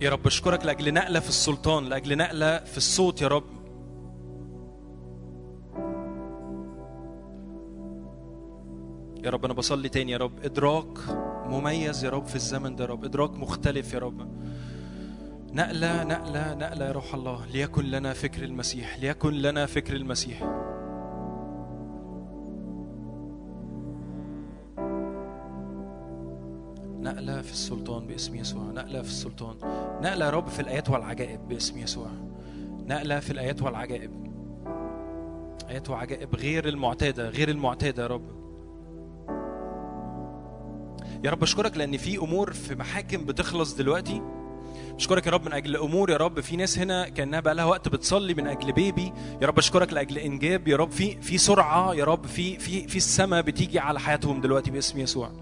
يا 0.00 0.10
رب 0.10 0.26
أشكرك 0.26 0.64
لأجل 0.64 0.94
نقلة 0.94 1.20
في 1.20 1.28
السلطان 1.28 1.84
لأجل 1.84 2.16
نقلة 2.18 2.58
في 2.58 2.76
الصوت 2.76 3.22
يا 3.22 3.28
رب. 3.28 3.59
يا 9.24 9.30
رب 9.30 9.44
أنا 9.44 9.54
بصلي 9.54 9.88
تاني 9.88 10.12
يا 10.12 10.16
رب. 10.16 10.32
إدراك 10.44 10.98
مميز 11.46 12.04
يا 12.04 12.10
رب 12.10 12.26
في 12.26 12.36
الزمن 12.36 12.76
ده 12.76 12.84
يا 12.84 12.90
رب. 12.90 13.04
إدراك 13.04 13.30
مختلف 13.30 13.94
يا 13.94 13.98
رب. 13.98 14.28
نقلة 15.52 16.04
نقلة 16.04 16.54
نقلة 16.54 16.86
يا 16.86 16.92
روح 16.92 17.14
الله. 17.14 17.46
ليكن 17.46 17.84
لنا 17.84 18.12
فكر 18.12 18.44
المسيح. 18.44 18.98
ليكن 18.98 19.32
لنا 19.34 19.66
فكر 19.66 19.96
المسيح. 19.96 20.42
نقلة 27.00 27.42
في 27.42 27.52
السلطان 27.52 28.06
باسم 28.06 28.34
يسوع. 28.34 28.62
نقلة 28.62 29.02
في 29.02 29.08
السلطان. 29.08 29.56
نقلة 30.02 30.24
يا 30.24 30.30
رب 30.30 30.48
في 30.48 30.60
الآيات 30.60 30.90
والعجائب 30.90 31.48
باسم 31.48 31.78
يسوع. 31.78 32.08
نقلة 32.86 33.20
في 33.20 33.30
الآيات 33.30 33.62
والعجائب. 33.62 34.10
آيات 35.68 35.90
وعجائب 35.90 36.36
غير 36.36 36.68
المعتادة 36.68 37.28
غير 37.28 37.48
المعتادة 37.48 38.02
يا 38.02 38.08
رب. 38.08 38.40
يا 41.24 41.30
رب 41.30 41.42
أشكرك 41.42 41.76
لأن 41.76 41.96
في 41.96 42.18
أمور 42.18 42.52
في 42.52 42.74
محاكم 42.74 43.24
بتخلص 43.24 43.74
دلوقتي. 43.74 44.22
أشكرك 44.96 45.26
يا 45.26 45.32
رب 45.32 45.46
من 45.46 45.52
أجل 45.52 45.76
أمور 45.76 46.10
يا 46.10 46.16
رب. 46.16 46.40
في 46.40 46.56
ناس 46.56 46.78
هنا 46.78 47.08
كأنها 47.08 47.40
بقى 47.40 47.54
لها 47.54 47.64
وقت 47.64 47.88
بتصلي 47.88 48.34
من 48.34 48.46
أجل 48.46 48.72
بيبي. 48.72 49.12
يا 49.42 49.46
رب 49.46 49.58
أشكرك 49.58 49.92
لأجل 49.92 50.18
إنجاب. 50.18 50.68
يا 50.68 50.76
رب 50.76 50.90
في 50.90 51.22
في 51.22 51.38
سرعة. 51.38 51.94
يا 51.94 52.04
رب 52.04 52.26
في 52.26 52.58
في 52.58 52.88
في 52.88 52.96
السماء 52.96 53.42
بتيجي 53.42 53.78
على 53.78 54.00
حياتهم 54.00 54.40
دلوقتي 54.40 54.70
باسم 54.70 54.98
يسوع. 54.98 55.32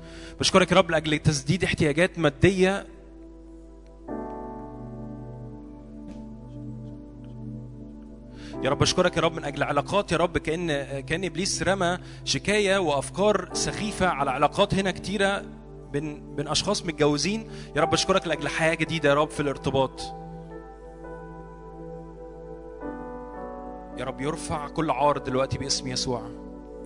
بشكرك 0.41 0.73
يا 0.73 0.77
رب 0.77 0.91
لأجل 0.91 1.19
تسديد 1.19 1.65
احتياجات 1.65 2.19
مادية. 2.19 2.87
يا 8.63 8.71
رب 8.71 8.83
أشكرك 8.83 9.17
يا 9.17 9.23
رب 9.23 9.33
من 9.33 9.45
أجل 9.45 9.63
علاقات. 9.63 10.13
يا 10.13 10.17
رب 10.17 10.39
كأن 10.39 11.01
كأن 11.01 11.25
إبليس 11.25 11.63
رمى 11.63 11.99
شكاية 12.25 12.79
وأفكار 12.79 13.49
سخيفة 13.53 14.07
على 14.07 14.31
علاقات 14.31 14.75
هنا 14.75 14.91
كتيرة. 14.91 15.58
بين 15.93 16.37
بين 16.37 16.49
أشخاص 16.49 16.87
متجوزين. 16.87 17.51
يا 17.77 17.83
رب 17.83 17.93
أشكرك 17.93 18.27
لأجل 18.27 18.49
حياة 18.49 18.75
جديدة 18.75 19.09
يا 19.09 19.15
رب 19.15 19.31
في 19.31 19.41
الارتباط. 19.41 20.01
يا 23.99 24.05
رب 24.05 24.21
يرفع 24.21 24.69
كل 24.69 24.91
عار 24.91 25.19
دلوقتي 25.19 25.59
باسم 25.59 25.89
يسوع. 25.89 26.23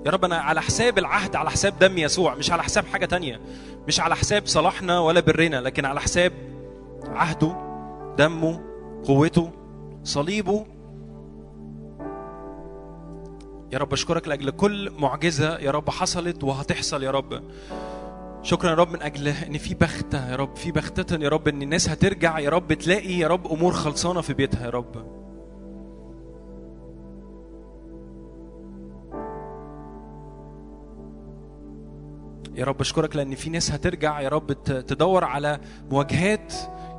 يا 0.07 0.11
رب 0.11 0.25
أنا 0.25 0.37
على 0.37 0.63
حساب 0.63 0.99
العهد 0.99 1.37
على 1.37 1.51
حساب 1.51 1.79
دم 1.79 1.99
يسوع 1.99 2.35
مش 2.35 2.51
على 2.53 2.63
حساب 2.63 2.87
حاجة 2.87 3.07
تانية. 3.07 3.41
مش 3.89 4.01
على 4.01 4.17
حساب 4.17 4.47
صلاحنا 4.47 5.01
ولا 5.01 5.21
برنا 5.21 5.57
لكن 5.57 5.85
على 5.85 6.01
حساب 6.01 6.33
عهده 7.09 7.57
دمه 8.19 8.61
قوته 9.05 9.51
صليبه. 10.05 10.67
يا 13.73 13.79
رب 13.79 13.93
أشكرك 13.93 14.29
لأجل 14.29 14.51
كل 14.51 14.93
معجزة 14.99 15.59
يا 15.59 15.71
رب 15.71 15.91
حصلت 15.91 16.45
وهتحصل 16.45 17.03
يا 17.03 17.11
رب. 17.11 17.43
شكرا 18.43 18.71
يا 18.71 18.75
رب 18.75 18.91
من 18.93 19.03
أجل 19.03 19.29
إن 19.29 19.59
في 19.59 19.75
بختة 19.75 20.31
يا 20.31 20.37
رب 20.37 20.57
في 20.57 20.73
بختة 20.73 21.17
يا 21.17 21.29
رب 21.29 21.49
إن 21.49 21.63
الناس 21.63 21.89
هترجع 21.89 22.39
يا 22.39 22.51
رب 22.51 22.73
تلاقي 22.73 23.13
يا 23.19 23.29
رب 23.29 23.47
أمور 23.53 23.73
خلصانة 23.73 24.21
في 24.21 24.35
بيتها 24.35 24.65
يا 24.65 24.71
رب. 24.71 25.23
يا 32.55 32.65
رب 32.65 32.81
أشكرك 32.81 33.17
لأن 33.17 33.35
في 33.35 33.51
ناس 33.51 33.71
هترجع 33.71 34.21
يا 34.21 34.29
رب 34.29 34.53
تدور 34.65 35.25
على 35.25 35.61
مواجهات 35.91 36.53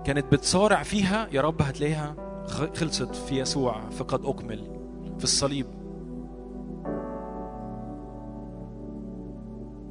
كانت 0.05 0.25
بتصارع 0.31 0.83
فيها 0.83 1.27
يا 1.31 1.41
رب 1.41 1.61
هتلاقيها 1.61 2.15
خلصت 2.75 3.15
في 3.15 3.39
يسوع 3.39 3.89
فقد 3.89 4.25
أكمل 4.25 4.63
في 5.17 5.23
الصليب. 5.23 5.82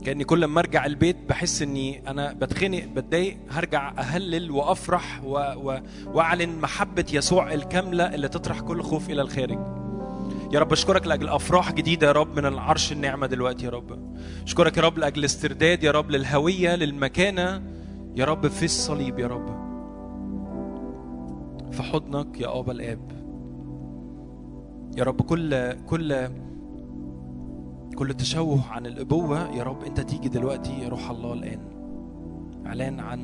كأني 0.05 0.25
كل 0.25 0.45
ما 0.45 0.61
أرجع 0.61 0.87
البيت 0.87 1.17
بحس 1.29 1.63
إني 1.63 2.11
أنا 2.11 2.33
بتخنق 2.33 2.85
بتضايق 2.85 3.37
هرجع 3.51 3.93
أهلل 3.99 4.51
وأفرح 4.51 5.25
و... 5.25 5.39
و... 5.39 5.81
وأعلن 6.07 6.59
محبة 6.61 7.05
يسوع 7.13 7.53
الكاملة 7.53 8.15
اللي 8.15 8.29
تطرح 8.29 8.61
كل 8.61 8.83
خوف 8.83 9.11
إلى 9.11 9.23
الخارج. 9.23 9.59
يا 10.53 10.61
رب 10.61 10.73
أشكرك 10.73 11.07
لأجل 11.07 11.29
أفراح 11.29 11.73
جديدة 11.73 12.07
يا 12.07 12.13
رب 12.13 12.37
من 12.37 12.47
العرش 12.47 12.93
النعمه 12.93 13.27
دلوقتي 13.27 13.65
يا 13.65 13.71
رب. 13.71 14.17
أشكرك 14.45 14.77
يا 14.77 14.83
رب 14.83 14.99
لأجل 14.99 15.25
استرداد 15.25 15.85
يا 15.85 15.91
رب 15.91 16.11
للهوية 16.11 16.77
للمكانة. 16.77 17.63
يا 18.17 18.25
رب 18.25 18.47
في 18.47 18.65
الصليب 18.65 19.19
يا 19.19 19.27
رب. 19.27 19.47
في 21.73 21.83
حضنك 21.83 22.41
يا 22.41 22.59
ابا 22.59 22.73
الآب. 22.73 23.13
يا 24.97 25.05
رب 25.05 25.23
كل 25.23 25.73
كل 25.73 26.29
كل 27.97 28.15
تشوه 28.15 28.73
عن 28.73 28.87
الأبوة 28.87 29.51
يا 29.51 29.63
رب 29.63 29.85
أنت 29.85 30.01
تيجي 30.01 30.29
دلوقتي 30.29 30.81
يا 30.83 30.89
روح 30.89 31.11
الله 31.11 31.33
الآن. 31.33 31.61
إعلان 32.67 33.01
عن 33.01 33.21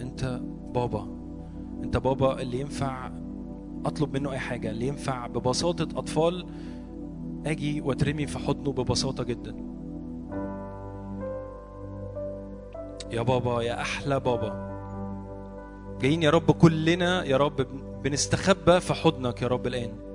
أنت 0.00 0.40
بابا. 0.74 1.08
أنت 1.82 1.96
بابا 1.96 2.42
اللي 2.42 2.60
ينفع 2.60 3.10
أطلب 3.86 4.14
منه 4.14 4.32
أي 4.32 4.38
حاجة 4.38 4.70
اللي 4.70 4.88
ينفع 4.88 5.26
ببساطة 5.26 5.98
أطفال 5.98 6.46
أجي 7.46 7.80
وأترمي 7.80 8.26
في 8.26 8.38
حضنه 8.38 8.72
ببساطة 8.72 9.24
جدا. 9.24 9.56
يا 13.10 13.22
بابا 13.22 13.62
يا 13.62 13.80
أحلى 13.80 14.20
بابا. 14.20 14.72
جايين 16.00 16.22
يا 16.22 16.30
رب 16.30 16.50
كلنا 16.50 17.24
يا 17.24 17.36
رب 17.36 17.66
بنستخبى 18.02 18.80
في 18.80 18.94
حضنك 18.94 19.42
يا 19.42 19.48
رب 19.48 19.66
الآن. 19.66 20.11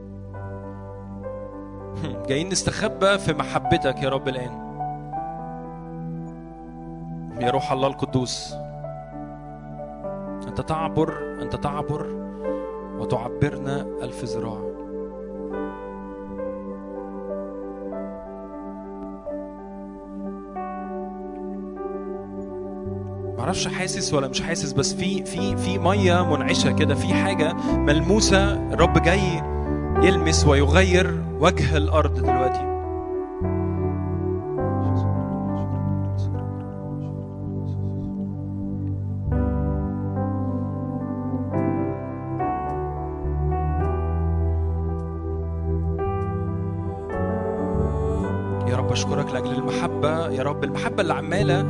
جايين 2.29 2.49
نستخبى 2.49 3.17
في 3.17 3.33
محبتك 3.33 4.03
يا 4.03 4.09
رب 4.09 4.27
الان 4.27 4.67
يا 7.41 7.49
روح 7.49 7.71
الله 7.71 7.87
القدوس 7.87 8.53
أنت 10.47 10.61
تعبر 10.61 11.13
أنت 11.41 11.55
تعبر 11.55 12.05
وتعبرنا 12.99 13.81
ألف 13.81 14.23
ذراع. 14.23 14.67
معرفش 23.37 23.67
حاسس 23.67 24.13
ولا 24.13 24.27
مش 24.27 24.41
حاسس 24.41 24.73
بس 24.73 24.93
في 24.93 25.25
في 25.25 25.57
في 25.57 25.77
مية 25.77 26.35
منعشة 26.35 26.71
كده 26.71 26.95
في 26.95 27.13
حاجة 27.13 27.53
ملموسة 27.77 28.53
الرب 28.53 29.01
جاي 29.03 29.56
يلمس 30.01 30.45
ويغير 30.45 31.23
وجه 31.39 31.77
الأرض 31.77 32.13
دلوقتي. 32.13 32.67
يا 48.67 48.77
رب 48.77 48.91
أشكرك 48.91 49.33
لأجل 49.33 49.51
المحبة. 49.51 50.29
يا 50.29 50.43
رب 50.43 50.63
المحبة 50.63 51.01
اللي 51.01 51.13
عماله 51.13 51.61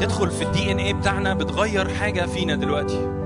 تدخل 0.00 0.30
في 0.30 0.44
الدي 0.44 0.72
إن 0.72 0.78
إيه 0.78 0.94
بتاعنا 0.94 1.34
بتغير 1.34 1.88
حاجة 1.88 2.26
فينا 2.26 2.54
دلوقتي. 2.54 3.23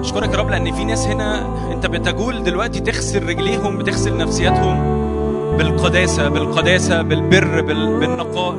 أشكرك 0.00 0.32
يا 0.34 0.38
رب 0.38 0.50
لأن 0.50 0.72
في 0.72 0.84
ناس 0.84 1.06
هنا 1.06 1.46
أنت 1.72 1.86
بتجول 1.86 2.44
دلوقتي 2.44 2.80
تغسل 2.80 3.28
رجليهم 3.28 3.78
بتغسل 3.78 4.16
نفسياتهم 4.16 4.96
بالقداسة 5.58 6.28
بالقداسة 6.28 7.02
بالبر 7.02 7.60
بال... 7.60 8.00
بالنقاء. 8.00 8.54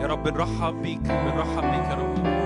يا 0.00 0.06
رب 0.06 0.22
بنرحب 0.24 0.82
بيك 0.82 1.00
بنرحب 1.00 1.62
بيك 1.62 1.88
يا 1.90 1.94
رب. 1.94 2.37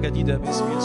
جديدة 0.00 0.08
محبة 0.08 0.08
جديدة 0.08 0.36
باسم 0.36 0.64
يسوع 0.78 0.79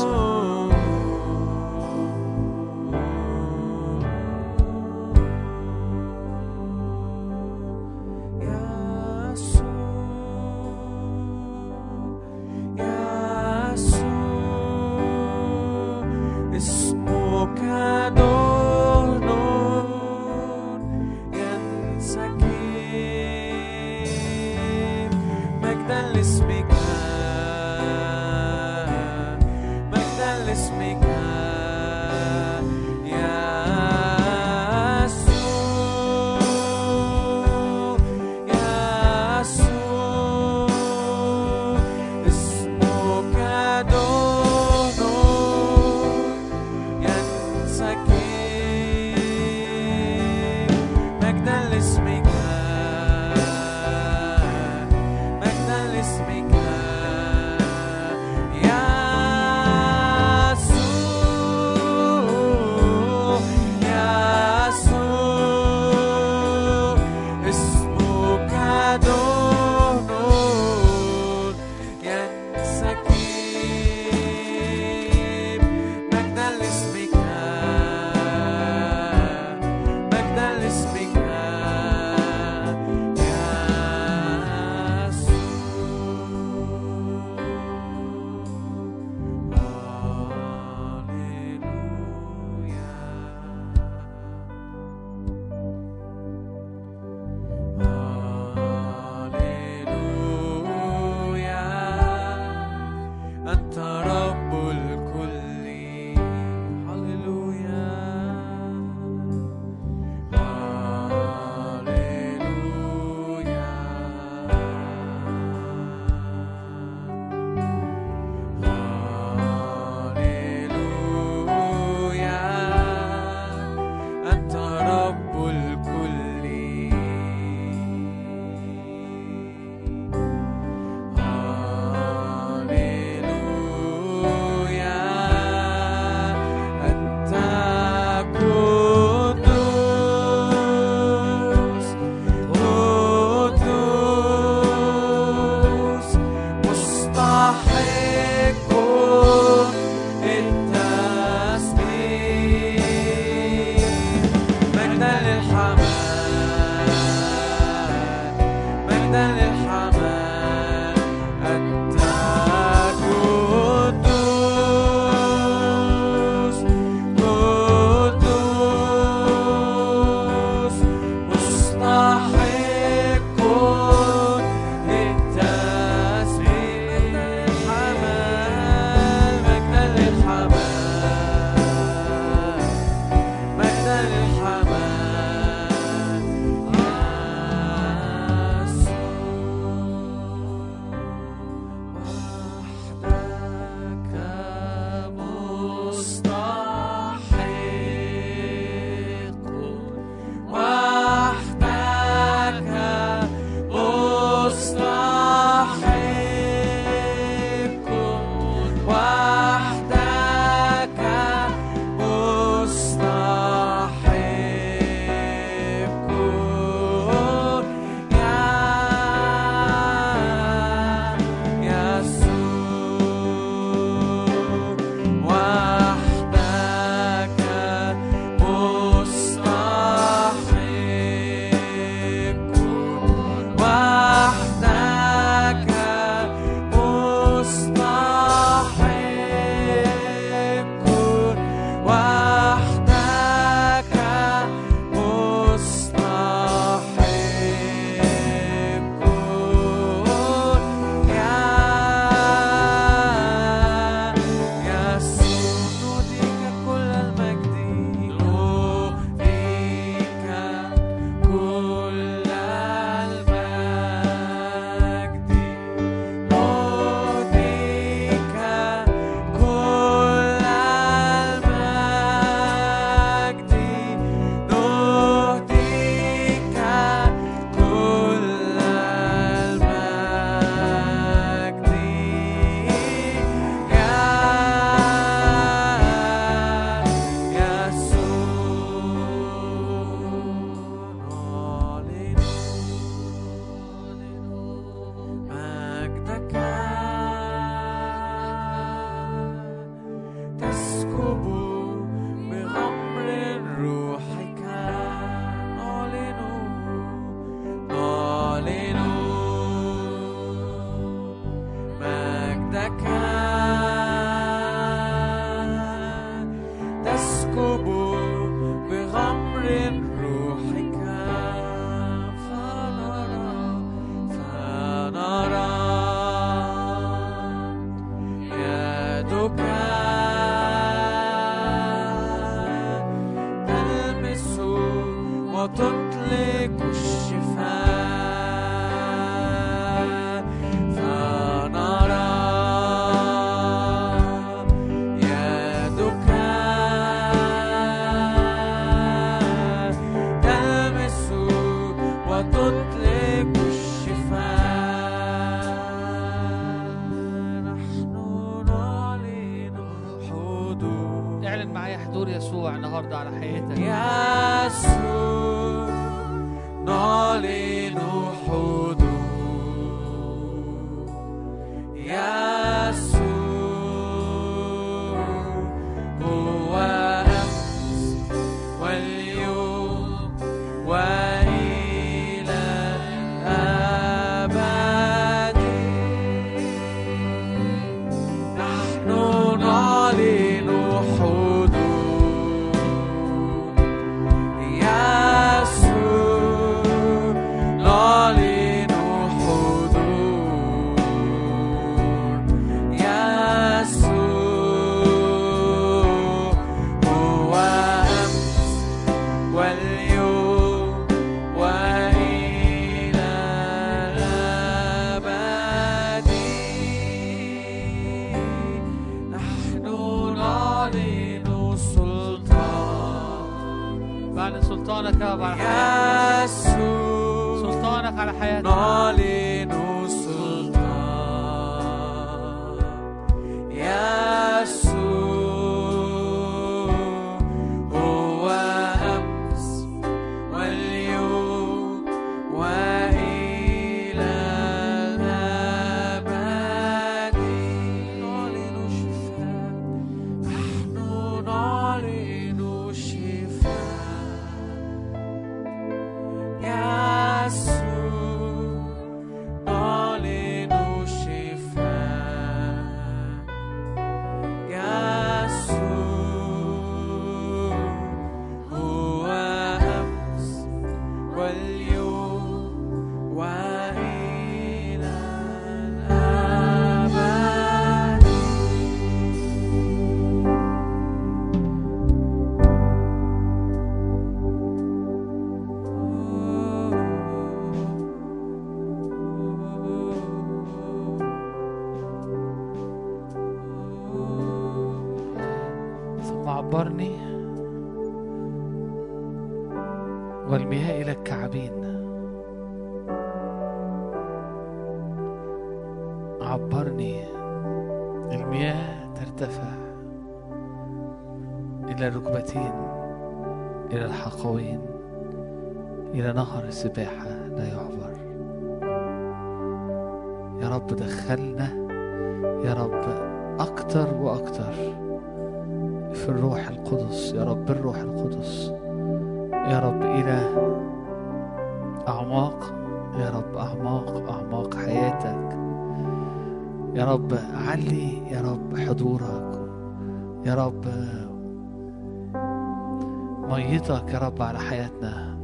ميتك 543.70 543.94
يا 543.94 544.00
رب 544.00 544.22
على 544.22 544.40
حياتنا. 544.40 545.18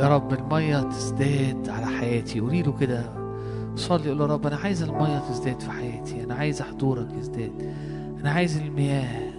يا 0.00 0.08
رب 0.08 0.32
المية 0.32 0.80
تزداد 0.80 1.68
على 1.68 1.86
حياتي. 1.86 2.40
قولي 2.40 2.62
له 2.62 2.78
كده 2.78 3.04
صلي 3.74 4.08
قول 4.08 4.18
له 4.18 4.26
رب 4.26 4.46
أنا 4.46 4.56
عايز 4.56 4.82
المية 4.82 5.18
تزداد 5.18 5.60
في 5.60 5.70
حياتي. 5.70 6.24
أنا 6.24 6.34
عايز 6.34 6.62
حضورك 6.62 7.08
يزداد. 7.18 7.74
أنا 8.20 8.30
عايز 8.30 8.56
المياه 8.56 9.30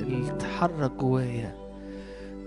اللي 0.00 0.30
تتحرك 0.30 0.92
جوايا 0.92 1.56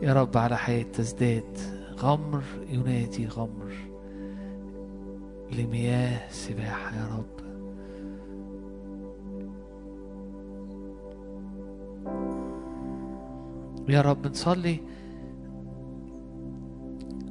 يا 0.02 0.14
رب 0.14 0.38
على 0.38 0.58
حياة 0.58 0.84
تزداد. 0.84 1.58
غمر 2.00 2.44
ينادي 2.70 3.28
غمر 3.28 3.74
لمياه 5.52 6.30
سباحة 6.30 6.96
يا 6.96 7.08
رب. 7.18 7.43
يا 13.90 14.02
رب 14.02 14.28
نصلي. 14.28 14.80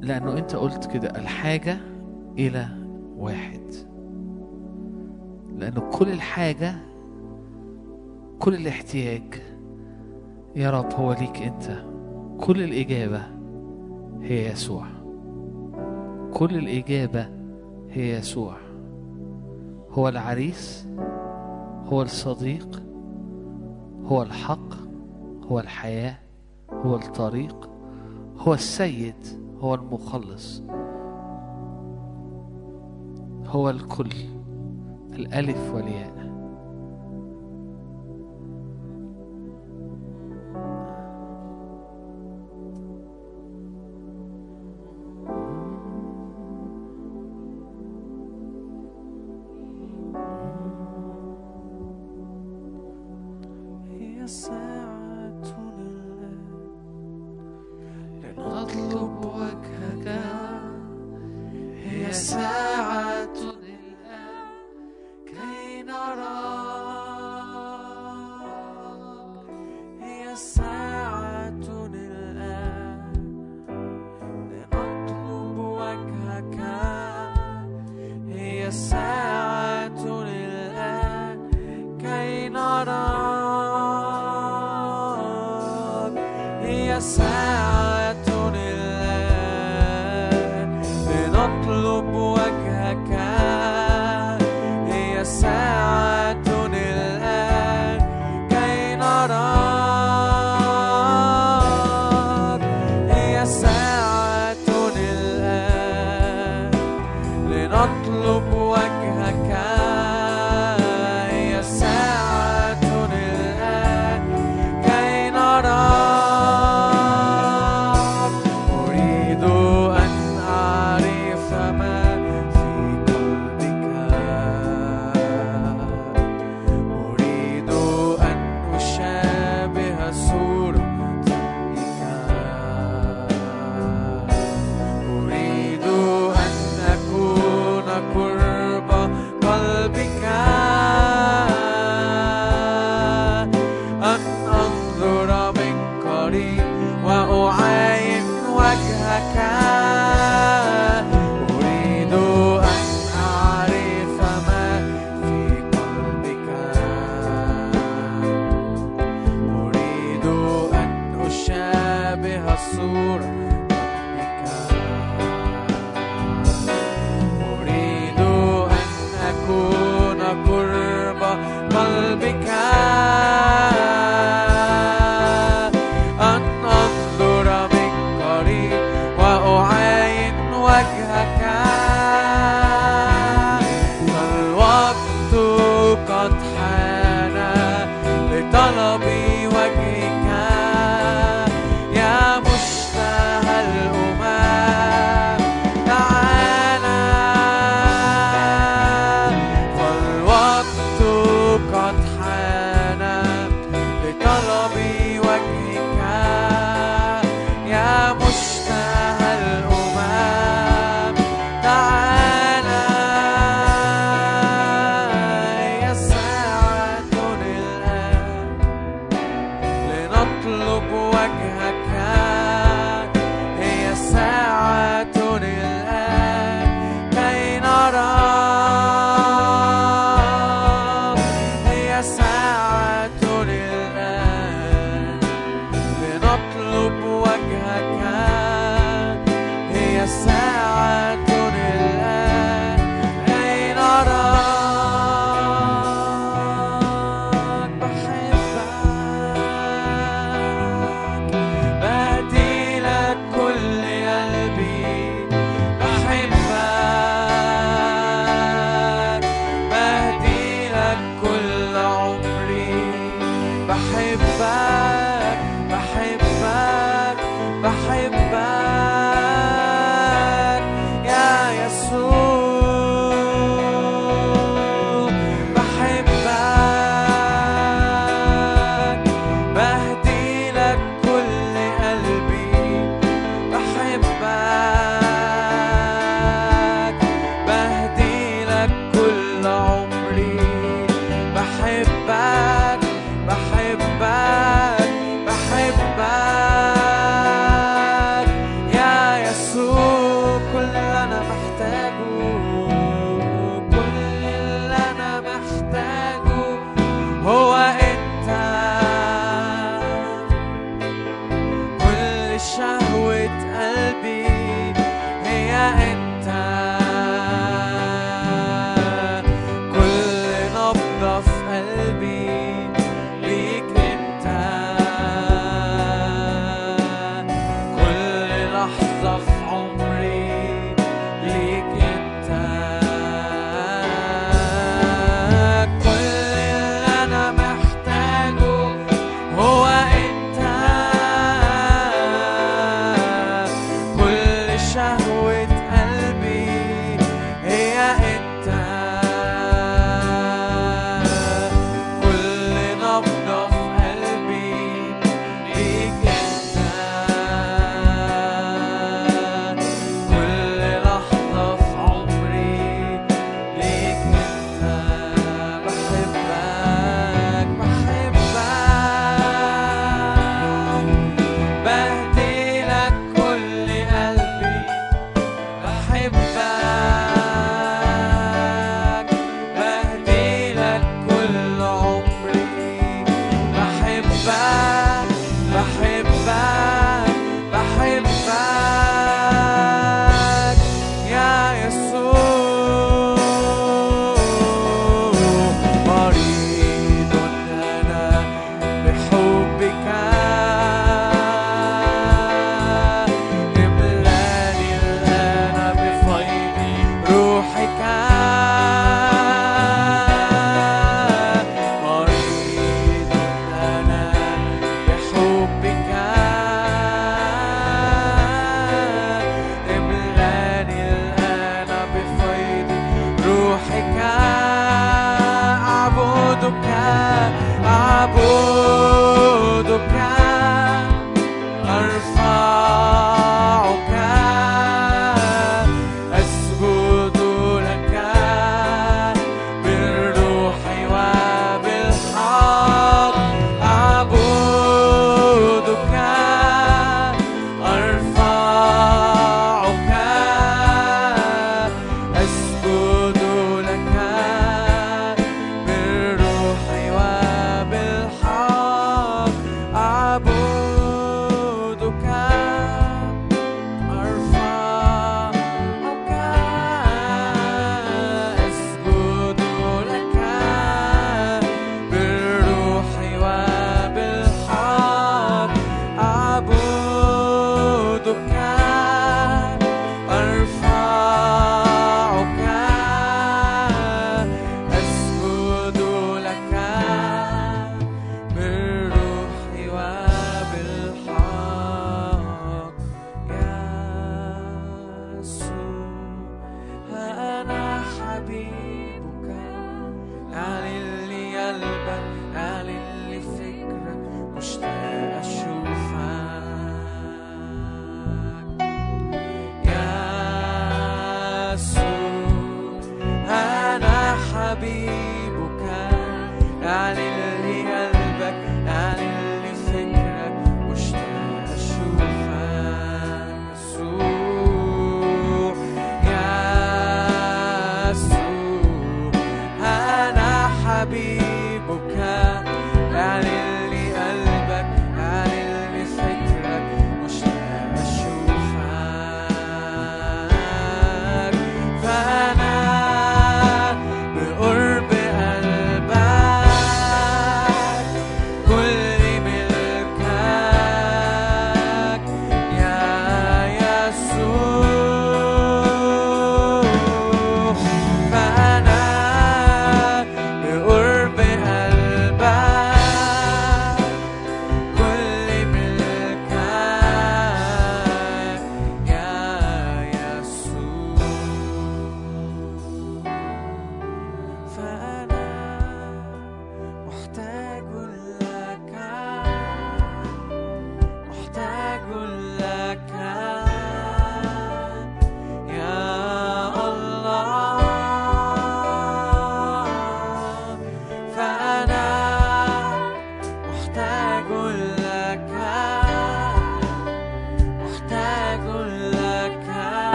لأنه 0.00 0.38
أنت 0.38 0.56
قلت 0.56 0.86
كده 0.86 1.08
الحاجة 1.08 1.78
إلى 2.38 2.66
واحد. 3.16 3.74
لأنه 5.56 5.80
كل 5.80 6.08
الحاجة 6.08 6.74
كل 8.38 8.54
الاحتياج 8.54 9.22
يا 10.56 10.70
رب 10.70 10.92
هو 10.92 11.12
ليك 11.12 11.42
أنت. 11.42 11.84
كل 12.40 12.62
الإجابة 12.62 13.22
هي 14.22 14.50
يسوع. 14.52 14.86
كل 16.34 16.54
الإجابة 16.54 17.28
هي 17.90 18.18
يسوع. 18.18 18.56
هو 19.90 20.08
العريس 20.08 20.88
هو 21.84 22.02
الصديق 22.02 22.82
هو 24.04 24.22
الحق 24.22 24.74
هو 25.50 25.60
الحياة. 25.60 26.18
هو 26.82 26.96
الطريق 26.96 27.70
هو 28.38 28.54
السيد 28.54 29.14
هو 29.60 29.74
المخلص 29.74 30.62
هو 33.46 33.70
الكل 33.70 34.10
الألف 35.12 35.74
والياء. 35.74 36.11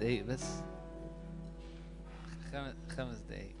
دقايق 0.00 0.24
بس. 0.24 0.62
خمس 2.88 3.18
دقايق. 3.18 3.56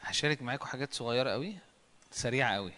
هشارك 0.00 0.42
معاكم 0.42 0.66
حاجات 0.66 0.92
صغيرة 0.94 1.30
قوي 1.30 1.56
سريعة 2.10 2.54
قوي. 2.54 2.72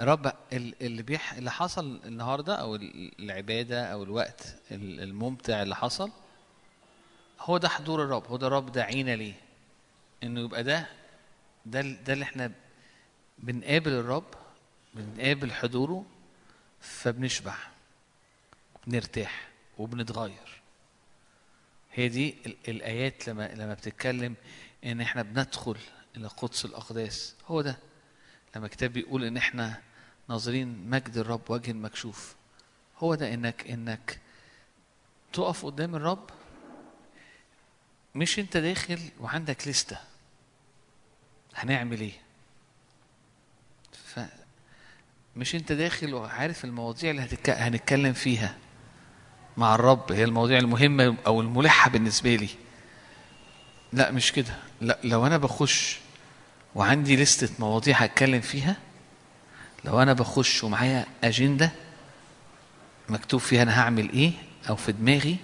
رب 0.00 0.26
ال- 0.52 0.82
اللي 0.82 1.02
بيح 1.02 1.32
اللي 1.32 1.50
حصل 1.50 2.00
النهارده 2.04 2.54
أو 2.54 2.74
ال- 2.74 3.20
العبادة 3.22 3.84
أو 3.92 4.02
الوقت 4.02 4.54
ال- 4.70 5.00
الممتع 5.00 5.62
اللي 5.62 5.76
حصل 5.76 6.10
هو 7.40 7.58
ده 7.58 7.68
حضور 7.68 8.02
الرب 8.04 8.26
هو 8.26 8.36
ده 8.36 8.46
الرب 8.46 8.72
داعينا 8.72 9.16
ليه. 9.16 9.34
إنه 10.22 10.40
يبقى 10.40 10.64
ده 10.64 10.86
ده 11.66 11.80
ده 11.80 12.12
اللي 12.12 12.22
إحنا 12.22 12.52
بنقابل 13.38 13.92
الرب 13.92 14.34
بنقابل 14.94 15.52
حضوره 15.52 16.04
فبنشبع 16.80 17.54
بنرتاح 18.86 19.48
وبنتغير. 19.78 20.60
هي 21.92 22.08
دي 22.08 22.36
ال- 22.46 22.56
الآيات 22.68 23.28
لما 23.28 23.54
لما 23.54 23.74
بتتكلم 23.74 24.34
إن 24.84 25.00
إحنا 25.00 25.22
بندخل 25.22 25.76
إلى 26.16 26.26
قدس 26.28 26.64
الأقداس 26.64 27.34
هو 27.46 27.60
ده. 27.60 27.76
لما 28.56 28.66
الكتاب 28.66 28.92
بيقول 28.92 29.24
إن 29.24 29.36
إحنا 29.36 29.80
ناظرين 30.28 30.90
مجد 30.90 31.16
الرب 31.16 31.50
وجه 31.50 31.72
مكشوف 31.72 32.34
هو 32.98 33.14
ده 33.14 33.34
إنك 33.34 33.70
إنك 33.70 34.18
تقف 35.32 35.66
قدام 35.66 35.94
الرب 35.94 36.30
مش 38.14 38.38
أنت 38.38 38.56
داخل 38.56 38.98
وعندك 39.20 39.68
لستة. 39.68 39.98
هنعمل 41.54 42.00
إيه؟ 42.00 42.12
ف 44.06 44.20
مش 45.36 45.54
أنت 45.54 45.72
داخل 45.72 46.14
وعارف 46.14 46.64
المواضيع 46.64 47.10
اللي 47.10 47.22
هتك... 47.22 47.50
هنتكلم 47.50 48.12
فيها 48.12 48.56
مع 49.56 49.74
الرب 49.74 50.12
هي 50.12 50.24
المواضيع 50.24 50.58
المهمة 50.58 51.16
أو 51.26 51.40
الملحة 51.40 51.90
بالنسبة 51.90 52.36
لي. 52.36 52.48
لا 53.92 54.10
مش 54.10 54.32
كده. 54.32 54.56
لا 54.80 54.98
لو 55.04 55.26
أنا 55.26 55.36
بخش 55.38 55.98
وعندي 56.74 57.16
لستة 57.16 57.48
مواضيع 57.58 57.96
هتكلم 57.96 58.40
فيها. 58.40 58.76
لو 59.84 60.02
أنا 60.02 60.12
بخش 60.12 60.64
ومعايا 60.64 61.06
أجندة 61.24 61.70
مكتوب 63.08 63.40
فيها 63.40 63.62
أنا 63.62 63.80
هعمل 63.80 64.10
إيه 64.12 64.32
أو 64.68 64.76
في 64.76 64.92
دماغي 64.92 65.36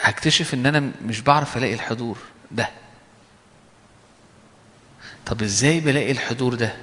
هكتشف 0.00 0.54
إن 0.54 0.66
أنا 0.66 0.92
مش 1.06 1.20
بعرف 1.20 1.56
ألاقي 1.56 1.74
الحضور 1.74 2.18
ده. 2.50 2.70
طب 5.26 5.42
إزاي 5.42 5.80
بلاقي 5.80 6.10
الحضور 6.10 6.54
ده؟ 6.54 6.76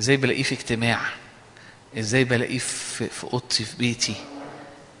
إزاي 0.00 0.16
بلاقيه 0.16 0.42
في 0.42 0.54
اجتماع؟ 0.54 1.00
إزاي 1.98 2.24
بلاقيه 2.24 2.58
في 2.58 3.08
في 3.08 3.24
أوضتي 3.24 3.64
في 3.64 3.76
بيتي؟ 3.76 4.14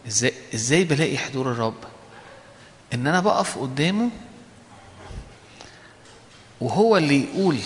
إزاي 0.06 0.32
إزاي 0.54 0.84
بلاقي 0.84 1.18
حضور 1.18 1.52
الرب؟ 1.52 1.84
إن 2.94 3.06
أنا 3.06 3.20
بقف 3.20 3.58
قدامه 3.58 4.10
وهو 6.60 6.96
اللي 6.96 7.24
يقول 7.24 7.58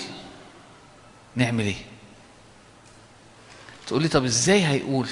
نعمل 1.37 1.65
إيه؟ 1.65 1.77
تقول 3.87 4.03
لي 4.03 4.09
طب 4.09 4.25
إزاي 4.25 4.67
هيقول 4.67 5.09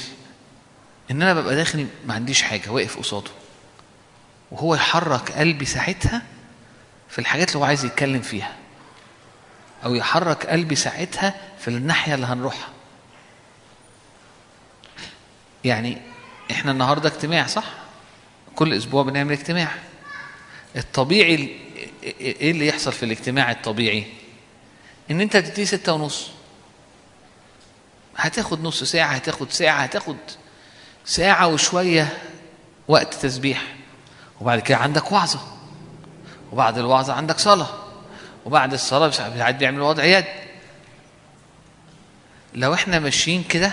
إن 1.10 1.22
أنا 1.22 1.34
ببقى 1.40 1.54
داخل 1.56 1.86
ما 2.06 2.14
عنديش 2.14 2.42
حاجة 2.42 2.70
واقف 2.70 2.98
قصاده. 2.98 3.30
وهو 4.50 4.74
يحرك 4.74 5.32
قلبي 5.32 5.64
ساعتها 5.64 6.22
في 7.08 7.18
الحاجات 7.18 7.48
اللي 7.48 7.58
هو 7.58 7.64
عايز 7.64 7.84
يتكلم 7.84 8.20
فيها. 8.22 8.56
أو 9.84 9.94
يحرك 9.94 10.46
قلبي 10.46 10.74
ساعتها 10.74 11.34
في 11.60 11.68
الناحية 11.68 12.14
اللي 12.14 12.26
هنروحها. 12.26 12.68
يعني 15.64 15.98
إحنا 16.50 16.72
النهارده 16.72 17.08
اجتماع 17.08 17.46
صح؟ 17.46 17.64
كل 18.56 18.74
أسبوع 18.74 19.02
بنعمل 19.02 19.32
اجتماع. 19.32 19.68
الطبيعي 20.76 21.34
ال- 21.34 21.67
إيه 22.02 22.50
اللي 22.50 22.66
يحصل 22.66 22.92
في 22.92 23.02
الاجتماع 23.02 23.50
الطبيعي؟ 23.50 24.04
إن 25.10 25.20
أنت 25.20 25.36
هتبتدي 25.36 25.66
ستة 25.66 25.92
ونص. 25.92 26.30
هتاخد 28.16 28.62
نص 28.62 28.84
ساعة 28.84 29.08
هتاخد 29.12 29.50
ساعة 29.52 29.78
هتاخد 29.82 30.16
ساعة 31.04 31.46
وشوية 31.48 32.18
وقت 32.88 33.14
تسبيح. 33.14 33.62
وبعد 34.40 34.60
كده 34.60 34.76
عندك 34.78 35.12
وعظة. 35.12 35.40
وبعد 36.52 36.78
الوعظة 36.78 37.12
عندك 37.12 37.38
صلاة. 37.38 37.68
وبعد 38.44 38.72
الصلاة 38.72 39.08
مش 39.08 39.20
عارف 39.20 39.62
وضع 39.78 40.04
يد. 40.04 40.24
لو 42.54 42.74
إحنا 42.74 42.98
ماشيين 42.98 43.44
كده 43.44 43.72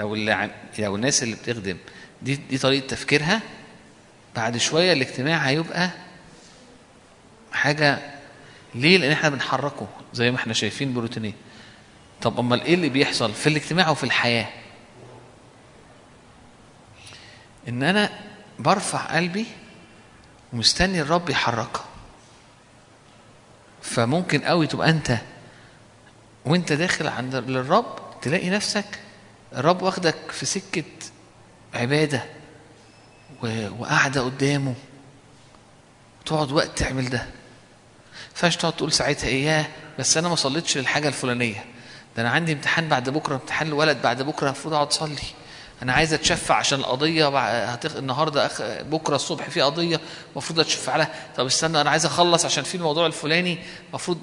لو 0.00 0.14
اللي 0.14 0.50
لو 0.78 0.96
الناس 0.96 1.22
اللي 1.22 1.34
بتخدم 1.36 1.76
دي 2.22 2.36
دي 2.36 2.58
طريقة 2.58 2.86
تفكيرها 2.86 3.40
بعد 4.36 4.56
شوية 4.56 4.92
الاجتماع 4.92 5.38
هيبقى 5.38 5.90
حاجة 7.52 7.98
ليه؟ 8.74 8.98
لأن 8.98 9.12
إحنا 9.12 9.28
بنحركه 9.28 9.88
زي 10.14 10.30
ما 10.30 10.36
إحنا 10.36 10.52
شايفين 10.52 10.94
بروتينين. 10.94 11.34
طب 12.22 12.38
أمال 12.38 12.62
إيه 12.62 12.74
اللي 12.74 12.88
بيحصل 12.88 13.32
في 13.34 13.46
الاجتماع 13.46 13.88
وفي 13.90 14.04
الحياة؟ 14.04 14.48
إن 17.68 17.82
أنا 17.82 18.10
برفع 18.58 19.16
قلبي 19.16 19.46
ومستني 20.52 21.00
الرب 21.00 21.30
يحركها. 21.30 21.84
فممكن 23.82 24.40
قوي 24.40 24.66
تبقى 24.66 24.90
أنت 24.90 25.18
وأنت 26.44 26.72
داخل 26.72 27.06
عند 27.06 27.34
للرب 27.36 27.96
تلاقي 28.22 28.50
نفسك 28.50 28.98
الرب 29.56 29.82
واخدك 29.82 30.30
في 30.30 30.46
سكة 30.46 30.84
عبادة 31.74 32.24
و- 33.42 33.68
وقاعدة 33.78 34.20
قدامه 34.22 34.74
تقعد 36.26 36.52
وقت 36.52 36.78
تعمل 36.78 37.08
ده 37.10 37.26
فاش 38.34 38.56
تقعد 38.56 38.72
تقول 38.72 38.92
ساعتها 38.92 39.28
اياه 39.28 39.66
بس 39.98 40.16
أنا 40.16 40.28
ما 40.28 40.36
صليتش 40.36 40.78
للحاجة 40.78 41.08
الفلانية. 41.08 41.64
ده 42.16 42.22
أنا 42.22 42.30
عندي 42.30 42.52
امتحان 42.52 42.88
بعد 42.88 43.10
بكرة 43.10 43.34
امتحان 43.34 43.68
الولد 43.68 44.02
بعد 44.02 44.22
بكرة 44.22 44.46
المفروض 44.46 44.74
أقعد 44.74 44.86
أصلي. 44.86 45.16
أنا 45.82 45.92
عايز 45.92 46.12
أتشفع 46.14 46.54
عشان 46.54 46.78
القضية 46.80 47.28
هتخ... 47.72 47.96
النهارده 47.96 48.46
أخ... 48.46 48.62
بكرة 48.82 49.16
الصبح 49.16 49.48
في 49.50 49.60
قضية 49.60 50.00
المفروض 50.32 50.60
أتشفع 50.60 50.96
لها. 50.96 51.08
طب 51.36 51.46
استنى 51.46 51.80
أنا 51.80 51.90
عايز 51.90 52.06
أخلص 52.06 52.44
عشان 52.44 52.64
في 52.64 52.74
الموضوع 52.74 53.06
الفلاني 53.06 53.58
المفروض 53.90 54.18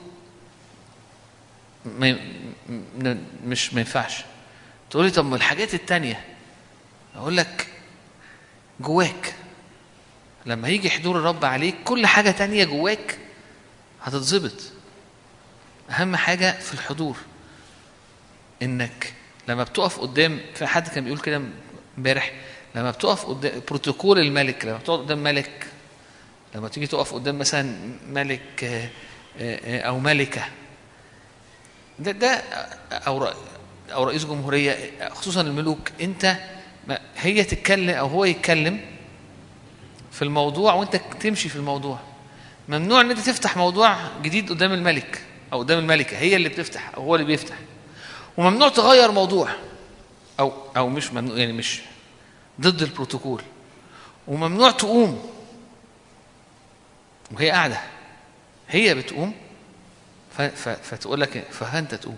ما... 1.86 2.12
م... 2.70 3.18
مش 3.46 3.74
ما 3.74 3.80
ينفعش. 3.80 4.24
تقول 4.90 5.06
لي 5.06 5.12
طب 5.12 5.34
الحاجات 5.34 5.74
التانية. 5.74 6.26
أقول 7.16 7.38
لك 7.38 7.68
جواك. 8.80 9.34
لما 10.46 10.70
يجي 10.70 10.90
حضور 10.90 11.18
الرب 11.18 11.46
عليك 11.46 11.76
كل 11.84 12.06
حاجة 12.08 12.32
تانية 12.32 12.66
جواك 12.66 13.18
هتتظبط. 14.04 14.54
أهم 15.90 16.16
حاجة 16.16 16.52
في 16.60 16.74
الحضور 16.74 17.18
إنك 18.64 19.14
لما 19.48 19.64
بتقف 19.64 20.00
قدام 20.00 20.40
في 20.56 20.66
حد 20.68 20.88
كان 20.88 21.04
بيقول 21.04 21.20
كده 21.20 21.42
امبارح 21.98 22.32
لما 22.76 22.92
بتقف 22.92 23.26
قدام 23.26 23.62
بروتوكول 23.68 24.20
الملك 24.20 24.66
لما 24.66 24.78
بتقف 24.78 25.00
قدام 25.00 25.24
ملك 25.24 25.68
لما 26.56 26.68
تيجي 26.68 26.88
تقف 26.88 27.14
قدام 27.14 27.40
مثلا 27.40 27.76
ملك 28.10 28.64
آه، 28.64 28.90
آه، 29.40 29.82
أو 29.82 30.00
ملكة. 30.00 30.46
ده 32.00 32.12
ده 32.12 32.30
أو 32.92 33.26
رئ- 33.30 33.36
أو 33.94 34.04
رئيس 34.04 34.26
جمهورية 34.26 34.92
خصوصا 35.10 35.42
الملوك. 35.42 35.90
ما- 36.88 37.00
هي 37.18 37.44
تتكلم 37.44 37.90
أو 37.96 38.08
هو 38.08 38.26
يتكلم 38.26 38.82
في 40.12 40.22
الموضوع 40.22 40.74
وأنت 40.74 40.96
تمشي 40.96 41.50
في 41.50 41.56
الموضوع. 41.56 42.00
ممنوع 42.70 43.02
إن 43.02 43.12
أنت 43.12 43.20
تفتح 43.20 43.58
موضوع 43.58 43.98
جديد 44.22 44.50
قدام 44.50 44.74
الملك 44.74 45.22
أو 45.54 45.60
قدام 45.60 45.80
الملكة 45.80 46.18
هي 46.18 46.36
اللي 46.36 46.50
بتفتح 46.50 46.92
أو 46.98 47.04
هو 47.04 47.16
اللي 47.16 47.26
بيفتح. 47.28 47.56
وممنوع 48.38 48.70
تغير 48.70 49.12
موضوع 49.12 49.50
أو 50.40 50.54
أو 50.78 50.90
مش 50.90 51.14
ممنوع 51.14 51.38
يعني 51.38 51.54
مش 51.54 51.82
ضد 52.62 52.82
البروتوكول. 52.82 53.42
وممنوع 54.28 54.72
تقوم. 54.72 55.30
وهي 57.32 57.50
قاعدة. 57.50 57.80
هي 58.70 58.96
بتقوم 58.96 59.34
فتقول 60.84 61.22
لك 61.22 61.48
فأنت 61.52 61.96
تقوم. 61.96 62.18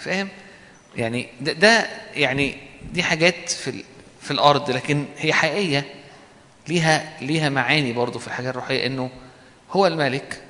فاهم؟ 0.00 0.28
يعني 0.96 1.28
ده, 1.40 1.52
ده 1.52 1.88
يعني 2.14 2.56
دي 2.92 3.02
حاجات 3.02 3.50
في 3.50 3.84
في 4.22 4.30
الأرض 4.30 4.70
لكن 4.70 5.06
هي 5.16 5.32
حقيقية. 5.32 5.94
ليها 6.68 7.18
ليها 7.20 7.48
معاني 7.48 7.92
برضه 7.92 8.18
في 8.18 8.26
الحاجة 8.26 8.50
الروحية 8.50 8.86
إنه 8.86 9.10
هو 9.72 9.86
الملك 9.86 10.42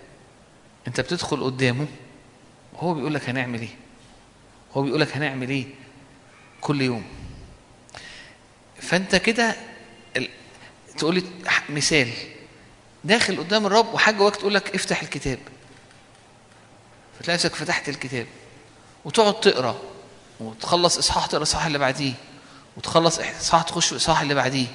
أنت 0.89 1.01
بتدخل 1.01 1.45
قدامه 1.45 1.87
وهو 2.73 2.95
بيقول 2.95 3.15
لك 3.15 3.29
هنعمل 3.29 3.61
إيه؟ 3.61 3.75
هو 4.77 4.83
بيقول 4.83 5.01
لك 5.01 5.17
هنعمل 5.17 5.51
إيه 5.51 5.67
كل 6.61 6.83
يوم؟ 6.83 7.05
فأنت 8.81 9.17
كده 9.17 9.57
تقول 10.99 11.15
لي 11.15 11.23
مثال 11.69 12.09
داخل 13.05 13.37
قدام 13.39 13.67
الرب 13.67 13.95
وحاجة 13.95 14.17
جواك 14.17 14.37
تقول 14.37 14.55
لك 14.55 14.75
افتح 14.75 15.03
الكتاب. 15.03 15.39
فتلاقي 17.19 17.35
نفسك 17.37 17.55
فتحت 17.55 17.89
الكتاب 17.89 18.27
وتقعد 19.05 19.41
تقرأ 19.41 19.81
وتخلص 20.41 20.99
إصحاح 20.99 21.27
تقرأ 21.27 21.39
الاصحاح 21.39 21.67
اللي 21.67 21.79
بعديه 21.79 22.13
وتخلص 22.77 23.19
إصحاح 23.19 23.63
تخش 23.63 23.93
الاصحاح 23.93 24.21
اللي 24.21 24.35
بعديه. 24.35 24.67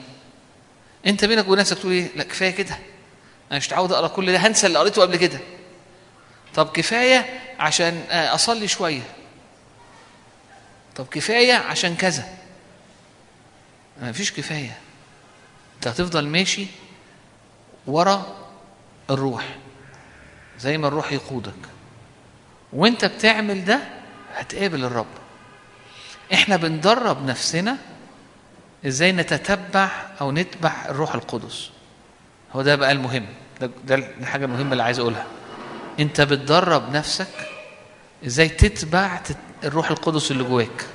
انت 1.07 1.25
بينك 1.25 1.45
وبين 1.47 1.59
نفسك 1.59 1.77
تقول 1.77 1.91
إيه؟ 1.91 2.07
لا 2.15 2.23
كفاية 2.23 2.51
كده. 2.51 2.77
أنا 3.51 3.57
مش 3.59 3.67
متعود 3.67 3.91
أقرأ 3.91 4.07
كل 4.07 4.31
ده. 4.31 4.37
هنسى 4.37 4.67
اللي 4.67 4.79
قريته 4.79 5.01
قبل 5.01 5.15
كده. 5.15 5.39
طب 6.55 6.69
كفاية 6.71 7.39
عشان 7.59 8.03
آه، 8.09 8.35
أصلي 8.35 8.67
شوية. 8.67 9.01
طب 10.95 11.05
كفاية 11.07 11.53
عشان 11.53 11.95
كذا. 11.95 12.37
ما 14.01 14.11
فيش 14.11 14.31
كفاية. 14.31 14.77
أنت 15.75 15.87
هتفضل 15.87 16.27
ماشي 16.27 16.67
ورا 17.87 18.35
الروح 19.09 19.45
زي 20.59 20.77
ما 20.77 20.87
الروح 20.87 21.11
يقودك. 21.11 21.53
وأنت 22.73 23.05
بتعمل 23.05 23.65
ده 23.65 23.79
هتقابل 24.35 24.83
الرب. 24.83 25.05
إحنا 26.33 26.55
بندرب 26.55 27.25
نفسنا 27.25 27.77
إزاي 28.87 29.11
نتتبع 29.11 29.89
أو 30.21 30.31
نتبع 30.31 30.85
الروح 30.89 31.15
القدس. 31.15 31.69
هو 32.53 32.61
ده 32.61 32.75
بقى 32.75 32.91
المهم. 32.91 33.25
ده, 33.85 33.95
الحاجة 33.95 34.45
المهمة 34.45 34.71
اللي 34.71 34.83
عايز 34.83 34.99
أقولها. 34.99 35.25
أنت 35.99 36.21
بتدرب 36.21 36.91
نفسك 36.95 37.27
إزاي 38.25 38.49
تتبع 38.49 39.17
تت- 39.17 39.37
الروح 39.63 39.91
القدس 39.91 40.31
اللي 40.31 40.43
جواك. 40.43 40.85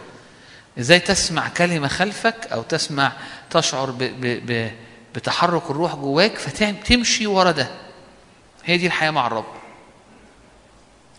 إزاي 0.79 0.99
تسمع 1.01 1.49
كلمة 1.49 1.89
خلفك 1.89 2.47
أو 2.53 2.63
تسمع 2.63 3.13
تشعر 3.51 3.91
ب 3.91 3.99
ب 3.99 4.21
ب 4.53 4.71
بتحرك 5.15 5.71
الروح 5.71 5.95
جواك 5.95 6.37
فتمشي 6.39 7.27
ورا 7.27 7.51
ده. 7.51 7.69
هي 8.65 8.77
دي 8.77 8.87
الحياة 8.87 9.11
مع 9.11 9.27
الرب. 9.27 9.47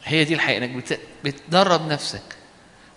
هي 0.04 0.24
دي 0.24 0.34
الحقيقة 0.34 0.58
إنك 0.66 0.70
بت- 0.70 1.00
بتدرب 1.24 1.88
نفسك. 1.88 2.22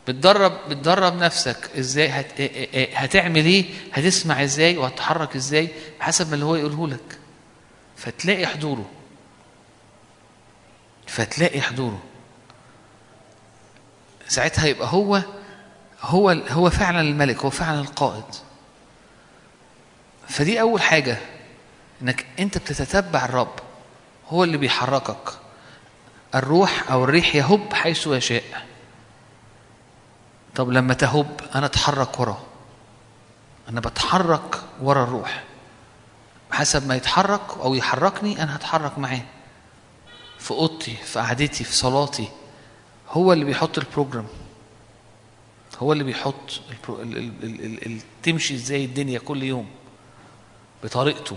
بتدرب 0.08 0.52
بتدرب 0.68 1.16
نفسك 1.16 1.70
إزاي 1.78 2.08
هت... 2.08 2.26
إيه- 2.28 2.36
إيه- 2.36 2.74
إيه- 2.74 2.96
هتعمل 2.98 3.44
إيه 3.44 3.64
هتسمع 3.92 4.42
إزاي 4.42 4.76
وهتتحرك 4.76 5.36
إزاي 5.36 5.68
حسب 6.00 6.28
ما 6.28 6.34
اللي 6.34 6.44
هو 6.44 6.56
يقوله 6.56 6.88
لك. 6.88 7.18
فتلاقي 7.96 8.46
حضوره. 8.46 8.90
فتلاقي 11.06 11.60
حضوره. 11.60 12.02
ساعتها 14.28 14.66
يبقى 14.66 14.88
هو 14.92 15.22
هو 16.00 16.30
هو 16.30 16.70
فعلا 16.70 17.00
الملك 17.00 17.36
هو 17.44 17.50
فعلا 17.50 17.80
القائد. 17.80 18.24
فدي 20.28 20.60
أول 20.60 20.82
حاجة 20.82 21.16
إنك 22.02 22.26
أنت 22.38 22.58
بتتتبع 22.58 23.24
الرب. 23.24 23.54
هو 24.28 24.44
اللي 24.44 24.56
بيحركك. 24.58 25.30
الروح 26.34 26.90
أو 26.90 27.04
الريح 27.04 27.36
يهب 27.36 27.72
حيث 27.72 28.06
يشاء. 28.06 28.42
طب 30.54 30.70
لما 30.70 30.94
تهب 30.94 31.40
أنا 31.54 31.66
أتحرك 31.66 32.20
وراه 32.20 32.38
أنا 33.68 33.80
بتحرك 33.80 34.60
ورا 34.82 35.04
الروح. 35.04 35.44
حسب 36.52 36.86
ما 36.86 36.96
يتحرك 36.96 37.40
أو 37.60 37.74
يحركني 37.74 38.42
أنا 38.42 38.56
هتحرك 38.56 38.98
معاه. 38.98 39.22
في 40.38 40.50
أوضتي 40.50 40.96
في 40.96 41.18
قعدتي 41.18 41.64
في 41.64 41.72
صلاتي. 41.72 42.28
هو 43.10 43.32
اللي 43.32 43.44
بيحط 43.44 43.78
ال 43.78 43.84
program. 43.84 44.26
هو 45.78 45.92
اللي 45.92 46.04
بيحط 46.04 46.60
ال 46.70 46.75
pro... 46.75 47.02
ال... 47.02 47.16
ال... 47.18 47.44
ال... 47.44 47.86
ال... 47.86 48.00
تمشي 48.22 48.54
إزاي 48.54 48.84
الدنيا 48.84 49.18
كل 49.18 49.42
يوم. 49.42 49.70
بطريقته. 50.84 51.36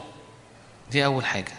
دي 0.91 1.05
أول 1.05 1.25
حاجة. 1.25 1.53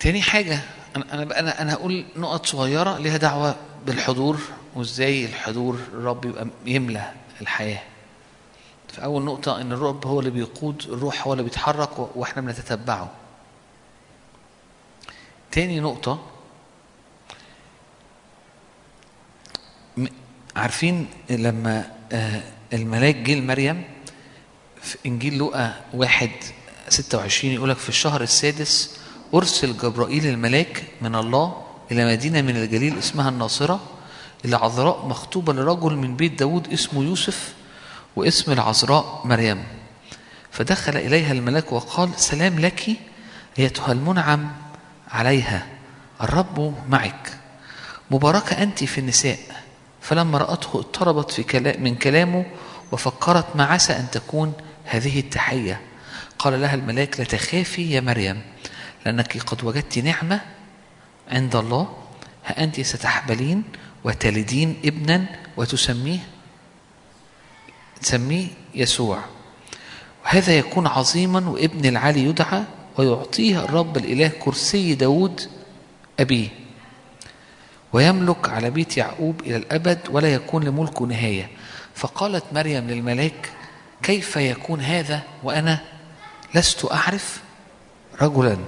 تاني 0.00 0.22
حاجة 0.22 0.60
أنا 0.96 1.22
أنا 1.40 1.62
أنا 1.62 1.74
هقول 1.74 2.06
نقط 2.16 2.46
صغيرة 2.46 2.98
ليها 2.98 3.16
دعوة 3.16 3.56
بالحضور. 3.86 4.40
وازاي 4.76 5.24
الحضور 5.24 5.74
الرب 5.92 6.24
يبقى 6.24 6.46
يملى 6.66 7.12
الحياة. 7.40 7.82
فاول 8.92 9.22
نقطة 9.24 9.60
إن 9.60 9.72
الرب 9.72 10.06
هو 10.06 10.20
اللي 10.20 10.30
بيقود 10.30 10.82
الروح 10.88 11.26
هو 11.26 11.32
اللي 11.32 11.44
بيتحرك 11.44 12.16
وإحنا 12.16 12.42
بنتتبعه. 12.42 13.10
تاني 15.52 15.80
نقطة 15.80 16.18
عارفين 20.56 21.06
لما 21.30 21.90
آه، 22.12 22.42
الملاك 22.72 23.14
جه 23.16 23.34
لمريم 23.34 23.84
في 24.82 24.98
إنجيل 25.06 25.38
لوقا 25.38 25.80
واحد 25.94 26.30
26 26.88 27.54
يقول 27.54 27.68
لك 27.70 27.76
في 27.76 27.88
الشهر 27.88 28.22
السادس 28.22 28.98
أرسل 29.34 29.78
جبرائيل 29.78 30.26
الملاك 30.26 30.84
من 31.02 31.14
الله 31.14 31.62
إلى 31.92 32.12
مدينة 32.12 32.42
من 32.42 32.56
الجليل 32.56 32.98
اسمها 32.98 33.28
الناصرة 33.28 33.80
إلى 34.44 34.56
عذراء 34.56 35.06
مخطوبة 35.06 35.52
لرجل 35.52 35.96
من 35.96 36.16
بيت 36.16 36.38
داود 36.38 36.72
اسمه 36.72 37.04
يوسف 37.04 37.54
واسم 38.16 38.52
العذراء 38.52 39.22
مريم. 39.24 39.64
فدخل 40.50 40.96
إليها 40.96 41.32
الملاك 41.32 41.72
وقال 41.72 42.20
سلام 42.20 42.58
لك 42.58 42.90
أيتها 43.58 43.92
المنعم 43.92 44.52
عليها 45.10 45.66
الرب 46.22 46.74
معك. 46.88 47.38
مباركة 48.10 48.62
أنت 48.62 48.84
في 48.84 48.98
النساء. 48.98 49.38
فلما 50.00 50.38
رأته 50.38 50.78
اضطربت 50.78 51.30
في 51.30 51.42
كلام 51.42 51.82
من 51.82 51.94
كلامه 51.94 52.46
وفكرت 52.92 53.56
ما 53.56 53.64
عسى 53.64 53.92
أن 53.92 54.10
تكون 54.10 54.52
هذه 54.84 55.20
التحية. 55.20 55.80
قال 56.38 56.60
لها 56.60 56.74
الملاك 56.74 57.20
لا 57.20 57.24
تخافي 57.24 57.90
يا 57.90 58.00
مريم 58.00 58.42
لأنك 59.06 59.38
قد 59.38 59.64
وجدت 59.64 59.98
نعمة 59.98 60.40
عند 61.28 61.56
الله 61.56 61.96
ها 62.46 62.64
أنت 62.64 62.80
ستحبلين 62.80 63.62
وتلدين 64.06 64.76
ابنا 64.84 65.26
وتسميه 65.56 66.18
تسميه 68.02 68.46
يسوع. 68.74 69.18
وهذا 70.24 70.58
يكون 70.58 70.86
عظيما 70.86 71.48
وابن 71.48 71.88
العلي 71.88 72.24
يدعى 72.24 72.62
ويعطيه 72.98 73.64
الرب 73.64 73.96
الإله 73.96 74.28
كرسي 74.28 74.94
داود 74.94 75.50
أبيه. 76.20 76.48
ويملك 77.92 78.48
على 78.48 78.70
بيت 78.70 78.96
يعقوب 78.96 79.40
إلى 79.40 79.56
الأبد 79.56 79.98
ولا 80.10 80.34
يكون 80.34 80.64
لملكه 80.64 81.04
نهاية. 81.04 81.50
فقالت 81.94 82.44
مريم 82.52 82.90
للملاك 82.90 83.52
كيف 84.02 84.36
يكون 84.36 84.80
هذا 84.80 85.22
وأنا 85.42 85.80
لست 86.54 86.92
أعرف؟ 86.92 87.40
رجلا. 88.22 88.58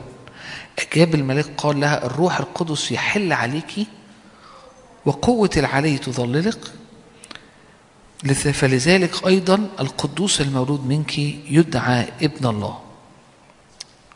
أجاب 0.78 1.14
الملاك 1.14 1.46
قال 1.56 1.80
لها 1.80 2.06
الروح 2.06 2.38
القدس 2.38 2.92
يحل 2.92 3.32
عليك 3.32 3.86
وقوة 5.08 5.50
العلي 5.56 5.98
تظللك. 5.98 6.58
لذ- 8.24 8.52
فلذلك 8.52 9.26
أيضا 9.26 9.68
القدوس 9.80 10.40
المولود 10.40 10.86
منك 10.86 11.18
يدعى 11.58 12.08
ابن 12.22 12.46
الله. 12.46 12.78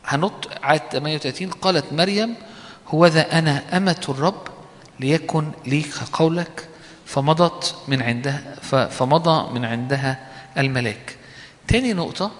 هنط 0.04 0.48
عاد 0.62 0.80
38 0.90 1.50
قالت 1.50 1.92
مريم 1.92 2.34
هو 2.88 3.06
ذا 3.06 3.38
أنا 3.38 3.76
أمة 3.76 4.04
الرب 4.08 4.42
ليكن 5.00 5.50
لي 5.66 5.84
قولك 6.12 6.68
فمضت 7.06 7.76
من 7.88 8.02
عندها 8.02 8.54
فمضى 8.88 9.52
من 9.52 9.64
عندها 9.64 10.28
الملاك. 10.58 11.16
تاني 11.68 11.92
نقطة 11.92 12.30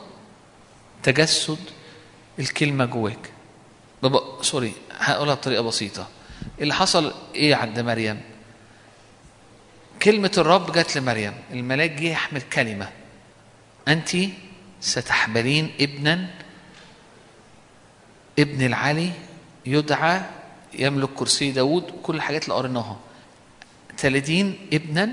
تجسد 1.03 1.59
الكلمة 2.39 2.85
جواك. 2.85 3.31
سوري 4.43 4.73
هقولها 4.99 5.35
بطريقة 5.35 5.63
بسيطة. 5.63 6.09
اللي 6.61 6.75
حصل 6.75 7.13
إيه 7.35 7.55
عند 7.55 7.81
مريم؟ 7.81 8.21
كلمة 10.03 10.33
الرب 10.39 10.73
جت 10.73 10.97
لمريم. 10.97 11.35
الملاك 11.51 11.91
جه 11.91 12.09
يحمل 12.09 12.43
كلمة. 12.43 12.89
أنت 13.89 14.11
ستحبلين 14.81 15.73
ابنا 15.81 16.31
ابن 18.39 18.67
العلي 18.67 19.13
يدعى 19.67 20.23
يملك 20.75 21.09
كرسي 21.15 21.51
داود 21.51 21.85
كل 22.03 22.17
الحاجات 22.17 22.45
اللي 22.45 22.55
قريناها. 22.55 23.01
تلدين 23.97 24.59
ابنا 24.73 25.13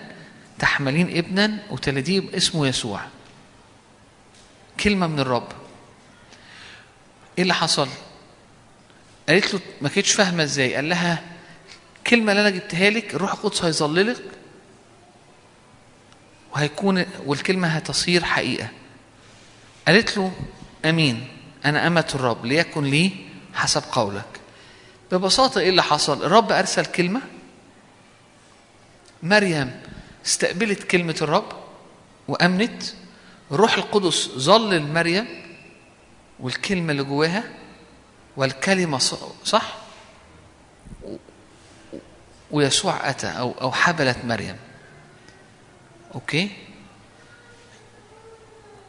تحملين 0.60 1.18
ابنا 1.18 1.64
وتلديه 1.70 2.38
اسمه 2.38 2.68
يسوع. 2.68 3.02
كلمة 4.80 5.08
من 5.08 5.20
الرب. 5.20 5.48
إيه 7.38 7.44
اللي 7.44 7.54
حصل؟ 7.54 7.88
قالت 9.30 9.54
له 9.54 9.60
ما 9.82 9.90
كنتش 9.90 10.12
فاهمة 10.12 10.44
إزاي. 10.44 10.76
قال 10.76 10.90
لها 10.90 11.24
الكلمة 11.98 12.32
اللي 12.32 12.42
أنا 12.42 12.50
جبتها 12.50 12.90
لك 12.90 13.16
الروح 13.16 13.34
القدس 13.34 13.64
هيظللك 13.64 14.22
وهيكون 16.54 17.06
والكلمة 17.26 17.68
هتصير 17.68 18.24
حقيقة. 18.24 18.70
قالت 19.88 20.18
له 20.18 20.32
أمين 20.86 21.28
أنا 21.66 21.88
أمة 21.88 22.12
الرب 22.16 22.46
ليكن 22.46 22.84
لي 22.84 23.12
حسب 23.54 23.84
قولك. 23.92 24.40
ببساطة 25.12 25.60
إيه 25.60 25.70
اللي 25.70 25.84
حصل؟ 25.84 26.24
الرب 26.24 26.52
أرسل 26.52 26.86
كلمة. 26.86 27.22
مريم 29.24 29.82
استقبلت 30.26 30.84
كلمة 30.84 31.16
الرب 31.22 31.52
وأمنت. 32.28 32.84
الروح 33.52 33.74
القدس 33.74 34.30
ظل 34.38 34.82
مريم 34.82 35.28
والكلمة 36.40 36.92
اللي 36.92 37.04
جواها 37.04 37.44
والكلمة 38.38 38.98
صح؟ 39.46 39.76
ويسوع 42.52 43.10
أتى 43.10 43.28
أو 43.28 43.56
أو 43.62 43.72
حبلت 43.72 44.18
مريم. 44.26 44.58
أوكي؟ 46.16 46.52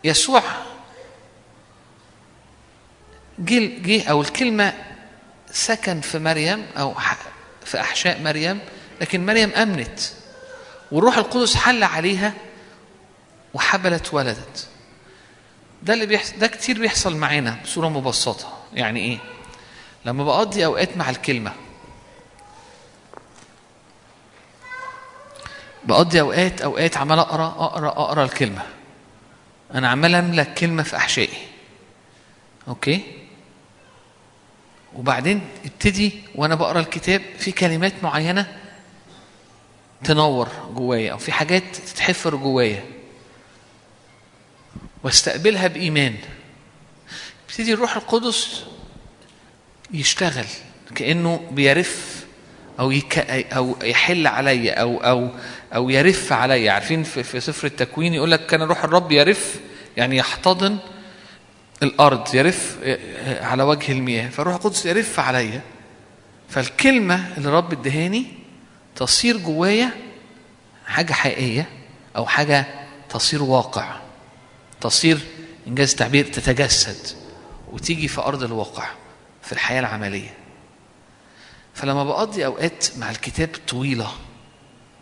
يسوع. 0.04 0.42
جه 3.38 3.78
جه 3.82 4.08
أو 4.10 4.20
الكلمة 4.20 4.72
سكن 5.50 6.00
في 6.00 6.18
مريم 6.18 6.66
ح- 6.98 7.16
في 7.64 7.80
أحشاء 7.80 8.20
مريم 8.22 8.58
لكن 9.00 9.26
مريم 9.26 9.50
أمنت 9.52 10.00
والروح 10.92 11.16
القدس 11.18 11.54
حل 11.56 11.82
عليها 11.82 12.32
وحبلت 13.54 14.14
ولدت. 14.14 14.68
ده 15.82 15.94
اللي 15.94 16.06
بيحصل 16.06 16.38
ده 16.38 16.46
كتير 16.46 16.78
بيحصل 16.80 17.16
معانا 17.16 17.58
بصورة 17.64 17.88
مبسطة. 17.88 18.58
يعني 18.74 19.00
إيه؟ 19.00 19.18
لما 20.04 20.24
بقضي 20.24 20.64
أوقات 20.64 20.96
مع 20.96 21.10
الكلمة 21.10 21.52
بقضي 25.84 26.20
أوقات 26.20 26.62
أوقات 26.62 26.96
عمال 26.96 27.18
أقرأ 27.18 27.46
أقرأ 27.46 27.88
أقرأ 27.88 28.24
الكلمة. 28.24 28.62
أنا 29.74 29.88
عمال 29.88 30.14
أملى 30.14 30.44
كلمة 30.44 30.82
في 30.82 30.96
أحشائي. 30.96 31.38
أوكي؟ 32.68 33.02
وبعدين 34.94 35.40
ابتدي 35.64 36.12
وأنا 36.34 36.54
بقرأ 36.54 36.80
الكتاب 36.80 37.22
في 37.38 37.52
كلمات 37.52 37.92
معينة 38.02 38.58
تنور 40.04 40.48
جوايا 40.74 41.12
أو 41.12 41.18
في 41.18 41.32
حاجات 41.32 41.76
تتحفر 41.76 42.36
جوايا. 42.36 42.84
واستقبلها 45.02 45.66
بإيمان. 45.66 46.16
يبتدي 47.48 47.72
الروح 47.72 47.96
القدس 47.96 48.64
يشتغل 49.92 50.46
كأنه 50.94 51.48
بيرف 51.50 52.24
أو 52.80 52.90
يك 52.90 53.18
أو 53.52 53.76
يحل 53.82 54.26
عليا 54.26 54.74
أو 54.80 54.96
أو 54.96 55.30
أو 55.74 55.90
يرف 55.90 56.32
عليا 56.32 56.72
عارفين 56.72 57.02
في, 57.02 57.22
في 57.22 57.40
سفر 57.40 57.66
التكوين 57.66 58.14
يقول 58.14 58.30
لك 58.30 58.46
كان 58.46 58.62
روح 58.62 58.84
الرب 58.84 59.12
يرف 59.12 59.60
يعني 59.96 60.16
يحتضن 60.16 60.78
الأرض 61.82 62.34
يرف 62.34 62.76
على 63.40 63.62
وجه 63.62 63.92
المياه. 63.92 64.28
فالروح 64.28 64.54
القدس 64.54 64.86
يرف 64.86 65.20
عليا. 65.20 65.60
فالكلمة 66.48 67.36
اللي 67.36 67.48
رب 67.48 67.72
ادهاني 67.72 68.26
تصير 68.96 69.36
جوايا 69.36 69.90
حاجة 70.86 71.12
حقيقية 71.12 71.68
أو 72.16 72.26
حاجة 72.26 72.66
تصير 73.08 73.42
واقع. 73.42 74.00
تصير 74.80 75.18
إنجاز 75.66 75.90
التعبير 75.90 76.24
تتجسد 76.24 77.16
وتيجي 77.72 78.08
في 78.08 78.20
أرض 78.20 78.42
الواقع 78.42 78.86
في 79.42 79.52
الحياة 79.52 79.80
العملية. 79.80 80.34
فلما 81.74 82.04
بقضي 82.04 82.46
أوقات 82.46 82.86
مع 82.98 83.10
الكتاب 83.10 83.48
طويلة 83.68 84.12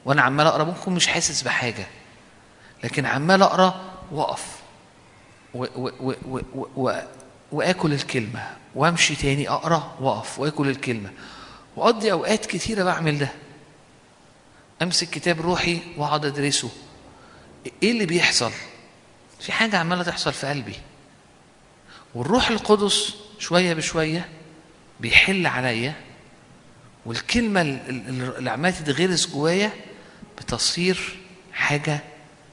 وأنا 0.05 0.23
عمال 0.23 0.47
أقرأ 0.47 0.65
ممكن 0.65 0.93
مش 0.93 1.07
حاسس 1.07 1.43
بحاجة. 1.43 1.87
لكن 2.85 3.07
عمال 3.07 3.43
أقرأ 3.43 3.81
وأقف. 4.11 4.59
و 5.55 5.65
و 5.77 5.91
و 6.01 6.15
و 6.29 6.41
و 6.55 6.67
و 6.77 7.01
وآكل 7.53 7.93
الكلمة. 7.93 8.57
وأمشي 8.75 9.17
تاني 9.17 9.49
أقرأ 9.49 9.97
وأقف 10.01 10.39
وآكل 10.39 10.69
الكلمة. 10.69 11.11
وأقضي 11.77 12.13
أوقات 12.13 12.47
كتيرة 12.47 12.85
بعمل 12.85 13.19
ده. 13.19 13.29
أمسك 14.83 15.11
كتاب 15.11 15.41
روحي 15.41 15.81
وأقعد 15.97 16.25
أدرسه. 16.25 16.71
إيه 17.83 17.91
اللي 17.91 18.07
بيحصل؟ 18.07 18.53
في 19.41 19.53
حاجة 19.53 19.79
عمالة 19.79 20.03
تحصل 20.03 20.33
في 20.33 20.47
قلبي. 20.47 20.75
والروح 22.15 22.51
القدس 22.51 23.15
شوية 23.39 23.75
بشوية 23.75 24.29
بيحل 25.01 25.47
عليا. 25.47 25.95
والكلمة 27.07 27.61
اللي 27.61 28.51
عمالة 28.51 28.77
تتغرس 28.77 29.31
جوايا 29.31 29.71
بتصير 30.41 31.19
حاجة 31.53 32.01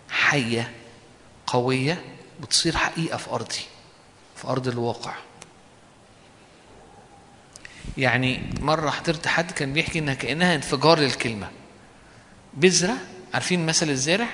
حية 0.09 0.71
قوية 1.47 2.01
بتصير 2.41 2.77
حقيقة 2.77 3.17
في 3.17 3.29
أرضي 3.29 3.61
في 4.35 4.47
أرض 4.47 4.67
الواقع. 4.67 5.13
يعني 7.97 8.41
مرة 8.61 8.89
حضرت 8.89 9.27
حد 9.27 9.51
كان 9.51 9.73
بيحكي 9.73 9.99
إنها 9.99 10.13
كأنها 10.13 10.55
انفجار 10.55 10.99
للكلمة. 10.99 11.49
بذرة 12.53 12.97
عارفين 13.33 13.65
مثل 13.65 13.89
الزارع 13.89 14.27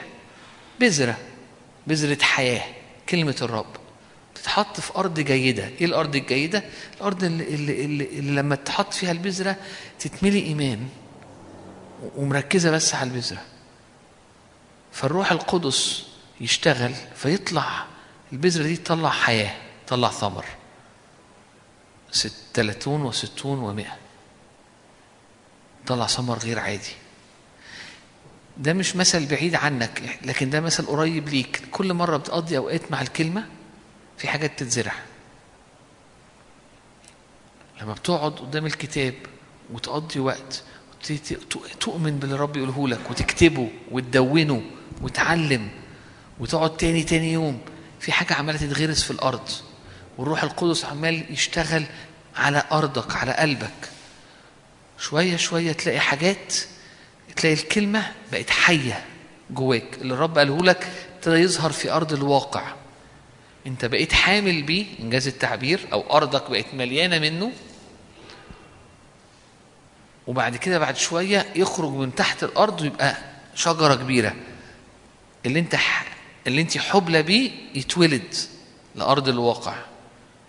بذرة 0.79 1.17
بذرة 1.87 2.17
حياة 2.21 2.63
كلمة 3.09 3.35
الرب. 3.41 3.75
تتحط 4.35 4.79
في 4.79 4.95
أرض 4.95 5.19
جيدة. 5.19 5.67
إيه 5.67 5.85
الأرض 5.85 6.15
الجيدة؟ 6.15 6.63
الأرض 6.97 7.23
اللي, 7.23 7.43
اللي, 7.43 7.85
اللي, 7.85 8.03
اللي 8.05 8.31
لما 8.31 8.55
تحط 8.55 8.93
فيها 8.93 9.11
البذرة 9.11 9.55
تتملي 9.99 10.39
إيمان. 10.39 10.89
ومركزة 12.15 12.71
بس 12.71 12.95
على 12.95 13.09
البذرة. 13.09 13.41
فالروح 14.91 15.31
القدس 15.31 16.07
يشتغل 16.41 16.93
فيطلع 17.15 17.85
البذرة 18.33 18.63
دي 18.63 18.77
تطلع 18.77 19.09
حياة 19.09 19.55
تطلع 19.87 20.09
ثمر. 20.09 20.45
ست 22.11 22.33
تلاتون 22.53 23.01
وستون 23.01 23.59
ومئة. 23.59 23.97
تطلع 25.85 26.07
ثمر 26.07 26.37
غير 26.37 26.59
عادي. 26.59 26.93
ده 28.57 28.73
مش 28.73 28.95
مثل 28.95 29.25
بعيد 29.25 29.55
عنك 29.55 30.19
لكن 30.25 30.49
ده 30.49 30.59
مثل 30.59 30.85
قريب 30.85 31.29
ليك. 31.29 31.61
كل 31.71 31.93
مرة 31.93 32.17
بتقضي 32.17 32.57
أوقات 32.57 32.91
مع 32.91 33.01
الكلمة 33.01 33.47
في 34.17 34.27
حاجات 34.27 34.59
تتزرع. 34.59 34.93
لما 37.81 37.93
بتقعد 37.93 38.31
قدام 38.31 38.65
الكتاب 38.65 39.13
وتقضي 39.73 40.19
وقت 40.19 40.63
تؤمن 41.79 42.19
باللي 42.19 42.35
رب 42.35 42.57
يقوله 42.57 42.87
لك 42.87 43.09
وتكتبه 43.09 43.69
وتدونه 43.91 44.61
وتعلم 45.01 45.69
وتقعد 46.39 46.77
تاني 46.77 47.03
تاني 47.03 47.33
يوم 47.33 47.59
في 47.99 48.11
حاجة 48.11 48.33
عمالة 48.33 48.57
تتغرس 48.57 49.03
في 49.03 49.11
الأرض 49.11 49.49
والروح 50.17 50.43
القدس 50.43 50.85
عمال 50.85 51.25
يشتغل 51.29 51.83
على 52.35 52.63
أرضك 52.71 53.15
على 53.15 53.31
قلبك. 53.33 53.89
شوية 54.99 55.37
شوية 55.37 55.71
تلاقي 55.71 55.99
حاجات 55.99 56.53
تلاقي 57.35 57.53
الكلمة 57.53 58.11
بقت 58.31 58.49
حية 58.49 59.05
جواك. 59.49 59.97
اللي 60.01 60.13
الرب 60.13 60.37
قاله 60.37 60.57
لك 60.57 60.87
ابتدى 61.15 61.35
يظهر 61.35 61.71
في 61.71 61.91
أرض 61.91 62.13
الواقع. 62.13 62.73
أنت 63.67 63.85
بقيت 63.85 64.13
حامل 64.13 64.63
بيه 64.63 64.85
إنجاز 64.99 65.27
التعبير 65.27 65.79
أو 65.93 66.17
أرضك 66.17 66.51
بقت 66.51 66.65
مليانة 66.73 67.19
منه 67.19 67.51
وبعد 70.27 70.55
كده 70.57 70.79
بعد 70.79 70.97
شوية 70.97 71.45
يخرج 71.55 71.89
من 71.89 72.15
تحت 72.15 72.43
الأرض 72.43 72.81
ويبقى 72.81 73.17
شجرة 73.55 73.95
كبيرة. 73.95 74.35
اللي 75.45 75.59
انت 75.59 75.75
اللي 76.47 76.61
انت 76.61 76.77
حبلى 76.77 77.23
بيه 77.23 77.51
يتولد 77.75 78.35
لأرض 78.95 79.27
الواقع 79.29 79.75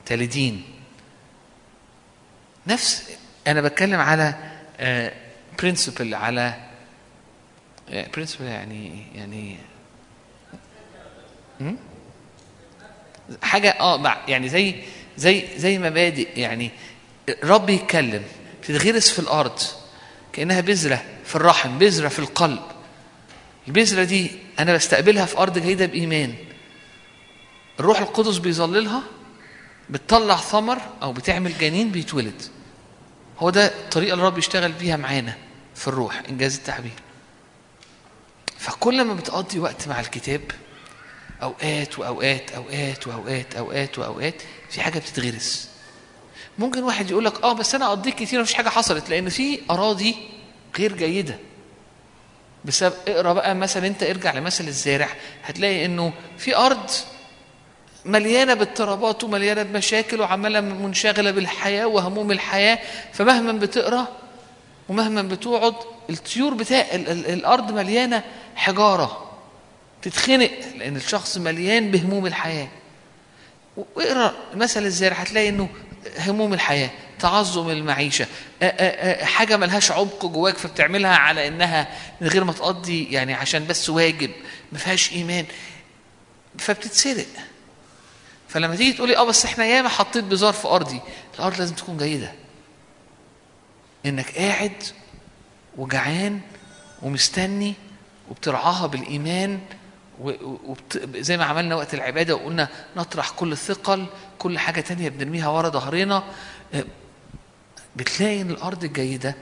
تلدين. 0.06 0.62
نفس 2.66 3.10
أنا 3.46 3.60
بتكلم 3.60 4.00
على 4.00 4.34
برنسبل 5.62 6.14
على 6.14 6.54
برنسبل 8.16 8.44
يعني 8.44 9.06
يعني 9.14 9.56
حاجة 13.42 13.70
آه 13.80 14.16
يعني 14.28 14.48
زي 14.48 14.74
زي 15.16 15.48
زي 15.56 15.78
مبادئ 15.78 16.40
يعني. 16.40 16.70
رب 17.44 17.70
يتكلم. 17.70 18.22
تتغرس 18.62 19.10
في 19.10 19.18
الأرض 19.18 19.58
كأنها 20.32 20.60
بذرة 20.60 21.04
في 21.24 21.36
الرحم 21.36 21.78
بذرة 21.78 22.08
في 22.08 22.18
القلب. 22.18 22.62
البذرة 23.68 24.04
دي 24.04 24.30
أنا 24.58 24.74
بستقبلها 24.74 25.26
في 25.26 25.38
أرض 25.38 25.58
جيده 25.58 25.86
بإيمان. 25.86 26.34
الروح 27.80 28.00
القدس 28.00 28.36
بيظللها 28.38 29.02
بتطلع 29.90 30.36
ثمر 30.36 30.78
أو 31.02 31.12
بتعمل 31.12 31.58
جنين 31.58 31.90
بيتولد. 31.90 32.42
هو 33.38 33.50
ده 33.50 33.66
الطريقة 33.66 34.12
اللي 34.12 34.22
الرب 34.22 34.38
يشتغل 34.38 34.72
بيها 34.72 34.96
معانا 34.96 35.36
في 35.74 35.88
الروح 35.88 36.22
إنجاز 36.28 36.56
التعبير. 36.56 36.92
فكل 38.58 39.04
ما 39.04 39.14
بتقضي 39.14 39.58
وقت 39.58 39.88
مع 39.88 40.00
الكتاب 40.00 40.40
أوقات 41.42 41.98
وأوقات 41.98 42.50
أوقات 42.50 43.06
وأوقات 43.06 43.54
أوقات 43.54 43.98
وأوقات 43.98 44.34
في 44.70 44.80
حاجة 44.80 44.98
بتتغرس. 44.98 45.68
ممكن 46.58 46.82
واحد 46.82 47.10
يقول 47.10 47.24
لك 47.24 47.42
آه 47.42 47.52
بس 47.52 47.74
أنا 47.74 47.88
قضيت 47.88 48.14
كتير 48.14 48.40
مفيش 48.40 48.54
حاجة 48.54 48.68
حصلت 48.68 49.10
لأن 49.10 49.28
في 49.28 49.58
أراضي 49.70 50.16
غير 50.78 50.92
جيدة. 50.96 51.38
بسبب 52.64 52.94
اقرأ 53.08 53.32
بقى 53.32 53.54
مثلا 53.54 53.86
أنت 53.86 54.02
ارجع 54.02 54.32
لمثل 54.34 54.68
الزارع 54.68 55.08
هتلاقي 55.44 55.84
إنه 55.84 56.12
في 56.38 56.56
أرض 56.56 56.90
مليانة 58.04 58.54
باضطرابات 58.54 59.24
ومليانة 59.24 59.62
بمشاكل 59.62 60.20
وعمالة 60.20 60.60
منشغلة 60.60 61.30
بالحياة 61.30 61.86
وهموم 61.86 62.30
الحياة 62.32 62.78
فمهما 63.12 63.52
بتقرأ 63.52 64.06
ومهما 64.88 65.22
بتقعد 65.22 65.74
الطيور 66.10 66.54
بتاع 66.54 66.80
ال- 66.94 67.08
ال- 67.08 67.26
الأرض 67.26 67.72
مليانة 67.72 68.22
حجارة 68.54 69.30
تتخنق 70.02 70.50
لأن 70.78 70.96
الشخص 70.96 71.38
مليان 71.38 71.90
بهموم 71.90 72.26
الحياة. 72.26 72.68
واقرا 73.76 74.34
مثل 74.54 74.84
الزارع 74.84 75.16
هتلاقي 75.16 75.48
إنه 75.48 75.68
هموم 76.18 76.52
الحياة 76.54 76.90
تعظم 77.18 77.70
آ- 78.62 79.22
حاجة 79.24 79.56
ملهاش 79.56 79.90
عمق 79.92 80.26
جواك 80.26 80.58
فبتعملها 80.58 81.16
على 81.16 81.48
إنها 81.48 81.88
من 82.20 82.28
غير 82.28 82.44
ما 82.44 82.52
تقضي 82.52 83.04
يعني 83.04 83.34
عشان 83.34 83.66
بس 83.66 83.90
واجب 83.90 84.30
ما 84.72 84.78
فيهاش 84.78 85.12
إيمان. 85.12 85.46
فبتتسرق. 86.58 87.26
فلما 88.48 88.76
تيجي 88.76 88.92
تقولي 88.92 89.16
آه 89.16 89.24
بس 89.24 89.44
إحنا 89.44 89.64
ياما 89.64 89.88
حطيت 89.88 90.24
بزار 90.24 90.52
في 90.52 90.68
أرضي 90.68 91.00
الأرض 91.38 91.58
لازم 91.58 91.74
تكون 91.74 91.96
جيدة. 91.96 92.32
إنك 94.06 94.38
قاعد 94.38 94.82
وجعان 95.78 96.40
ومستني 97.02 97.74
وبترعاها 98.30 98.86
بالإيمان 98.86 99.60
و- 100.22 100.30
و- 100.30 100.60
وبت... 100.64 101.08
زي 101.16 101.36
ما 101.36 101.44
عملنا 101.44 101.74
وقت 101.74 101.94
العبادة 101.94 102.34
وقلنا 102.36 102.68
نطرح 102.96 103.30
كل 103.30 103.52
الثقل 103.52 104.06
كل 104.38 104.58
حاجة 104.58 104.80
تانية 104.80 105.08
بنرميها 105.08 105.48
ورا 105.48 105.68
ظهرنا 105.68 106.22
آه، 106.74 106.84
بتلاقي 107.96 108.40
إن 108.40 108.50
الأرض 108.50 108.84
الجيدة 108.84 109.34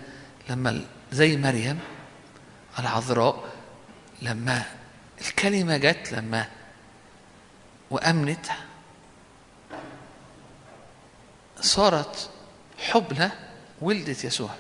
لما 0.49 0.81
زي 1.13 1.37
مريم 1.37 1.79
العذراء 2.79 3.45
لما 4.23 4.63
الكلمة 5.21 5.77
جت 5.77 6.13
لما 6.13 6.47
وأمنت 7.91 8.47
صارت 11.61 12.31
حبلى 12.79 13.31
ولدت 13.81 14.25
يسوع. 14.25 14.51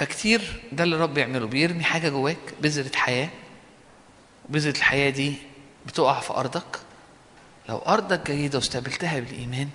فكتير 0.00 0.62
ده 0.72 0.84
اللي 0.84 0.96
الرب 0.96 1.14
بيعمله 1.14 1.46
بيرمي 1.46 1.84
حاجة 1.84 2.08
جواك 2.08 2.38
بذرة 2.62 2.96
حياة 2.96 3.28
بذره 4.48 4.76
الحياة 4.76 5.10
دي 5.10 5.34
بتقع 5.86 6.20
في 6.20 6.30
أرضك. 6.32 6.80
لو 7.68 7.78
أرضك 7.78 8.30
جيدة 8.30 8.58
واستقبلتها 8.58 9.20
بالإيمان 9.20 9.68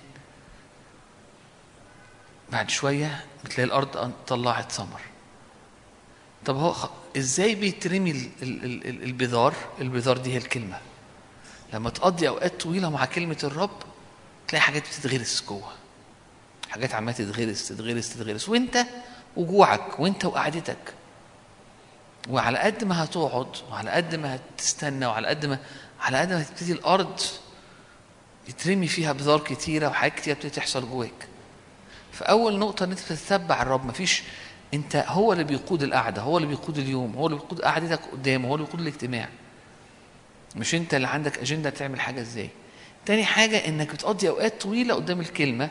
بعد 2.52 2.70
شوية 2.70 3.24
بتلاقي 3.44 3.66
الأرض 3.66 4.12
طلعت 4.26 4.72
ثمر 4.72 5.00
طب 6.44 6.56
هو 6.56 6.74
إزاي 7.16 7.54
بيترمي 7.54 8.10
ال- 8.10 8.30
ال- 8.42 8.64
ال- 8.64 8.86
ال- 8.86 9.02
البذار؟ 9.02 9.54
البذار 9.80 10.16
دي 10.18 10.32
هي 10.32 10.36
الكلمة. 10.36 10.78
لما 11.72 11.90
تقضي 11.90 12.28
أوقات 12.28 12.60
طويلة 12.60 12.90
مع 12.90 13.04
كلمة 13.04 13.38
الرب 13.44 13.78
تلاقي 14.48 14.62
حاجات 14.62 14.82
بتتغرس 14.82 15.44
جوه. 15.48 15.72
حاجات 16.70 16.94
عمالة 16.94 17.16
تتغرس 17.16 17.68
تتغرس 17.68 18.14
تتغرس. 18.14 18.48
وأنت 18.48 18.86
وجوعك 19.36 20.00
وانت 20.00 20.24
وقعدتك. 20.24 20.94
وعلى 22.30 22.58
قد 22.58 22.84
ما 22.84 23.04
هتقعد 23.04 23.48
وعلى 23.70 23.90
قد 23.90 24.14
ما 24.14 24.34
هتستنى 24.36 25.06
وعلى 25.06 25.28
قد 25.28 25.46
ما 25.46 25.58
على 26.00 26.18
قد 26.18 26.32
ما 26.32 26.42
هتبتدي 26.42 26.72
الأرض 26.72 27.20
يترمي 28.48 28.86
فيها 28.86 29.12
بذار 29.12 29.40
كتيرة 29.40 29.88
وحاجات 29.88 30.14
كتيرة 30.14 30.34
بتبتدي 30.34 30.50
تحصل 30.60 30.88
جواك. 30.90 31.28
فأول 32.12 32.58
نقطة 32.58 32.84
إن 32.84 32.90
أنت 32.90 32.98
تتبع 32.98 33.62
الرب 33.62 33.86
مفيش 33.86 34.22
أنت 34.74 34.96
هو 35.08 35.32
اللي 35.32 35.44
بيقود 35.44 35.82
القعدة 35.82 36.22
هو 36.22 36.36
اللي 36.36 36.48
بيقود 36.48 36.78
اليوم 36.78 37.16
هو 37.16 37.26
اللي 37.26 37.38
بيقود 37.38 37.60
قعدتك 37.60 38.00
قدامه 38.12 38.48
هو 38.48 38.54
اللي 38.54 38.66
بيقود 38.66 38.80
الاجتماع. 38.80 39.28
مش 40.56 40.74
أنت 40.74 40.94
اللي 40.94 41.08
عندك 41.08 41.38
أجندة 41.38 41.70
تعمل 41.70 42.00
حاجة 42.00 42.20
إزاي. 42.20 42.50
تاني 43.06 43.24
حاجة 43.24 43.68
إنك 43.68 43.92
بتقضي 43.92 44.28
أوقات 44.28 44.60
طويلة 44.62 44.94
قدام 44.94 45.20
الكلمة 45.20 45.70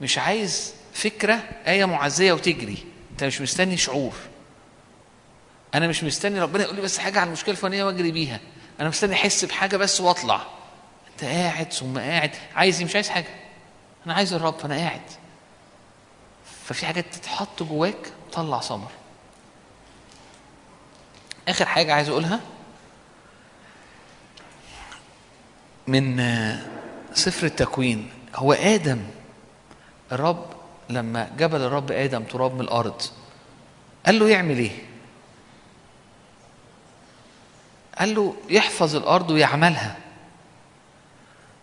مش 0.00 0.18
عايز 0.18 0.74
فكرة 0.96 1.34
آية 1.66 1.84
معزية 1.84 2.32
وتجري. 2.32 2.84
أنت 3.12 3.24
مش 3.24 3.40
مستني 3.40 3.76
شعور. 3.76 4.14
أنا 5.74 5.88
مش 5.88 6.04
مستني 6.04 6.40
ربنا 6.40 6.62
يقول 6.62 6.76
لي 6.76 6.82
بس 6.82 6.98
حاجة 6.98 7.20
عن 7.20 7.26
المشكلة 7.26 7.50
الفلانية 7.50 7.84
وأجري 7.84 8.12
بيها. 8.12 8.40
أنا 8.80 8.88
مستني 8.88 9.14
أحس 9.14 9.44
بحاجة 9.44 9.76
بس 9.76 10.00
وأطلع. 10.00 10.46
أنت 11.12 11.24
قاعد 11.24 11.72
ثم 11.72 11.98
قاعد. 11.98 12.30
عايز 12.54 12.78
إيه؟ 12.78 12.84
مش 12.84 12.94
عايز 12.94 13.08
حاجة. 13.08 13.28
أنا 14.06 14.14
عايز 14.14 14.32
الرب 14.32 14.58
فانا 14.58 14.76
قاعد. 14.76 15.00
ففي 16.66 16.86
حاجات 16.86 17.14
تتحط 17.14 17.62
جواك 17.62 18.12
طلع 18.32 18.60
ثمر. 18.60 18.90
آخر 21.48 21.66
حاجة 21.66 21.94
عايز 21.94 22.08
أقولها. 22.08 22.40
من 25.86 26.20
آه، 26.20 26.66
سفر 27.14 27.46
التكوين. 27.46 28.10
هو 28.34 28.52
آدم 28.52 29.02
الرب 30.12 30.55
لما 30.90 31.30
جبل 31.38 31.60
الرب 31.62 31.92
آدم 31.92 32.22
تراب 32.24 32.54
من 32.54 32.60
الأرض 32.60 33.02
قال 34.06 34.18
له 34.18 34.28
يعمل 34.28 34.58
إيه؟ 34.58 34.86
قال 37.98 38.14
له 38.14 38.36
يحفظ 38.50 38.96
الأرض 38.96 39.30
ويعملها. 39.30 39.96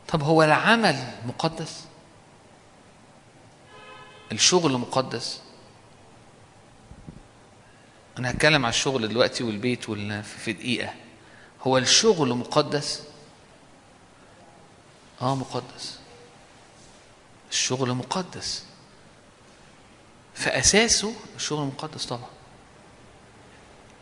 طب 0.08 0.24
هو 0.24 0.44
العمل 0.44 1.12
مقدس؟ 1.26 1.86
الشغل 4.32 4.72
مقدس؟ 4.78 5.42
أنا 8.20 8.32
هتكلم 8.32 8.66
على 8.66 8.74
الشغل 8.74 9.08
دلوقتي 9.08 9.44
والبيت 9.44 9.90
وال- 9.90 10.24
في 10.24 10.54
دقيقة. 10.54 10.94
هو 11.68 11.78
الشغل 11.78 12.34
مقدس؟ 12.34 13.04
آه 15.22 15.36
مقدس. 15.36 16.00
الشغل 17.52 17.94
مقدس. 17.94 18.66
فأساسه 20.36 21.14
الشغل 21.36 21.66
مقدس 21.66 22.06
طبعا. 22.06 22.30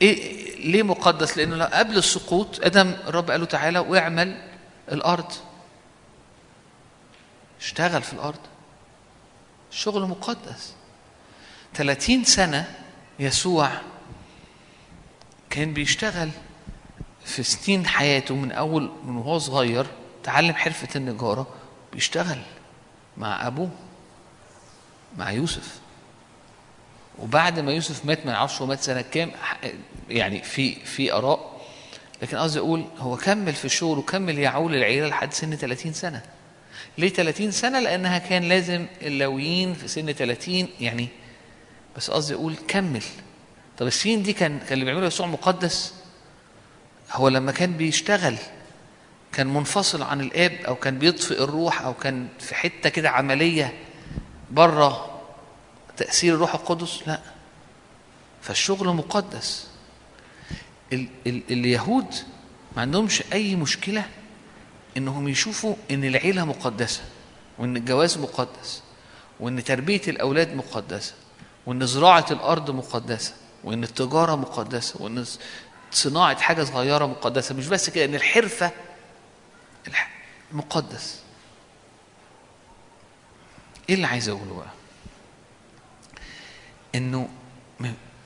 إيه 0.01 0.55
ليه 0.71 0.83
مقدس؟ 0.83 1.37
لأنه 1.37 1.55
لا- 1.55 1.79
قبل 1.79 1.97
السقوط 1.97 2.59
آدم 2.65 2.89
الرب 3.07 3.31
قال 3.31 3.39
له 3.39 3.45
تعالى 3.45 3.79
واعمل 3.79 4.49
الأرض. 4.91 5.31
اشتغل 7.61 8.01
في 8.01 8.13
الأرض. 8.13 8.39
الشغل 9.71 10.01
مقدس. 10.07 10.73
30 11.73 12.23
سنة 12.23 12.75
يسوع 13.19 13.69
كان 15.49 15.73
بيشتغل 15.73 16.29
في 17.25 17.43
سنين 17.43 17.87
حياته 17.87 18.35
من 18.35 18.51
أول 18.51 18.91
من 19.05 19.15
وهو 19.17 19.39
صغير 19.39 19.85
تعلم 20.23 20.53
حرفة 20.53 20.87
النجارة 20.95 21.47
بيشتغل 21.93 22.41
مع 23.17 23.47
أبوه 23.47 23.69
مع 25.17 25.31
يوسف. 25.31 25.79
وبعد 27.19 27.59
ما 27.59 27.71
يوسف 27.71 28.05
مات 28.05 28.25
ما 28.25 28.31
نعرفش 28.31 28.61
هو 28.61 28.67
مات 28.67 28.81
سنة 28.81 29.01
كام 29.01 29.31
يعني 30.09 30.41
في 30.41 30.75
في 30.85 31.13
آراء 31.13 31.61
لكن 32.21 32.37
قصدي 32.37 32.59
أقول 32.59 32.85
هو 32.97 33.17
كمل 33.17 33.53
في 33.53 33.65
الشغل 33.65 33.97
وكمل 33.97 34.39
يعول 34.39 34.75
العيلة 34.75 35.07
لحد 35.07 35.33
سن 35.33 35.55
30 35.55 35.93
سنة. 35.93 36.21
ليه 36.97 37.09
30 37.09 37.51
سنة؟ 37.51 37.79
لأنها 37.79 38.17
كان 38.17 38.43
لازم 38.43 38.85
اللاويين 39.01 39.73
في 39.73 39.87
سن 39.87 40.11
30 40.11 40.67
يعني 40.79 41.07
بس 41.97 42.11
قصدي 42.11 42.33
أقول 42.33 42.55
كمل. 42.67 43.03
طب 43.77 43.87
السنين 43.87 44.23
دي 44.23 44.33
كان 44.33 44.59
كان 44.59 44.73
اللي 44.73 44.85
بيعمله 44.85 45.07
يسوع 45.07 45.27
مقدس 45.27 45.93
هو 47.11 47.27
لما 47.27 47.51
كان 47.51 47.73
بيشتغل 47.73 48.35
كان 49.33 49.47
منفصل 49.47 50.03
عن 50.03 50.21
الآب 50.21 50.51
أو 50.67 50.75
كان 50.75 50.97
بيطفئ 50.99 51.43
الروح 51.43 51.81
أو 51.81 51.93
كان 51.93 52.27
في 52.39 52.55
حتة 52.55 52.89
كده 52.89 53.09
عملية 53.09 53.73
بره 54.51 55.10
تأثير 55.97 56.33
الروح 56.35 56.53
القدس؟ 56.55 56.99
لا. 57.07 57.19
فالشغل 58.41 58.87
مقدس. 58.87 59.67
ال 60.93 61.07
ال 61.27 61.41
اليهود 61.51 62.13
ما 62.75 62.81
عندهمش 62.81 63.23
أي 63.33 63.55
مشكلة 63.55 64.05
إنهم 64.97 65.27
يشوفوا 65.27 65.75
إن 65.91 66.03
العيلة 66.03 66.45
مقدسة 66.45 67.01
وإن 67.57 67.77
الجواز 67.77 68.17
مقدس 68.17 68.81
وإن 69.39 69.63
تربية 69.63 70.01
الأولاد 70.07 70.55
مقدسة 70.55 71.13
وإن 71.65 71.85
زراعة 71.85 72.25
الأرض 72.31 72.71
مقدسة 72.71 73.33
وإن 73.63 73.83
التجارة 73.83 74.35
مقدسة 74.35 75.01
وإن 75.03 75.25
صناعة 75.91 76.39
حاجة 76.41 76.63
صغيرة 76.63 77.05
مقدسة. 77.05 77.55
مش 77.55 77.67
بس 77.67 77.89
كده 77.89 78.05
إن 78.05 78.15
الحرفة 78.15 78.71
الح- 79.87 80.09
مقدس. 80.51 81.19
إيه 83.89 83.95
اللي 83.95 84.07
عايز 84.07 84.29
أقوله 84.29 84.53
بقى؟ 84.53 84.71
إنه 86.95 87.29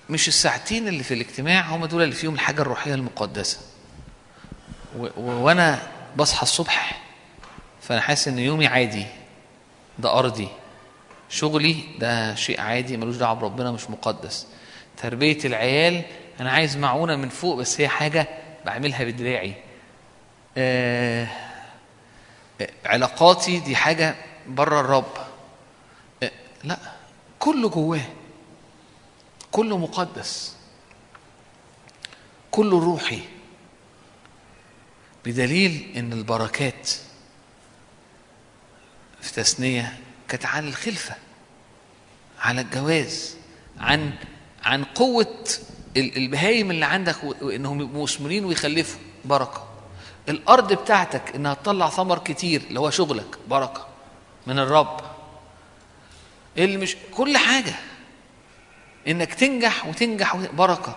مش 0.10 0.28
الساعتين 0.28 0.88
اللي 0.88 1.04
في 1.04 1.14
الاجتماع 1.14 1.62
هم 1.62 1.86
دول 1.86 2.04
اللي 2.04 2.16
فيهم 2.16 2.34
الحاجة 2.34 2.62
الروحية 2.62 2.94
المقدسة. 2.94 3.60
وأنا 5.18 5.88
بصحى 6.18 6.44
الصبح 6.44 7.02
فأنا 7.82 8.02
حاسس 8.02 8.28
إن 8.28 8.40
يومي 8.40 8.68
عادي 8.68 9.06
ده 10.00 10.20
أرضي. 10.20 10.48
شغلي 11.30 11.84
ده 12.00 12.36
شيء 12.36 12.62
عادي 12.62 12.98
ملوش 12.98 13.16
دعوة 13.16 13.34
بربنا 13.34 13.72
مش 13.72 13.90
مقدس. 13.90 14.48
تربية 14.98 15.38
العيال 15.46 16.04
أنا 16.40 16.52
عايز 16.52 16.78
معونة 16.78 17.16
من 17.16 17.30
فوق 17.30 17.56
بس 17.56 17.82
هي 17.82 17.88
حاجة 17.88 18.28
بعملها 18.66 19.04
بدراعي. 19.04 19.54
آه 20.58 21.28
علاقاتي 22.86 23.60
دي 23.60 23.76
حاجة 23.76 24.16
بره 24.48 24.80
الرب. 24.80 25.18
آه 26.24 26.32
لا 26.64 26.78
كله 27.40 27.70
جواه. 27.70 28.02
كله 29.56 29.78
مقدس. 29.78 30.56
كله 32.52 32.80
روحي. 32.80 33.20
بدليل 35.26 35.94
إن 35.96 36.14
البركات 36.14 36.90
في 39.22 39.34
تثنية 39.34 40.00
كانت 40.28 40.46
عن 40.46 40.68
الخلفة 40.68 41.16
على 42.40 42.62
الجواز 42.62 43.36
عن 43.80 44.14
عن 44.64 44.86
ال- 45.98 46.18
البهايم 46.18 46.72
اللي 46.72 46.86
عندك 46.86 47.24
وإنهم 47.24 47.82
يبقوا 47.82 48.04
مثمرين 48.04 48.46
ويخلفوا. 48.46 49.00
بركة. 49.26 49.68
الأرض 50.30 50.74
بتاعتك 50.74 51.36
إنها 51.36 51.54
تطلع 51.54 51.90
ثمر 51.90 52.20
كتير 52.20 52.62
اللي 52.68 52.80
هو 52.80 52.90
شغلك. 52.90 53.38
بركة. 53.48 53.88
من 54.48 54.60
الرب. 54.60 55.02
اللي 56.58 56.78
مش 56.78 56.96
كل 57.12 57.38
حاجة. 57.38 57.76
إنك 59.08 59.34
تنجح 59.34 59.86
وتنجح 59.88 60.36
وت- 60.36 60.52
بركة. 60.52 60.96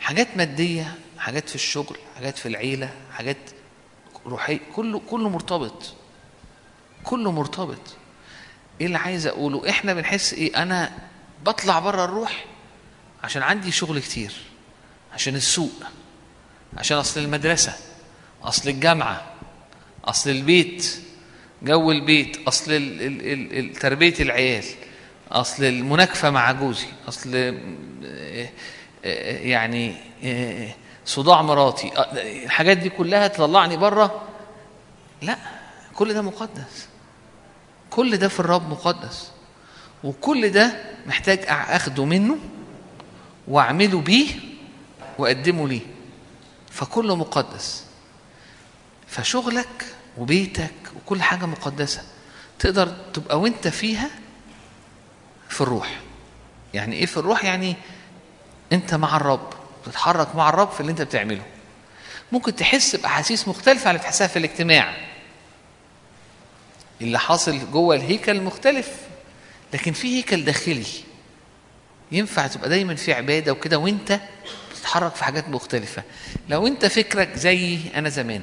حاجات 0.00 0.28
مادية 0.36 0.94
حاجات 1.18 1.48
في 1.48 1.54
الشغل 1.54 1.96
حاجات 2.16 2.38
في 2.38 2.46
العيلة 2.48 2.90
حاجات 3.12 3.36
روحية 4.26 4.60
كله 4.76 5.00
كله 5.10 5.28
مرتبط. 5.28 5.94
كله 7.04 7.32
مرتبط. 7.32 7.96
إيه 8.80 8.86
اللي 8.86 8.98
عايز 8.98 9.26
أقوله؟ 9.26 9.70
إحنا 9.70 9.94
بنحس 9.94 10.32
إيه؟ 10.34 10.62
أنا 10.62 10.92
بطلع 11.44 11.78
بره 11.78 12.04
الروح 12.04 12.44
عشان 13.24 13.42
عندي 13.42 13.70
شغل 13.72 13.98
كتير 14.00 14.32
عشان 15.12 15.34
السوق 15.34 15.72
عشان 16.76 16.96
أصل 16.96 17.20
المدرسة 17.20 17.76
أصل 18.42 18.68
الجامعة 18.68 19.26
أصل 20.04 20.30
البيت 20.30 21.00
جو 21.62 21.90
البيت 21.90 22.48
أصل 22.48 22.70
تربية 23.80 24.14
العيال. 24.20 24.64
أصل 25.32 25.64
المناكفة 25.64 26.30
مع 26.30 26.52
جوزي 26.52 26.86
أصل 27.08 27.30
آه، 27.34 28.48
يعني 29.38 29.96
صداع 31.06 31.42
مراتي 31.42 31.92
الحاجات 32.44 32.76
دي 32.76 32.88
كلها 32.88 33.28
تطلعني 33.28 33.76
برة؟ 33.76 34.22
لا 35.22 35.36
كل 35.94 36.14
ده 36.14 36.22
مقدس. 36.22 36.88
كل 37.90 38.16
ده 38.16 38.28
في 38.28 38.40
الرب 38.40 38.70
مقدس. 38.70 39.30
وكل 40.04 40.50
ده 40.50 40.72
محتاج 41.06 41.40
أخده 41.48 42.04
منه 42.04 42.36
وأعمله 43.48 44.00
بيه 44.00 44.34
وأقدمه 45.18 45.68
ليه. 45.68 45.80
فكله 46.70 47.16
مقدس. 47.16 47.84
فشغلك 49.06 49.84
وبيتك 50.18 50.72
وكل 50.96 51.22
حاجة 51.22 51.46
مقدسة. 51.46 52.02
تقدر 52.58 52.88
تبقى 53.14 53.40
وأنت 53.40 53.68
فيها 53.68 54.10
في 55.54 55.60
الروح. 55.60 56.00
يعني 56.74 56.96
إيه 56.96 57.06
في 57.06 57.16
الروح؟ 57.16 57.44
يعني 57.44 57.76
أنت 58.72 58.94
مع 58.94 59.16
الرب 59.16 59.52
بتتحرك 59.86 60.36
مع 60.36 60.48
الرب 60.48 60.70
في 60.70 60.80
اللي 60.80 60.92
أنت 60.92 61.02
بتعمله. 61.02 61.42
ممكن 62.32 62.56
تحس 62.56 62.96
بأحاسيس 62.96 63.48
مختلفة 63.48 63.88
عن 63.88 63.96
اللي 63.96 64.28
في 64.28 64.38
الاجتماع. 64.38 64.96
اللي 67.00 67.18
حاصل 67.18 67.70
جوه 67.72 67.94
الهيكل 67.96 68.40
مختلف 68.40 68.88
لكن 69.74 69.92
في 69.92 70.18
هيكل 70.18 70.44
داخلي. 70.44 70.86
ينفع 72.12 72.46
تبقى 72.46 72.68
دايما 72.68 72.94
في 72.94 73.12
عبادة 73.12 73.52
وكده 73.52 73.78
وأنت 73.78 74.20
بتتحرك 74.72 75.14
في 75.14 75.24
حاجات 75.24 75.48
مختلفة. 75.48 76.02
لو 76.48 76.66
أنت 76.66 76.86
فكرك 76.86 77.34
زي 77.36 77.78
أنا 77.94 78.08
زمان 78.08 78.42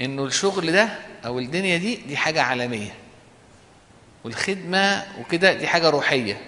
إنه 0.00 0.24
الشغل 0.24 0.72
ده 0.72 0.88
أو 1.26 1.38
الدنيا 1.38 1.76
دي 1.76 1.96
دي 1.96 2.16
حاجة 2.16 2.42
عالمية. 2.42 2.94
والخدمة 4.24 5.06
وكده 5.20 5.52
دي 5.52 5.66
حاجة 5.66 5.90
روحية. 5.90 6.40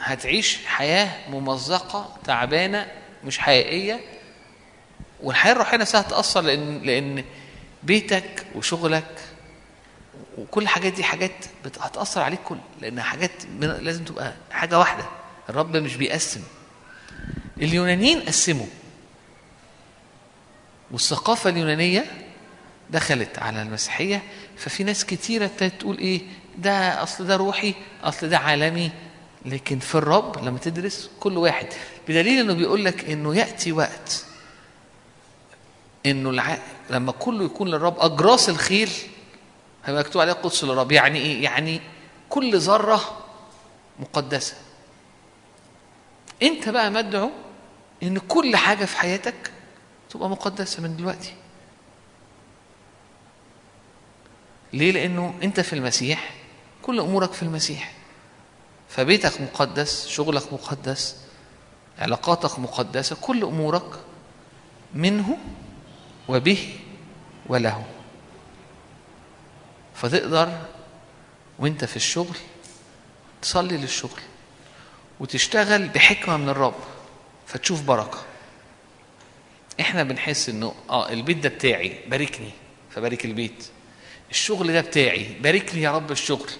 هتعيش 0.00 0.58
حياة 0.66 1.30
ممزقة 1.30 2.16
تعبانة 2.24 2.86
مش 3.24 3.38
حقيقية. 3.38 4.00
والحياة 5.22 5.52
الروحية 5.52 5.76
نفسها 5.76 6.00
هتأثر 6.00 6.40
لأن 6.40 6.82
لأن 6.82 7.24
بيتك 7.82 8.46
وشغلك 8.54 9.20
وكل 10.38 10.62
الحاجات 10.62 10.92
دي 10.92 11.04
حاجات 11.04 11.32
هتأثر 11.80 12.20
عليك 12.20 12.40
كل 12.44 12.58
لأنها 12.80 13.04
حاجات 13.04 13.30
لازم 13.60 14.04
تبقى 14.04 14.32
حاجة 14.50 14.78
واحدة. 14.78 15.04
الرب 15.48 15.76
مش 15.76 15.96
بيقسم. 15.96 16.42
اليونانيين 17.62 18.20
قسموا. 18.20 18.66
والثقافة 20.90 21.50
اليونانية 21.50 22.04
دخلت 22.90 23.38
على 23.38 23.62
المسيحية 23.62 24.22
ففي 24.56 24.84
ناس 24.84 25.04
كتيرة 25.04 25.46
تقول 25.46 25.98
إيه 25.98 26.20
ده 26.58 27.02
أصل 27.02 27.26
ده 27.26 27.36
روحي 27.36 27.74
أصل 28.02 28.28
ده 28.28 28.38
عالمي. 28.38 28.90
لكن 29.44 29.78
في 29.78 29.94
الرب 29.94 30.44
لما 30.44 30.58
تدرس 30.58 31.10
كل 31.20 31.38
واحد 31.38 31.66
بدليل 32.08 32.38
إنه 32.40 32.52
بيقول 32.54 32.84
لك 32.84 33.10
إنه 33.10 33.36
يأتي 33.36 33.72
وقت 33.72 34.24
إنه 36.06 36.30
الع... 36.30 36.58
لما 36.90 37.12
كله 37.12 37.44
يكون 37.44 37.68
للرب 37.68 37.94
اجراس 37.98 38.48
الخيل 38.48 38.90
هيبقى 39.84 40.02
مكتوب 40.02 40.22
عليها 40.22 40.34
قدس 40.34 40.64
للرب. 40.64 40.92
يعني 40.92 41.18
إيه؟ 41.18 41.44
يعني 41.44 41.80
كل 42.28 42.58
ذرة 42.58 43.00
مقدسة. 44.00 44.54
أنت 46.42 46.68
بقى 46.68 46.90
مدعو 46.90 47.30
إن 48.02 48.18
كل 48.18 48.56
حاجة 48.56 48.84
في 48.84 48.96
حياتك 48.98 49.52
تبقى 50.10 50.28
مقدسة 50.28 50.82
من 50.82 50.96
دلوقتي. 50.96 51.34
ليه؟ 54.72 54.92
لأنه 54.92 55.34
أنت 55.42 55.60
في 55.60 55.72
المسيح 55.72 56.30
كل 56.82 57.00
أمورك 57.00 57.32
في 57.32 57.42
المسيح. 57.42 57.92
فبيتك 58.88 59.40
مقدس 59.40 60.06
شغلك 60.06 60.52
مقدس 60.52 61.16
علاقاتك 61.98 62.58
مقدسة 62.58 63.16
كل 63.20 63.42
أمورك 63.44 63.98
منه 64.94 65.38
وبه 66.28 66.78
وله. 67.46 67.84
فتقدر 69.94 70.58
وأنت 71.58 71.84
في 71.84 71.96
الشغل 71.96 72.36
تصلي 73.42 73.76
للشغل 73.76 74.20
وتشتغل 75.20 75.88
بحكمة 75.88 76.36
من 76.36 76.48
الرب 76.48 76.74
فتشوف 77.46 77.82
بركة. 77.82 78.18
إحنا 79.80 80.02
بنحس 80.02 80.48
إنه 80.48 80.74
آه 80.90 81.08
البيت 81.08 81.36
ده 81.38 81.48
بتاعي 81.48 81.98
باركني 82.08 82.50
فبارك 82.90 83.24
البيت. 83.24 83.66
الشغل 84.30 84.72
ده 84.72 84.80
بتاعي 84.80 85.36
باركني 85.40 85.82
يا 85.82 85.90
رب 85.90 86.10
الشغل 86.10 86.50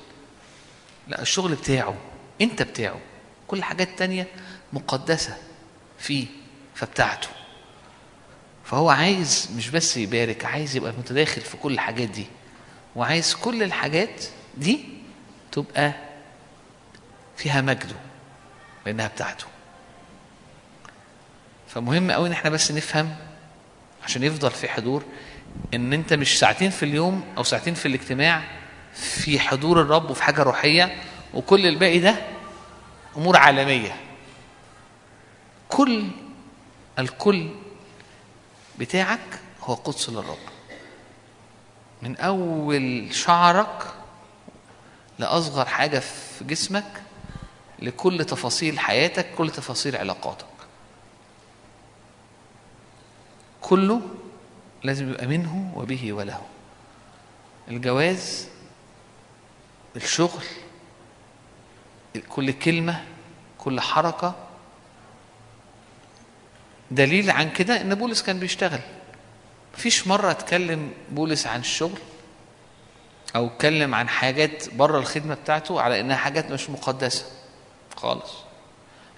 لا 1.08 1.22
الشغل 1.22 1.54
بتاعه 1.54 1.94
انت 2.40 2.62
بتاعه. 2.62 3.00
كل 3.48 3.62
حاجات 3.62 3.88
تانية 3.98 4.26
مقدسة 4.72 5.36
فيه 5.98 6.26
فبتاعته. 6.74 7.28
فهو 8.64 8.90
عايز 8.90 9.50
مش 9.56 9.68
بس 9.70 9.96
يبارك 9.96 10.44
عايز 10.44 10.76
يبقى 10.76 10.92
متداخل 10.92 11.40
في 11.40 11.56
كل 11.56 11.72
الحاجات 11.72 12.08
دي. 12.08 12.26
وعايز 12.96 13.34
كل 13.34 13.62
الحاجات 13.62 14.24
دي 14.56 14.84
تبقى 15.52 15.92
فيها 17.36 17.60
مجده 17.60 17.96
لأنها 18.86 19.08
بتاعته. 19.08 19.46
فمهم 21.68 22.10
قوي 22.10 22.26
إن 22.28 22.32
إحنا 22.32 22.50
بس 22.50 22.72
نفهم 22.72 23.16
عشان 24.04 24.22
يفضل 24.22 24.50
في 24.50 24.68
حضور 24.68 25.04
إن 25.74 25.92
أنت 25.92 26.12
مش 26.12 26.38
ساعتين 26.38 26.70
في 26.70 26.82
اليوم 26.82 27.24
أو 27.38 27.42
ساعتين 27.42 27.74
في 27.74 27.86
الاجتماع 27.86 28.42
في 28.94 29.38
حضور 29.40 29.80
الرب 29.82 30.10
وفي 30.10 30.22
حاجة 30.22 30.42
روحية 30.42 31.02
وكل 31.34 31.66
الباقي 31.66 31.98
ده 31.98 32.16
أمور 33.16 33.36
عالمية. 33.36 33.96
كل 35.68 36.06
الكل 36.98 37.48
بتاعك 38.78 39.40
هو 39.60 39.74
قدس 39.74 40.08
للرب. 40.10 40.38
من 42.02 42.16
أول 42.16 43.14
شعرك 43.14 43.86
لأصغر 45.18 45.64
حاجة 45.66 45.98
في 45.98 46.44
جسمك 46.44 47.02
لكل 47.78 48.24
تفاصيل 48.24 48.78
حياتك 48.78 49.26
كل 49.38 49.50
تفاصيل 49.50 49.96
علاقاتك. 49.96 50.46
كله 53.60 54.00
لازم 54.86 55.10
يبقى 55.10 55.26
منه 55.26 55.72
وبه 55.76 56.12
وله. 56.12 56.40
الجواز 57.68 58.48
الشغل 59.96 60.42
كل 62.28 62.52
كلمة 62.52 63.04
كل 63.58 63.80
حركة. 63.80 64.34
دليل 66.90 67.30
عن 67.30 67.50
كده 67.50 67.80
إن 67.80 67.94
بولس 67.94 68.22
كان 68.22 68.38
بيشتغل. 68.38 68.80
مفيش 69.74 70.06
مرة 70.06 70.30
اتكلم 70.30 70.90
بولس 71.10 71.46
عن 71.46 71.60
الشغل 71.60 71.98
أو 73.36 73.46
اتكلم 73.46 73.94
عن 73.94 74.08
حاجات 74.08 74.74
بره 74.74 74.98
الخدمة 74.98 75.34
بتاعته 75.34 75.80
على 75.80 76.00
إنها 76.00 76.16
حاجات 76.16 76.50
مش 76.50 76.70
مقدسة 76.70 77.24
خالص. 77.96 78.32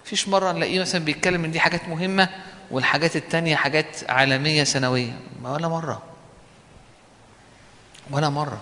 مفيش 0.04 0.28
مرة 0.28 0.52
نلاقيه 0.52 0.80
مثلا 0.80 1.04
بيتكلم 1.04 1.44
إن 1.44 1.50
دي 1.50 1.60
حاجات 1.60 1.88
مهمة 1.88 2.28
والحاجات 2.70 3.16
التانية 3.16 3.56
حاجات 3.56 4.10
عالمية 4.10 4.64
سنوية. 4.64 5.18
ولا 5.42 5.68
مرة. 5.68 6.02
ولا 8.10 8.28
مرة. 8.28 8.60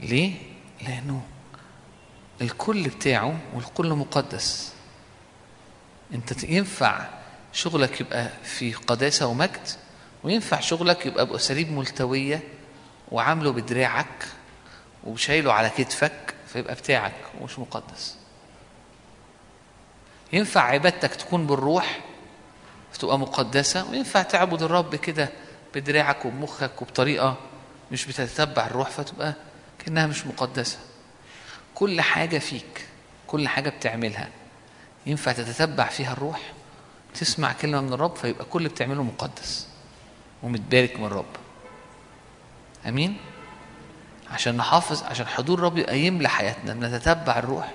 ليه؟ 0.00 0.34
لأنه 0.82 1.22
الكل 2.40 2.88
بتاعه 2.88 3.38
والكل 3.54 3.94
مقدس. 3.94 4.72
أنت 6.14 6.32
ت- 6.32 6.44
ينفع 6.44 7.06
شغلك 7.52 8.00
يبقى 8.00 8.28
في 8.44 8.72
قداسة 8.72 9.26
ومجد 9.26 9.68
وينفع 10.24 10.60
شغلك 10.60 11.06
يبقى 11.06 11.26
بأساليب 11.26 11.72
ملتوية 11.72 12.42
وعامله 13.12 13.52
بدراعك 13.52 14.26
وشايله 15.04 15.52
على 15.52 15.70
كتفك 15.70 16.34
فيبقى 16.46 16.74
بتاعك 16.74 17.14
ومش 17.40 17.58
مقدس. 17.58 18.16
ينفع 20.32 20.60
عبادتك 20.60 21.14
تكون 21.14 21.46
بالروح 21.46 22.00
فتبقى 23.00 23.18
مقدسة 23.18 23.90
وينفع 23.90 24.22
تعبد 24.22 24.62
الرب 24.62 24.94
كده 24.96 25.28
بدراعك 25.74 26.24
وبمخك 26.24 26.82
وبطريقة 26.82 27.36
مش 27.92 28.06
بتتبع 28.06 28.66
الروح 28.66 28.90
فتبقى 28.90 29.34
كأنها 29.78 30.06
مش 30.06 30.26
مقدسة. 30.26 30.78
كل 31.74 32.00
حاجة 32.00 32.38
فيك 32.38 32.86
كل 33.26 33.48
حاجة 33.48 33.70
بتعملها 33.70 34.28
ينفع 35.06 35.32
تتتبع 35.32 35.84
فيها 35.88 36.12
الروح 36.12 36.40
تسمع 37.14 37.52
كلمة 37.52 37.80
من 37.80 37.92
الرب 37.92 38.16
فيبقى 38.16 38.44
كل 38.44 38.58
اللي 38.58 38.68
بتعمله 38.68 39.02
مقدس 39.02 39.66
ومتبارك 40.42 41.00
من 41.00 41.06
الرب. 41.06 41.36
أمين؟ 42.88 43.16
عشان 44.30 44.56
نحافظ 44.56 45.02
عشان 45.02 45.26
حضور 45.26 45.58
الرب 45.58 45.78
يبقى 45.78 45.98
يملى 45.98 46.28
حياتنا 46.28 46.74
نتتبع 46.88 47.38
الروح. 47.38 47.72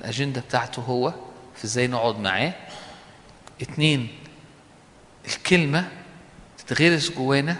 الأجندة 0.00 0.40
بتاعته 0.40 0.82
هو 0.82 1.14
في 1.56 1.64
إزاي 1.64 1.86
نقعد 1.86 2.18
معاه. 2.18 2.52
اتنين 3.62 4.08
الكلمة 5.26 5.88
تتغرس 6.58 7.10
جوانا 7.10 7.56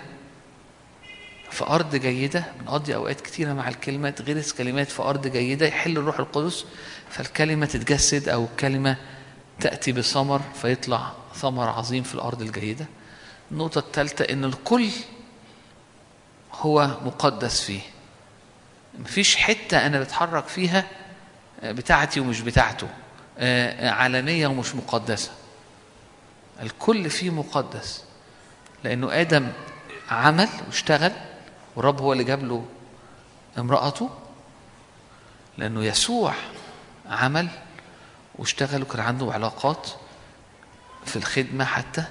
في 1.51 1.65
أرض 1.65 1.97
جيدة. 1.97 2.45
بنقضي 2.61 2.95
أوقات 2.95 3.21
كتيرة 3.21 3.53
مع 3.53 3.69
الكلمة 3.69 4.11
تغرس 4.11 4.53
كلمات 4.53 4.91
في 4.91 5.03
أرض 5.03 5.27
جيدة 5.27 5.67
يحل 5.67 5.99
الروح 5.99 6.19
القدس. 6.19 6.65
فالكلمة 7.11 7.67
تتجسد 7.67 8.29
أو 8.29 8.45
الكلمة 8.45 8.97
تأتي 9.61 9.93
بثمر 9.93 10.41
فيطلع 10.63 11.13
ثمر 11.35 11.69
عظيم 11.69 12.03
في 12.03 12.15
الأرض 12.15 12.43
الجيدة. 12.43 12.87
النقطة 13.51 13.79
الثالثة 13.79 14.25
إن 14.25 14.45
الكل 14.45 14.89
هو 16.53 16.97
مقدس 17.05 17.61
فيه. 17.61 17.81
مفيش 18.99 19.37
حتة 19.37 19.87
أنا 19.87 20.01
بتحرك 20.01 20.49
فيها 20.49 20.85
بتاعتي 21.63 22.21
ومش 22.21 22.41
بتاعته 22.41 22.89
آه، 23.39 23.91
علنية 23.91 24.47
ومش 24.47 24.75
مقدسة. 24.75 25.31
الكل 26.63 27.11
فيه 27.11 27.31
مقدس. 27.31 28.05
لأنه 28.85 29.21
آدم 29.21 29.49
عمل 30.11 30.49
واشتغل 30.67 31.13
والرب 31.77 32.01
هو 32.01 32.13
اللي 32.13 32.25
جاب 32.25 32.45
له 32.45 32.65
امرأته. 33.59 34.11
لأنه 35.59 35.85
يسوع 35.85 36.35
عمل 37.09 37.49
واشتغل 38.39 38.83
وكان 38.83 39.01
عنده 39.01 39.33
علاقات 39.33 39.89
في 41.07 41.17
الخدمة 41.17 41.65
حتى. 41.65 42.05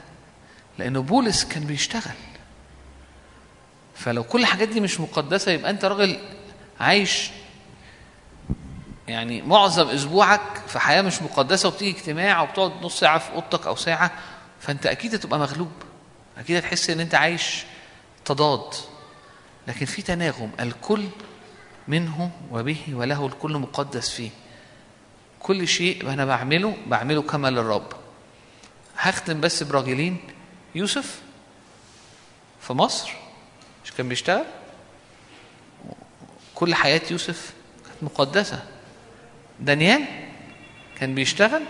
لأنه 0.78 1.02
بولس 1.02 1.44
كان 1.46 1.64
بيشتغل. 1.64 2.16
فلو 3.96 4.24
كل 4.24 4.40
الحاجات 4.42 4.68
دي 4.68 4.80
مش 4.80 5.00
مقدسة 5.00 5.52
يبقى 5.52 5.72
أنت 5.72 5.86
راجل 5.86 6.20
عايش 6.80 7.30
يعني 9.08 9.42
معظم 9.42 9.88
أسبوعك 9.88 10.42
في 10.68 10.80
حياة 10.80 11.02
مش 11.02 11.22
مقدسة 11.22 11.70
وبتيجي 11.70 11.98
اجتماع 12.00 12.42
وبتقعد 12.42 12.72
نص 12.82 13.00
ساعة 13.00 13.18
في 13.20 13.32
أوضتك 13.34 13.68
أو 13.68 13.76
ساعة. 13.76 14.12
فأنت 14.62 14.86
أكيد 14.86 15.16
هتبقى 15.16 15.40
مغلوب. 15.40 15.72
أكيد 16.38 16.56
هتحس 16.56 16.90
إن 16.90 17.00
أنت 17.00 17.16
عايش 17.16 17.64
تضاد. 18.26 18.74
لكن 19.68 19.86
في 19.86 20.02
تناغم 20.02 20.52
الكل 20.60 21.08
منه 21.88 22.32
وبه 22.52 22.78
وله 22.94 23.26
الكل 23.26 23.58
مقدس 23.58 24.10
فيه. 24.10 24.30
كل 25.40 25.68
شيء 25.68 26.10
أنا 26.14 26.26
بعمله 26.26 26.78
بعمله 26.88 27.22
كما 27.22 27.48
للرب. 27.50 27.94
هختم 28.98 29.42
بس 29.42 29.64
براجلين. 29.64 30.18
يوسف 30.76 31.22
في 32.62 32.74
مصر 32.74 33.12
مش 33.86 33.92
كان 33.92 34.10
بيشتغل؟ 34.10 34.46
كل 36.56 36.76
حياة 36.76 37.02
يوسف 37.12 37.54
كانت 37.86 38.04
مقدسة. 38.04 38.66
دانيال 39.60 40.06
كان 41.00 41.16
بيشتغل؟ 41.16 41.64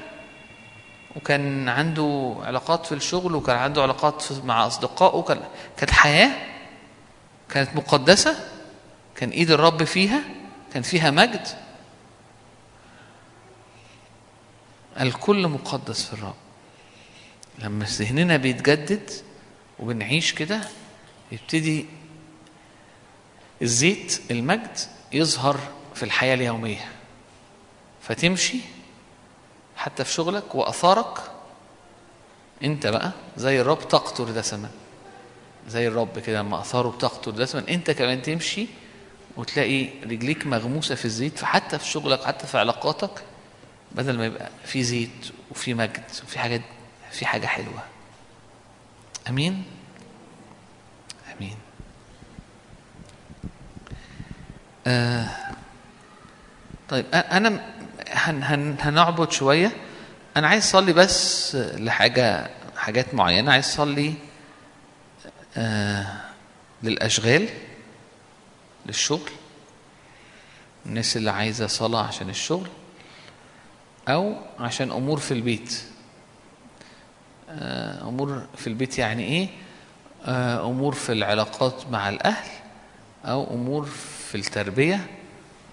وكان 1.16 1.70
عنده 1.70 2.36
علاقات 2.42 2.86
في 2.86 2.92
الشغل 2.96 3.36
وكان 3.36 3.58
عنده 3.58 3.82
علاقات 3.82 4.24
مع 4.44 4.68
أصدقائه 4.68 5.22
كان 5.22 5.42
كانت 5.78 5.92
حياة 5.92 6.32
كانت 7.50 7.76
مقدسة 7.76 8.36
كان 9.16 9.30
إيد 9.30 9.52
الرب 9.52 9.84
فيها 9.84 10.22
كان 10.74 10.84
فيها 10.84 11.12
مجد. 11.12 11.48
الكل 15.00 15.48
مقدس 15.48 16.06
في 16.06 16.14
الرب. 16.14 16.36
لما 17.60 17.86
ذهننا 17.86 18.38
بيتجدد 18.38 19.12
وبنعيش 19.80 20.34
كده 20.34 20.62
يبتدي 21.32 21.86
الزيت 23.62 24.22
المجد 24.32 24.78
يظهر 25.12 25.60
في 25.96 26.04
الحياة 26.04 26.34
اليومية. 26.36 26.92
فتمشي 28.02 28.58
حتى 29.82 30.04
في 30.04 30.12
شغلك 30.14 30.56
وأثارك. 30.56 31.18
أنت 32.64 32.88
بقى 32.88 33.12
زي 33.38 33.62
الرب 33.62 33.88
تقطر 33.88 34.32
دسما. 34.32 34.70
زي 35.68 35.88
الرب 35.88 36.20
كده 36.20 36.40
لما 36.40 36.62
أثاره 36.62 36.90
بتقطر 36.90 37.32
دسما 37.32 37.64
أنت 37.70 37.92
كمان 37.92 38.22
تمشي 38.22 38.68
وتلاقي 39.38 39.90
رجليك 40.04 40.48
مغموسة 40.48 40.96
في 40.96 41.06
الزيت. 41.06 41.38
فحتى 41.38 41.80
في 41.80 41.86
شغلك 41.88 42.24
حتى 42.24 42.48
في 42.48 42.58
علاقاتك 42.58 43.24
بدل 43.92 44.18
ما 44.18 44.26
يبقى 44.26 44.50
في 44.66 44.84
زيت 44.84 45.32
وفي 45.52 45.74
مجد 45.74 46.04
وفي 46.24 46.40
حاجات 46.40 46.62
في 47.12 47.26
حاجة 47.26 47.46
حلوة. 47.48 47.84
أمين؟ 49.30 49.64
أمين. 51.38 51.58
آه 54.88 55.30
طيب 56.90 57.06
أنا 57.14 57.71
هن 58.12 58.44
هن 58.44 58.76
هنعبد 58.80 59.32
شوية. 59.32 59.72
أنا 60.38 60.48
عايز 60.48 60.64
أصلي 60.64 60.94
بس 60.94 61.56
لحاجة 61.56 62.50
حاجات 62.78 63.14
معينة. 63.14 63.52
عايز 63.52 63.66
أصلي 63.66 64.14
آه 65.58 66.08
للأشغال 66.84 67.50
للشغل 68.86 69.30
الناس 70.86 71.18
اللي 71.18 71.32
عايزة 71.32 71.68
صلاة 71.68 72.04
عشان 72.08 72.30
الشغل 72.30 72.68
أو 74.10 74.36
عشان 74.60 74.92
أمور 74.92 75.20
في 75.20 75.34
البيت. 75.34 75.84
آه، 77.50 78.02
أمور 78.02 78.46
في 78.58 78.68
البيت 78.68 78.98
يعني 79.00 79.24
إيه؟ 79.24 79.50
آه، 80.26 80.66
أمور 80.70 80.94
في 80.94 81.12
العلاقات 81.12 81.88
مع 81.92 82.10
الأهل 82.10 82.50
أو 83.26 83.54
أمور 83.54 83.86
في 84.30 84.36
التربية. 84.36 85.08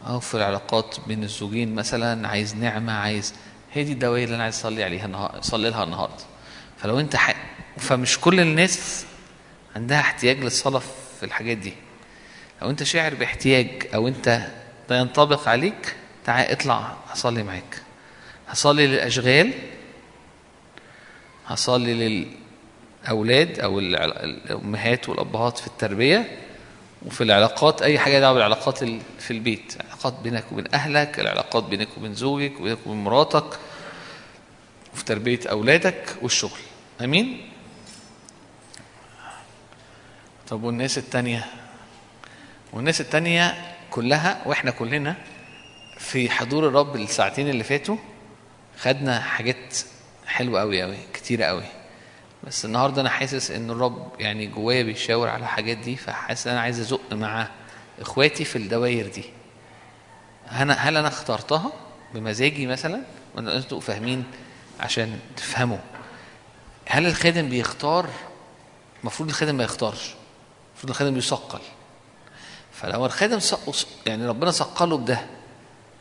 أو 0.09 0.20
في 0.20 0.35
العلاقات 0.35 0.97
بين 1.06 1.22
الزوجين 1.24 1.74
مثلا 1.74 2.28
عايز 2.28 2.55
نعمة 2.56 2.93
عايز 2.93 3.35
هي 3.72 3.85
دي 3.85 3.93
الدوائر 3.93 4.24
اللي 4.24 4.35
أنا 4.35 4.43
عايز 4.43 4.55
أصلي 4.55 4.85
عليها 4.85 5.06
النهار 5.06 5.39
أصلي 5.39 5.70
لها 5.70 5.85
النهاردة. 5.85 6.24
فلو 6.78 7.01
أنت 7.01 7.16
ح... 7.16 7.35
فمش 7.78 8.20
كل 8.20 8.40
الناس 8.40 9.06
عندها 9.76 10.01
احتياج 10.01 10.39
للصلاة 10.44 10.82
في 11.20 11.22
الحاجات 11.26 11.56
دي. 11.56 11.72
لو 12.62 12.70
أنت 12.70 12.82
شاعر 12.82 13.14
باحتياج 13.14 13.68
أو 13.94 14.09
أنت 14.09 14.47
ده 14.89 14.98
ينطبق 14.98 15.48
عليك 15.48 15.97
تعال 16.24 16.47
اطلع 16.51 16.97
أصلي 17.12 17.43
معاك. 17.43 17.82
هصلي 18.48 18.86
للأشغال 18.86 19.52
هصلي 21.47 22.24
للأولاد 23.05 23.60
أو 23.60 23.78
الأمهات 23.80 25.09
والأبهات 25.09 25.59
في 25.59 25.66
التربية. 25.66 26.39
وفي 27.07 27.20
العلاقات 27.25 27.83
أي 27.83 27.99
حاجة 27.99 28.20
دعوة 28.20 28.35
بالعلاقات 28.35 28.83
ال- 28.83 29.01
في 29.19 29.31
البيت. 29.31 29.77
العلاقات 29.81 30.15
بينك 30.23 30.45
وبين 30.53 30.75
أهلك 30.75 31.20
العلاقات 31.20 31.65
بينك 31.65 31.89
وبين 31.97 32.15
زوجك 32.15 32.61
وبينك 32.61 32.79
وبين 32.87 33.05
مراتك 33.05 33.59
وفي 34.95 35.05
تربية 35.05 35.41
أولادك 35.51 36.16
والشغل. 36.23 36.59
أمين؟ 37.01 37.51
طب 40.49 40.62
والناس 40.62 40.99
التانية؟ 40.99 41.47
والناس 42.73 43.01
التانية 43.01 43.75
كلها 43.91 44.43
وإحنا 44.47 44.70
كلنا 44.70 45.16
في 45.99 46.31
حضور 46.31 46.69
الرب 46.69 46.97
الساعتين 46.97 47.49
اللي 47.49 47.65
فاتوا 47.65 47.97
خدنا 48.81 49.20
حاجات 49.20 49.77
حلوة 50.27 50.61
قوي 50.61 50.83
قوي 50.83 50.97
كتيرة 51.15 51.45
قوي 51.45 51.62
بس 52.44 52.65
النهارده 52.65 53.01
أنا 53.01 53.10
حاسس 53.10 53.51
إن 53.51 53.70
الرب 53.70 54.12
يعني 54.19 54.47
جوايا 54.47 54.82
بيشاور 54.82 55.28
على 55.28 55.43
الحاجات 55.43 55.77
دي 55.77 55.97
فحاسس 55.97 56.47
إن 56.47 56.52
أنا 56.52 56.62
عايز 56.62 56.81
أزق 56.81 57.12
مع 57.12 57.48
إخواتي 58.01 58.44
في 58.44 58.56
الدوائر 58.56 59.06
دي 59.06 59.24
أنا 60.52 60.74
هل 60.74 60.97
أنا 60.97 61.09
اخترتها 61.09 61.73
بمزاجي 62.15 62.66
مثلا؟ 62.66 63.01
ولا 63.36 63.56
أنتوا 63.56 63.81
فاهمين 63.81 64.24
عشان 64.81 65.19
تفهموا. 65.36 65.78
هل 66.89 67.06
الخادم 67.06 67.48
بيختار؟ 67.48 68.09
المفروض 69.01 69.28
الخادم 69.28 69.55
ما 69.55 69.65
يختارش. 69.65 70.15
المفروض 70.73 70.90
الخادم 70.90 71.16
يثقل. 71.16 71.60
فلو 72.73 73.06
الخادم. 73.06 73.39
يعني 74.06 74.27
ربنا 74.27 74.51
ثقله 74.51 74.98
بده 74.98 75.27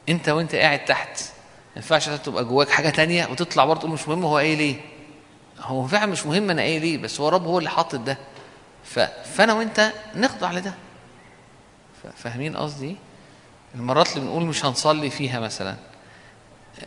أنت 0.09 0.29
وأنت 0.29 0.55
قاعد 0.55 0.85
تحت 0.85 1.21
ما 1.21 1.75
ينفعش 1.75 2.09
تبقى 2.09 2.45
جواك 2.45 2.69
حاجة 2.69 2.89
تانية 2.89 3.27
وتطلع 3.31 3.65
برضه 3.65 3.79
تقول 3.79 3.91
مش 3.93 4.07
مهم 4.07 4.23
هو 4.23 4.37
قايل 4.37 4.59
إيه. 4.59 4.75
هو 5.67 5.87
فعلا 5.87 6.05
مش 6.11 6.25
مهم 6.25 6.49
أنا 6.49 6.61
إيه 6.61 6.97
بس 6.97 7.19
هو 7.21 7.29
رب 7.29 7.45
هو 7.45 7.59
اللي 7.59 7.69
حاطط 7.69 7.99
ده. 7.99 8.17
فأنا 9.35 9.53
وأنت 9.53 9.91
نخضع 10.15 10.51
لده. 10.51 10.73
فاهمين 12.17 12.57
قصدي؟ 12.57 12.95
المرات 13.75 14.09
اللي 14.09 14.19
بنقول 14.25 14.43
مش 14.45 14.65
هنصلي 14.65 15.09
فيها 15.09 15.39
مثلا 15.39 15.75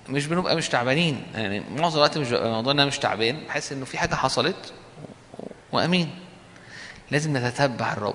مش 0.08 0.26
بنبقى 0.26 0.56
مش 0.56 0.68
تعبانين. 0.68 1.26
يعني 1.34 1.60
معظم 1.76 1.96
الوقت 1.96 2.18
مش 2.18 2.28
ببقى 2.28 2.50
موضوع 2.50 2.72
إن 2.72 2.78
أنا 2.80 2.88
مش 2.88 2.98
تعبان 2.98 3.44
بحس 3.46 3.72
إنه 3.72 3.84
في 3.84 3.98
حاجة 3.98 4.14
حصلت 4.14 4.72
وأمين. 5.72 6.10
لازم 7.10 7.36
نتتبع 7.36 7.92
الرب. 7.92 8.14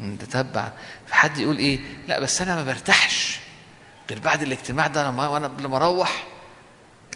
نتتبع. 0.00 0.72
في 1.06 1.14
حد 1.14 1.38
يقول 1.38 1.58
إيه؟ 1.58 1.80
لا 2.08 2.20
بس 2.20 2.42
أنا 2.42 2.54
ما 2.56 2.64
برتاحش. 2.64 3.40
غير 4.10 4.18
بعد 4.20 4.42
الاجتماع 4.42 4.86
ده 4.86 5.08
لما 5.08 5.28
وأنا 5.28 5.46
قبل 5.46 5.66
ما 5.66 5.76
أروح 5.76 6.24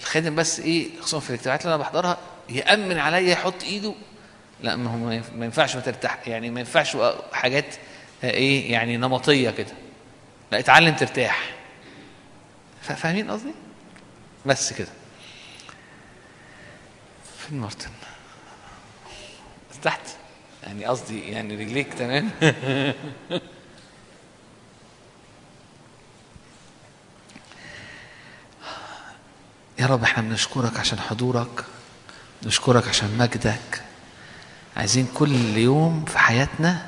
الخادم 0.00 0.34
بس 0.34 0.60
إيه 0.60 0.88
خصوصا 1.00 1.20
في 1.20 1.30
الاجتماعات 1.30 1.62
اللي 1.64 1.74
أنا 1.74 1.82
بحضرها 1.82 2.18
يأمن 2.48 2.98
عليا 2.98 3.32
يحط 3.32 3.62
إيده. 3.62 3.94
لا 4.62 4.76
ما 4.76 4.90
هو 4.90 4.96
ما 4.96 5.14
ينف- 5.14 5.32
ما 5.32 5.44
ينفعش 5.44 5.74
ما 5.76 5.80
ترتاح 5.80 6.28
يعني 6.28 6.50
ما 6.50 6.60
ينفعش 6.60 6.96
حاجات 7.32 7.64
آه، 8.24 8.30
إيه 8.30 8.72
يعني 8.72 8.96
نمطية 8.96 9.50
كده. 9.50 9.72
لا 10.52 10.58
اتعلم 10.58 10.94
ترتاح. 10.94 11.54
فاهمين 12.82 13.30
قصدي؟ 13.30 13.52
بس 14.46 14.72
كده. 14.72 14.88
فين 17.38 17.58
مارتن؟ 17.58 17.90
تحت؟ 19.82 20.00
يعني 20.62 20.84
قصدي 20.84 21.30
يعني 21.30 21.54
رجليك 21.56 21.94
تمام؟ 21.94 22.30
يا 29.86 29.90
رب 29.90 30.02
إحنا 30.02 30.22
بنشكرك 30.22 30.80
عشان 30.80 31.00
حضورك 31.00 31.64
نشكرك 32.46 32.88
عشان 32.88 33.18
مجدك. 33.18 33.82
عايزين 34.76 35.06
كل 35.14 35.56
يوم 35.56 36.04
في 36.04 36.18
حياتنا 36.18 36.86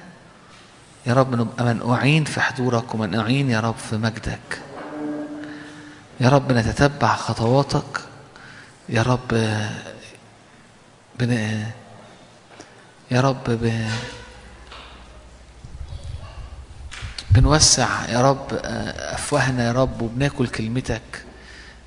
يا 1.06 1.14
رب 1.14 1.34
نبقى 1.34 1.64
منقوعين 1.64 2.24
في 2.24 2.40
حضورك 2.40 2.94
ومنقوعين 2.94 3.50
يا 3.50 3.60
رب 3.60 3.74
في 3.90 3.96
مجدك. 3.96 4.60
يا 6.20 6.28
رب 6.28 6.52
نتتبع 6.52 7.16
خطواتك. 7.16 8.00
يا 8.88 9.02
رب 9.02 9.28
بن... 11.18 11.32
يا 13.10 13.20
رب 13.20 13.44
ب... 13.46 13.90
بنوسع 17.30 18.08
يا 18.08 18.20
رب 18.30 18.46
أفواهنا 18.98 19.66
يا 19.66 19.72
رب 19.72 20.02
وبناكل 20.02 20.48
كلمتك. 20.48 21.27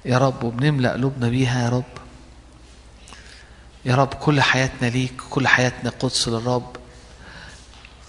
يا 0.05 0.17
رب 0.17 0.43
وبنملأ 0.43 0.93
قلوبنا 0.93 1.29
بيها 1.29 1.63
يا 1.63 1.69
رب. 1.69 1.83
يا 3.85 3.95
رب 3.95 4.13
كل 4.13 4.41
حياتنا 4.41 4.87
ليك 4.87 5.21
كل 5.29 5.47
حياتنا 5.47 5.89
قدس 5.89 6.27
للرب. 6.27 6.75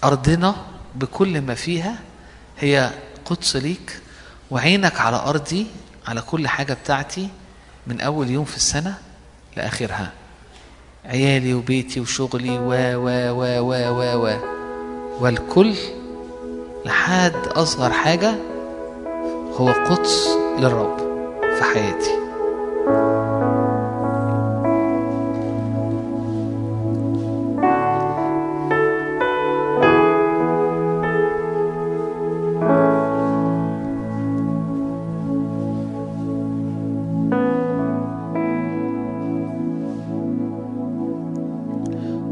أرضنا 0.03 0.55
بكل 0.95 1.41
ما 1.41 1.55
فيها 1.55 1.99
هي 2.59 2.91
قدس 3.25 3.55
ليك 3.55 4.01
وعينك 4.51 4.99
على 5.01 5.15
أرضي 5.15 5.67
على 6.07 6.21
كل 6.21 6.47
حاجة 6.47 6.73
بتاعتي 6.73 7.29
من 7.87 8.01
أول 8.01 8.29
يوم 8.29 8.45
في 8.45 8.55
السنة 8.55 8.97
لآخرها. 9.57 10.11
عيالي 11.05 11.53
وبيتي 11.53 11.99
وشغلي 11.99 12.57
و 12.57 12.69
و 12.95 13.07
و 13.31 13.59
و 13.59 13.71
و 13.71 14.27
و. 14.27 14.39
والكل 15.19 15.75
لحد 16.85 17.47
أصغر 17.47 17.93
حاجة 17.93 18.35
هو 19.57 19.71
قدس 19.71 20.27
للرب. 20.59 21.12
في 21.55 21.63
حياتي. 21.63 22.13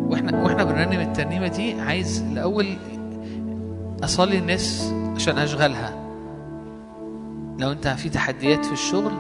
وإحنا 0.10 0.44
وإحنا 0.44 0.64
بنرنم 0.64 1.00
الترنيمة 1.00 1.48
دي 1.48 1.82
عايز 1.82 2.24
الأول 2.32 2.68
أصلي 4.04 4.38
الناس 4.38 4.94
عشان 5.16 5.38
أشغلها. 5.38 6.01
لو 7.62 7.72
انت 7.72 7.88
في 7.88 8.10
تحديات 8.10 8.66
في 8.66 8.74
الشغل 8.74 9.12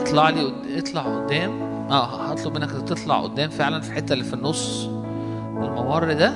اطلع 0.00 0.28
لي 0.28 0.52
اطلع 0.78 1.02
قدام. 1.02 1.50
آه 1.90 2.30
هطلب 2.30 2.58
منك 2.58 2.70
تطلع 2.70 3.20
قدام 3.20 3.50
فعلا 3.50 3.80
في 3.80 3.88
الحتة 3.90 4.12
اللي 4.12 4.24
في 4.24 4.34
النص 4.34 4.84
الممر 5.56 6.12
ده 6.12 6.32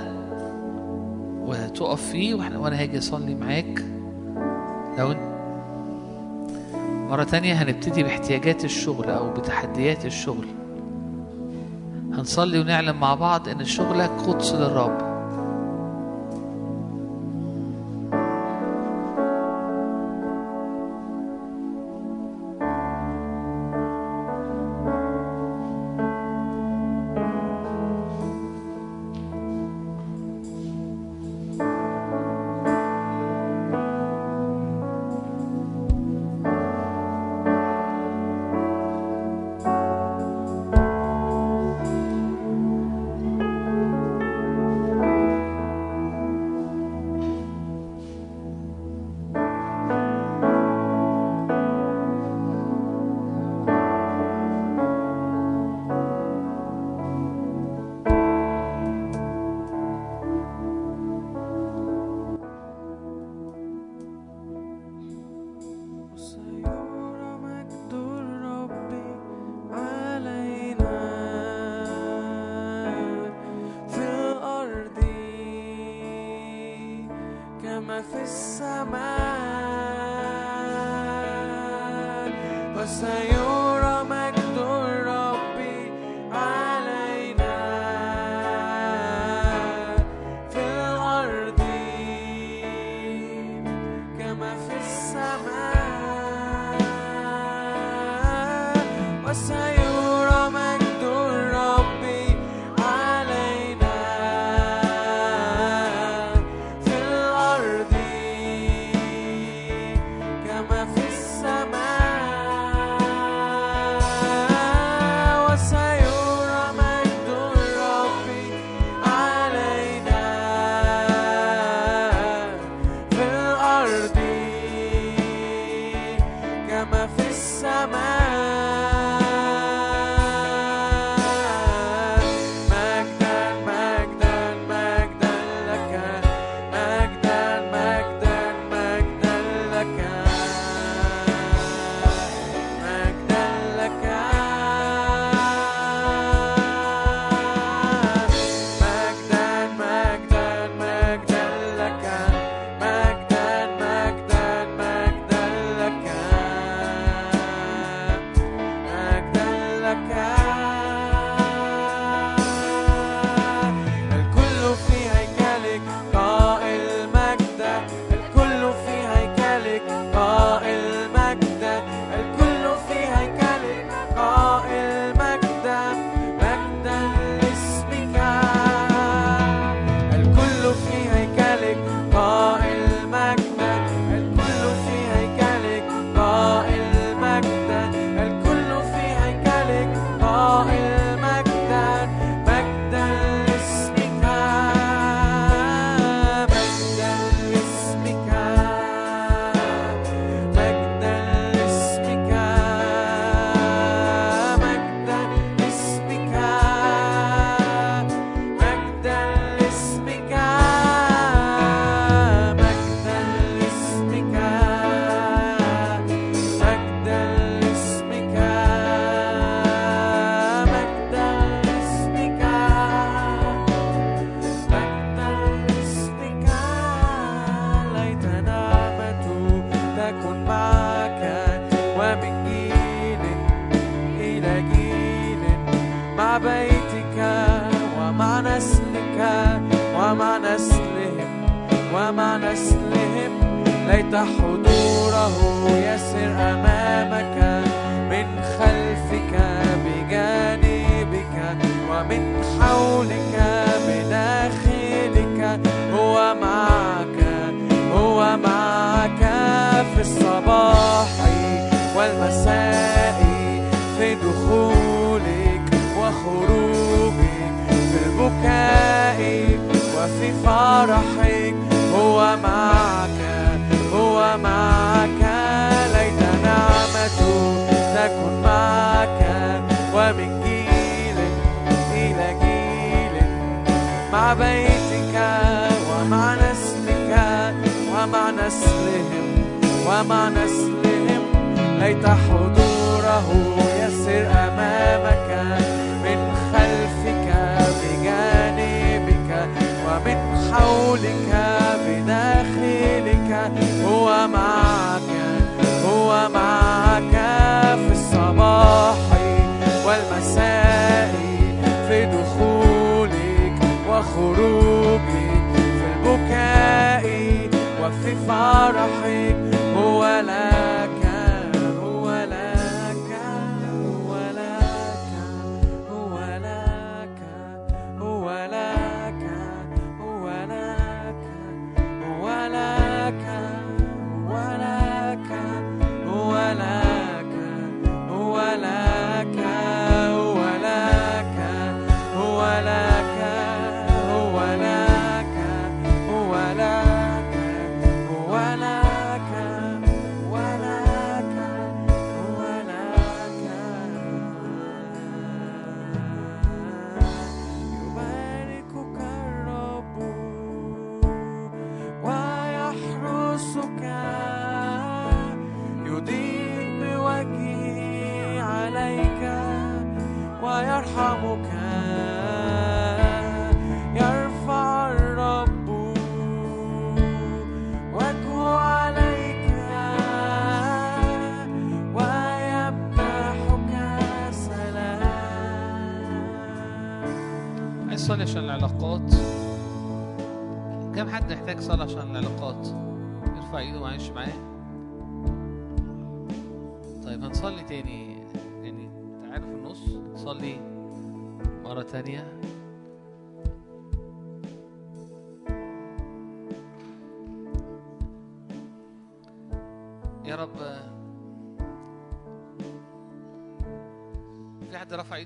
وتقف 1.40 2.02
فيه 2.10 2.34
وإحنا 2.34 2.58
وأنا 2.58 2.80
هاجي 2.80 2.98
أصلي 2.98 3.34
معاك. 3.34 3.84
لو 4.98 5.12
انت 5.12 5.28
مرة 7.10 7.24
تانية 7.24 7.54
هنبتدي 7.54 8.02
باحتياجات 8.02 8.64
الشغل 8.64 9.10
أو 9.10 9.30
بتحديات 9.32 10.04
الشغل. 10.04 10.46
هنصلي 12.12 12.60
ونعلم 12.60 13.00
مع 13.00 13.14
بعض 13.14 13.48
إن 13.48 13.64
شغلك 13.64 14.10
قدس 14.10 14.52
للرب. 14.54 15.07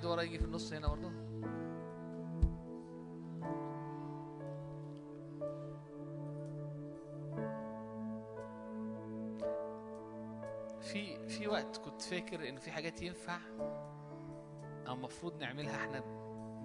في 0.03 0.09
حد 0.09 0.11
رفع 0.11 0.11
ايده 0.11 0.11
ورا 0.11 0.23
يجي 0.23 0.39
في 0.39 0.45
النص 0.45 0.73
هنا 0.73 0.89
برضه؟ 0.89 1.11
في 10.81 11.29
في 11.29 11.49
وقت 11.49 11.77
كنت 11.77 12.03
فاكر 12.03 12.49
إن 12.49 12.57
في 12.57 12.71
حاجات 12.71 13.03
ينفع 13.03 13.39
أو 14.87 14.95
المفروض 14.95 15.41
نعملها 15.41 15.77
إحنا 15.77 16.01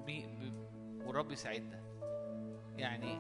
بي 0.05 0.25
ب... 0.25 0.53
والرب 1.07 1.31
يساعدنا. 1.31 1.83
يعني 2.77 3.17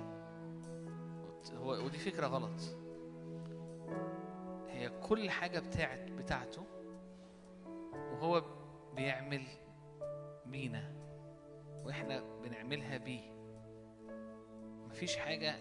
هو 1.53 1.85
ودي 1.85 1.97
فكرة 1.97 2.27
غلط. 2.27 2.61
هي 4.67 4.89
كل 4.89 5.29
حاجة 5.29 5.59
بتاعت 5.59 6.11
بتاعته 6.11 6.63
وهو 7.93 8.43
بيعمل 8.95 9.66
بينا 10.51 10.93
وإحنا 11.85 12.39
بنعملها 12.41 12.97
بيه. 12.97 13.31
مفيش 14.89 15.17
حاجة 15.17 15.55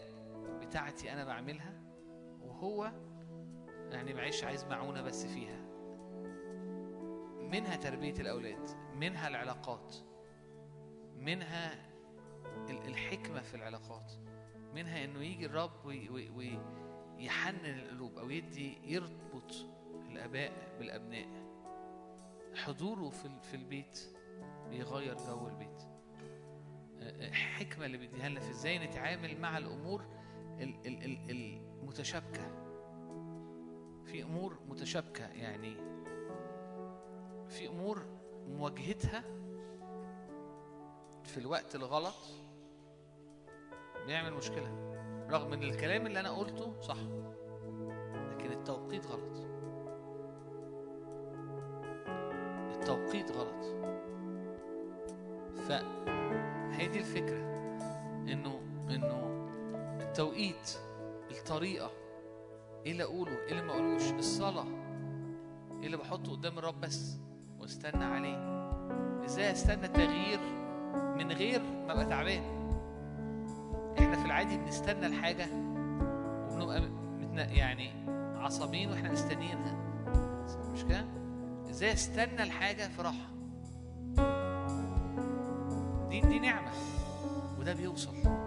بتاعتي 0.61 1.13
أنا 1.13 1.25
بعملها 1.25 1.81
وهو 2.43 2.93
يعني 3.91 4.15
معيش 4.15 4.45
عايز 4.45 4.65
معونة 4.65 5.03
بس 5.03 5.27
فيها. 5.27 5.67
منها 7.53 7.77
تربية 7.77 8.15
الأولاد 8.21 8.71
منها 8.95 9.29
العلاقات 9.29 9.95
منها 11.17 11.73
ال- 12.71 12.87
الحكمة 12.89 13.41
في 13.41 13.55
العلاقات 13.55 14.13
منها 14.75 15.05
إنه 15.05 15.23
يجي 15.25 15.47
الرب 15.47 15.85
ويحنن 15.87 17.65
القلوب 17.79 18.19
أو 18.19 18.31
يدي 18.31 18.79
يربط 18.95 19.53
الآباء 20.11 20.53
بالأبناء. 20.79 21.47
حضوره 22.55 23.11
في 23.43 23.55
البيت. 23.55 24.16
بيغير 24.71 25.17
جو 25.17 25.49
البيت. 25.49 25.83
الحكمة 27.01 27.87
اللي 27.87 27.97
بيديها 27.99 28.29
لنا 28.29 28.41
في 28.41 28.51
إزاي 28.51 28.79
نتعامل 28.79 29.41
مع 29.41 29.59
الأمور 29.59 30.03
ال- 30.61 30.87
ال- 30.87 31.05
ال- 31.05 31.31
المتشابكة. 31.31 32.67
في 34.05 34.23
أمور 34.23 34.59
متشابكة 34.69 35.27
يعني 35.27 35.77
في 37.49 37.69
أمور 37.69 38.03
مواجهتها 38.49 39.25
في 41.25 41.39
الوقت 41.39 41.75
الغلط 41.75 42.15
بيعمل 44.07 44.33
مشكلة. 44.35 44.87
رغم 45.31 45.53
إن 45.53 45.63
الكلام 45.63 46.07
اللي 46.07 46.21
أنا 46.21 46.31
قلته 46.31 46.81
صح 46.81 46.97
لكن 48.31 48.53
التوقيت 48.53 49.07
غلط. 49.07 49.47
التوقيت 52.77 53.31
غلط. 53.31 53.56
فهي 55.69 56.89
دي 56.89 56.99
الفكرة 56.99 57.39
إنه 58.33 58.61
إنه 58.91 59.47
التوقيت 60.01 60.71
الطريقة 61.31 61.91
إيه 62.87 62.93
اللي 62.93 63.03
أقوله 63.05 63.33
إيه 63.33 63.51
اللي 63.51 63.63
ما 63.63 63.73
أقولوش 63.73 64.11
الصلاة 64.13 64.67
إيه 65.81 65.87
اللي 65.87 65.97
بحطه 65.97 66.33
قدام 66.33 66.59
الرب 66.59 66.81
بس 66.81 67.17
واستنى 67.61 68.05
عليه. 68.05 68.57
إزاي 69.25 69.53
أستنى 69.53 69.87
التغيير 69.87 70.39
من 71.17 71.33
غير 71.33 71.61
ما 71.63 71.93
أبقى 71.93 72.05
تعبان؟ 72.05 72.43
إحنا 73.99 74.17
في 74.17 74.27
العادي 74.27 74.57
بنستنى 74.59 75.07
الحاجة 75.07 75.47
وبنبقى 76.51 77.55
يعني 77.57 77.91
عصبيين 78.39 78.91
وإحنا 78.91 79.13
مستنيينها. 79.13 79.75
مش 80.73 80.85
كده؟ 80.85 81.05
إزاي 81.71 81.93
أستنى 81.93 82.43
الحاجة 82.43 82.89
في 82.89 83.03
راحة؟ 83.03 83.36
دي 86.25 86.39
نعمة 86.39 86.71
وده 87.59 87.73
بيوصل. 87.73 88.46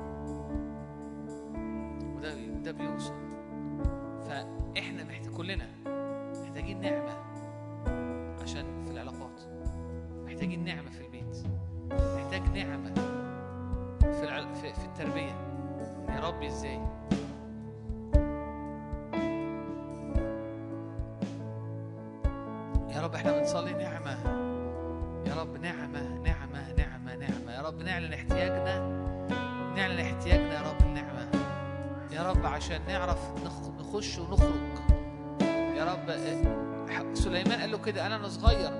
كده 37.99 38.07
أنا 38.07 38.15
أنا 38.15 38.27
صغير. 38.27 38.71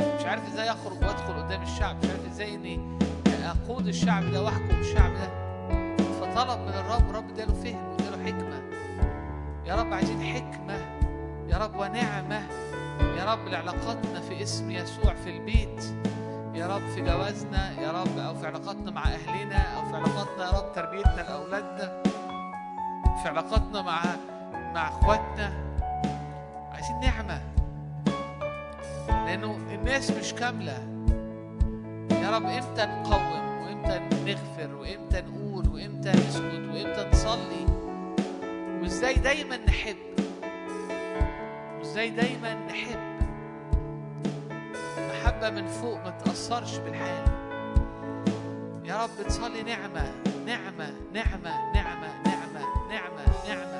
مش 0.00 0.24
عارف 0.24 0.48
إزاي 0.52 0.70
أخرج 0.70 1.02
وأدخل 1.02 1.42
قدام 1.42 1.62
الشعب 1.62 1.96
مش 2.04 2.10
عارف 2.10 2.26
إزاي 2.26 2.54
إني 2.54 2.98
أقود 3.44 3.86
الشعب 3.86 4.30
ده 4.30 4.42
وأحكم 4.42 4.80
الشعب 4.80 5.12
ده. 5.12 5.28
فطلب 6.20 6.60
من 6.60 6.68
الرب 6.74 7.10
الرب 7.10 7.30
إداله 7.30 7.54
فهم 7.54 7.88
واداله 7.92 8.24
حكمة. 8.24 8.62
يا 9.66 9.74
رب 9.74 9.92
عايزين 9.94 10.22
حكمة. 10.22 10.78
يا 11.48 11.58
رب 11.58 11.76
ونعمة. 11.76 12.42
يا 13.00 13.32
رب 13.32 13.48
لعلاقاتنا 13.48 14.20
في 14.20 14.42
اسم 14.42 14.70
يسوع 14.70 15.14
في 15.14 15.30
البيت. 15.30 15.84
يا 16.54 16.66
رب 16.66 16.88
في 16.94 17.00
جوازنا. 17.00 17.70
يا 17.80 17.90
رب 17.90 18.18
أو 18.18 18.34
في 18.34 18.46
علاقاتنا 18.46 18.90
مع 18.90 19.04
أهلنا. 19.04 19.76
أو 19.76 19.88
في 19.88 19.96
علاقاتنا 19.96 20.44
يا 20.44 20.50
رب 20.50 20.72
تربيتنا 20.74 21.22
لأولادنا. 21.28 22.02
في 23.22 23.28
علاقاتنا 23.28 23.82
مع 23.82 24.02
مع 24.52 24.88
أخواتنا. 24.88 25.52
عايزين 26.72 27.00
نعمة. 27.00 27.49
لأنه 29.30 29.56
الناس 29.74 30.10
مش 30.10 30.32
كامله 30.34 30.78
يا 32.10 32.30
رب 32.30 32.46
إمتى 32.46 32.86
نقوم 32.86 33.22
وامتى 33.62 34.00
نغفر 34.26 34.74
وامتى 34.74 35.20
نقول 35.20 35.68
وامتى 35.68 36.10
نسكت 36.10 36.68
وامتى 36.72 37.08
نصلي 37.12 37.66
وازاي 38.82 39.14
دايما 39.14 39.56
نحب 39.56 39.96
وازاي 41.78 42.10
دايما 42.10 42.54
نحب 42.54 42.98
محبة 44.98 45.50
من 45.50 45.66
فوق 45.66 46.04
ما 46.04 46.10
تأثرش 46.10 46.76
بالحال 46.76 47.24
يا 48.84 49.02
رب 49.02 49.26
تصلي 49.28 49.62
نعمة 49.62 50.12
نعمة 50.46 50.92
نعمة 51.14 51.72
نعمة 51.74 52.22
نعمة 52.24 52.64
نعمة 52.90 53.24
نعمة 53.44 53.78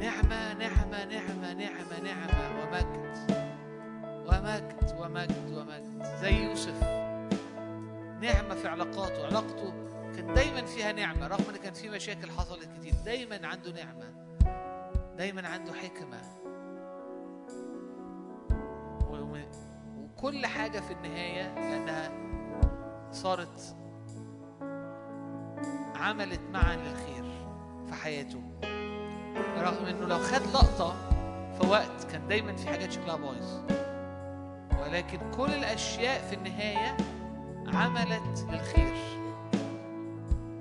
نعمة 0.00 0.54
نعمة 0.54 1.04
نعمة 1.04 1.52
نعمة 1.54 2.00
نعمة 2.04 2.55
ومجد 4.46 4.94
ومجد 5.00 5.52
ومجد. 5.56 6.04
زي 6.20 6.44
يوسف. 6.44 6.82
نعمة 8.20 8.54
في 8.54 8.68
علاقاته. 8.68 9.26
علاقته 9.26 9.72
كان 10.16 10.34
دايما 10.34 10.64
فيها 10.64 10.92
نعمة 10.92 11.26
رغم 11.26 11.44
إن 11.50 11.56
كان 11.56 11.72
في 11.72 11.88
مشاكل 11.88 12.30
حصلت 12.30 12.68
كتير. 12.78 12.94
دايما 13.04 13.46
عنده 13.46 13.72
نعمة. 13.72 14.14
دايما 15.18 15.48
عنده 15.48 15.72
حكمة. 15.72 16.20
وكل 20.16 20.46
حاجة 20.46 20.80
في 20.80 20.92
النهاية 20.92 21.54
لأنها 21.54 22.10
صارت 23.12 23.76
عملت 25.94 26.40
معا 26.52 26.76
للخير 26.76 27.24
في 27.86 27.94
حياته. 27.94 28.42
رغم 29.58 29.86
إنه 29.86 30.06
لو 30.06 30.18
خد 30.18 30.42
لقطة 30.54 30.94
في 31.52 31.68
وقت 31.68 32.04
كان 32.10 32.28
دايما 32.28 32.56
في 32.56 32.68
حاجات 32.68 32.92
شكلها 32.92 33.16
بايظ. 33.16 33.76
ولكن 34.82 35.18
كل 35.36 35.50
الأشياء 35.54 36.28
في 36.28 36.34
النهاية 36.36 36.96
عملت 37.66 38.46
للخير 38.50 38.94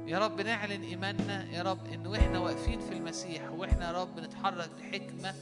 يا 0.08 0.20
رب 0.20 0.42
نعلن 0.42 0.82
إيماننا 0.84 1.46
يا 1.52 1.64
رب 1.64 1.88
إنه 1.94 2.16
إحنا 2.16 2.40
واقفين 2.40 2.80
في 2.80 2.94
المسيح 2.94 3.52
وإحنا 3.52 3.88
يا 3.88 4.02
رب 4.02 4.20
نتحرك 4.20 4.70
بحكمة 4.80 5.34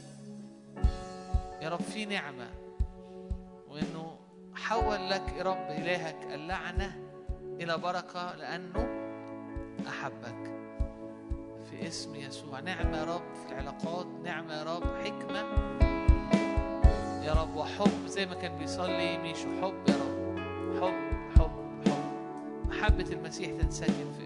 يا 1.62 1.68
رب 1.68 1.80
في 1.82 2.04
نعمة. 2.04 2.46
وإنه 3.68 4.16
حول 4.54 5.10
لك 5.10 5.22
يا 5.38 5.42
رب 5.42 5.70
إلهك 5.70 6.16
اللعنة 6.34 6.96
إلى 7.60 7.78
بركة 7.78 8.34
لأنه 8.34 8.88
أحبك. 9.88 10.50
في 11.70 11.88
اسم 11.88 12.14
يسوع. 12.14 12.60
نعمة 12.60 12.96
يا 12.98 13.04
رب 13.04 13.34
في 13.34 13.52
العلاقات 13.52 14.06
نعمة 14.24 14.54
يا 14.54 14.62
رب 14.62 14.84
حكمة. 15.04 15.44
يا 17.24 17.32
رب 17.32 17.56
وحب 17.56 18.06
زي 18.06 18.26
ما 18.26 18.34
كان 18.34 18.58
بيصلي 18.58 19.18
ميشو 19.18 19.48
حب 19.62 19.74
يا 19.88 19.94
رب 19.94 20.38
حب 20.80 20.94
حب 21.38 21.50
حب. 21.86 22.04
محبة 22.68 23.06
المسيح 23.12 23.50
تنسكن 23.60 24.12
في 24.18 24.23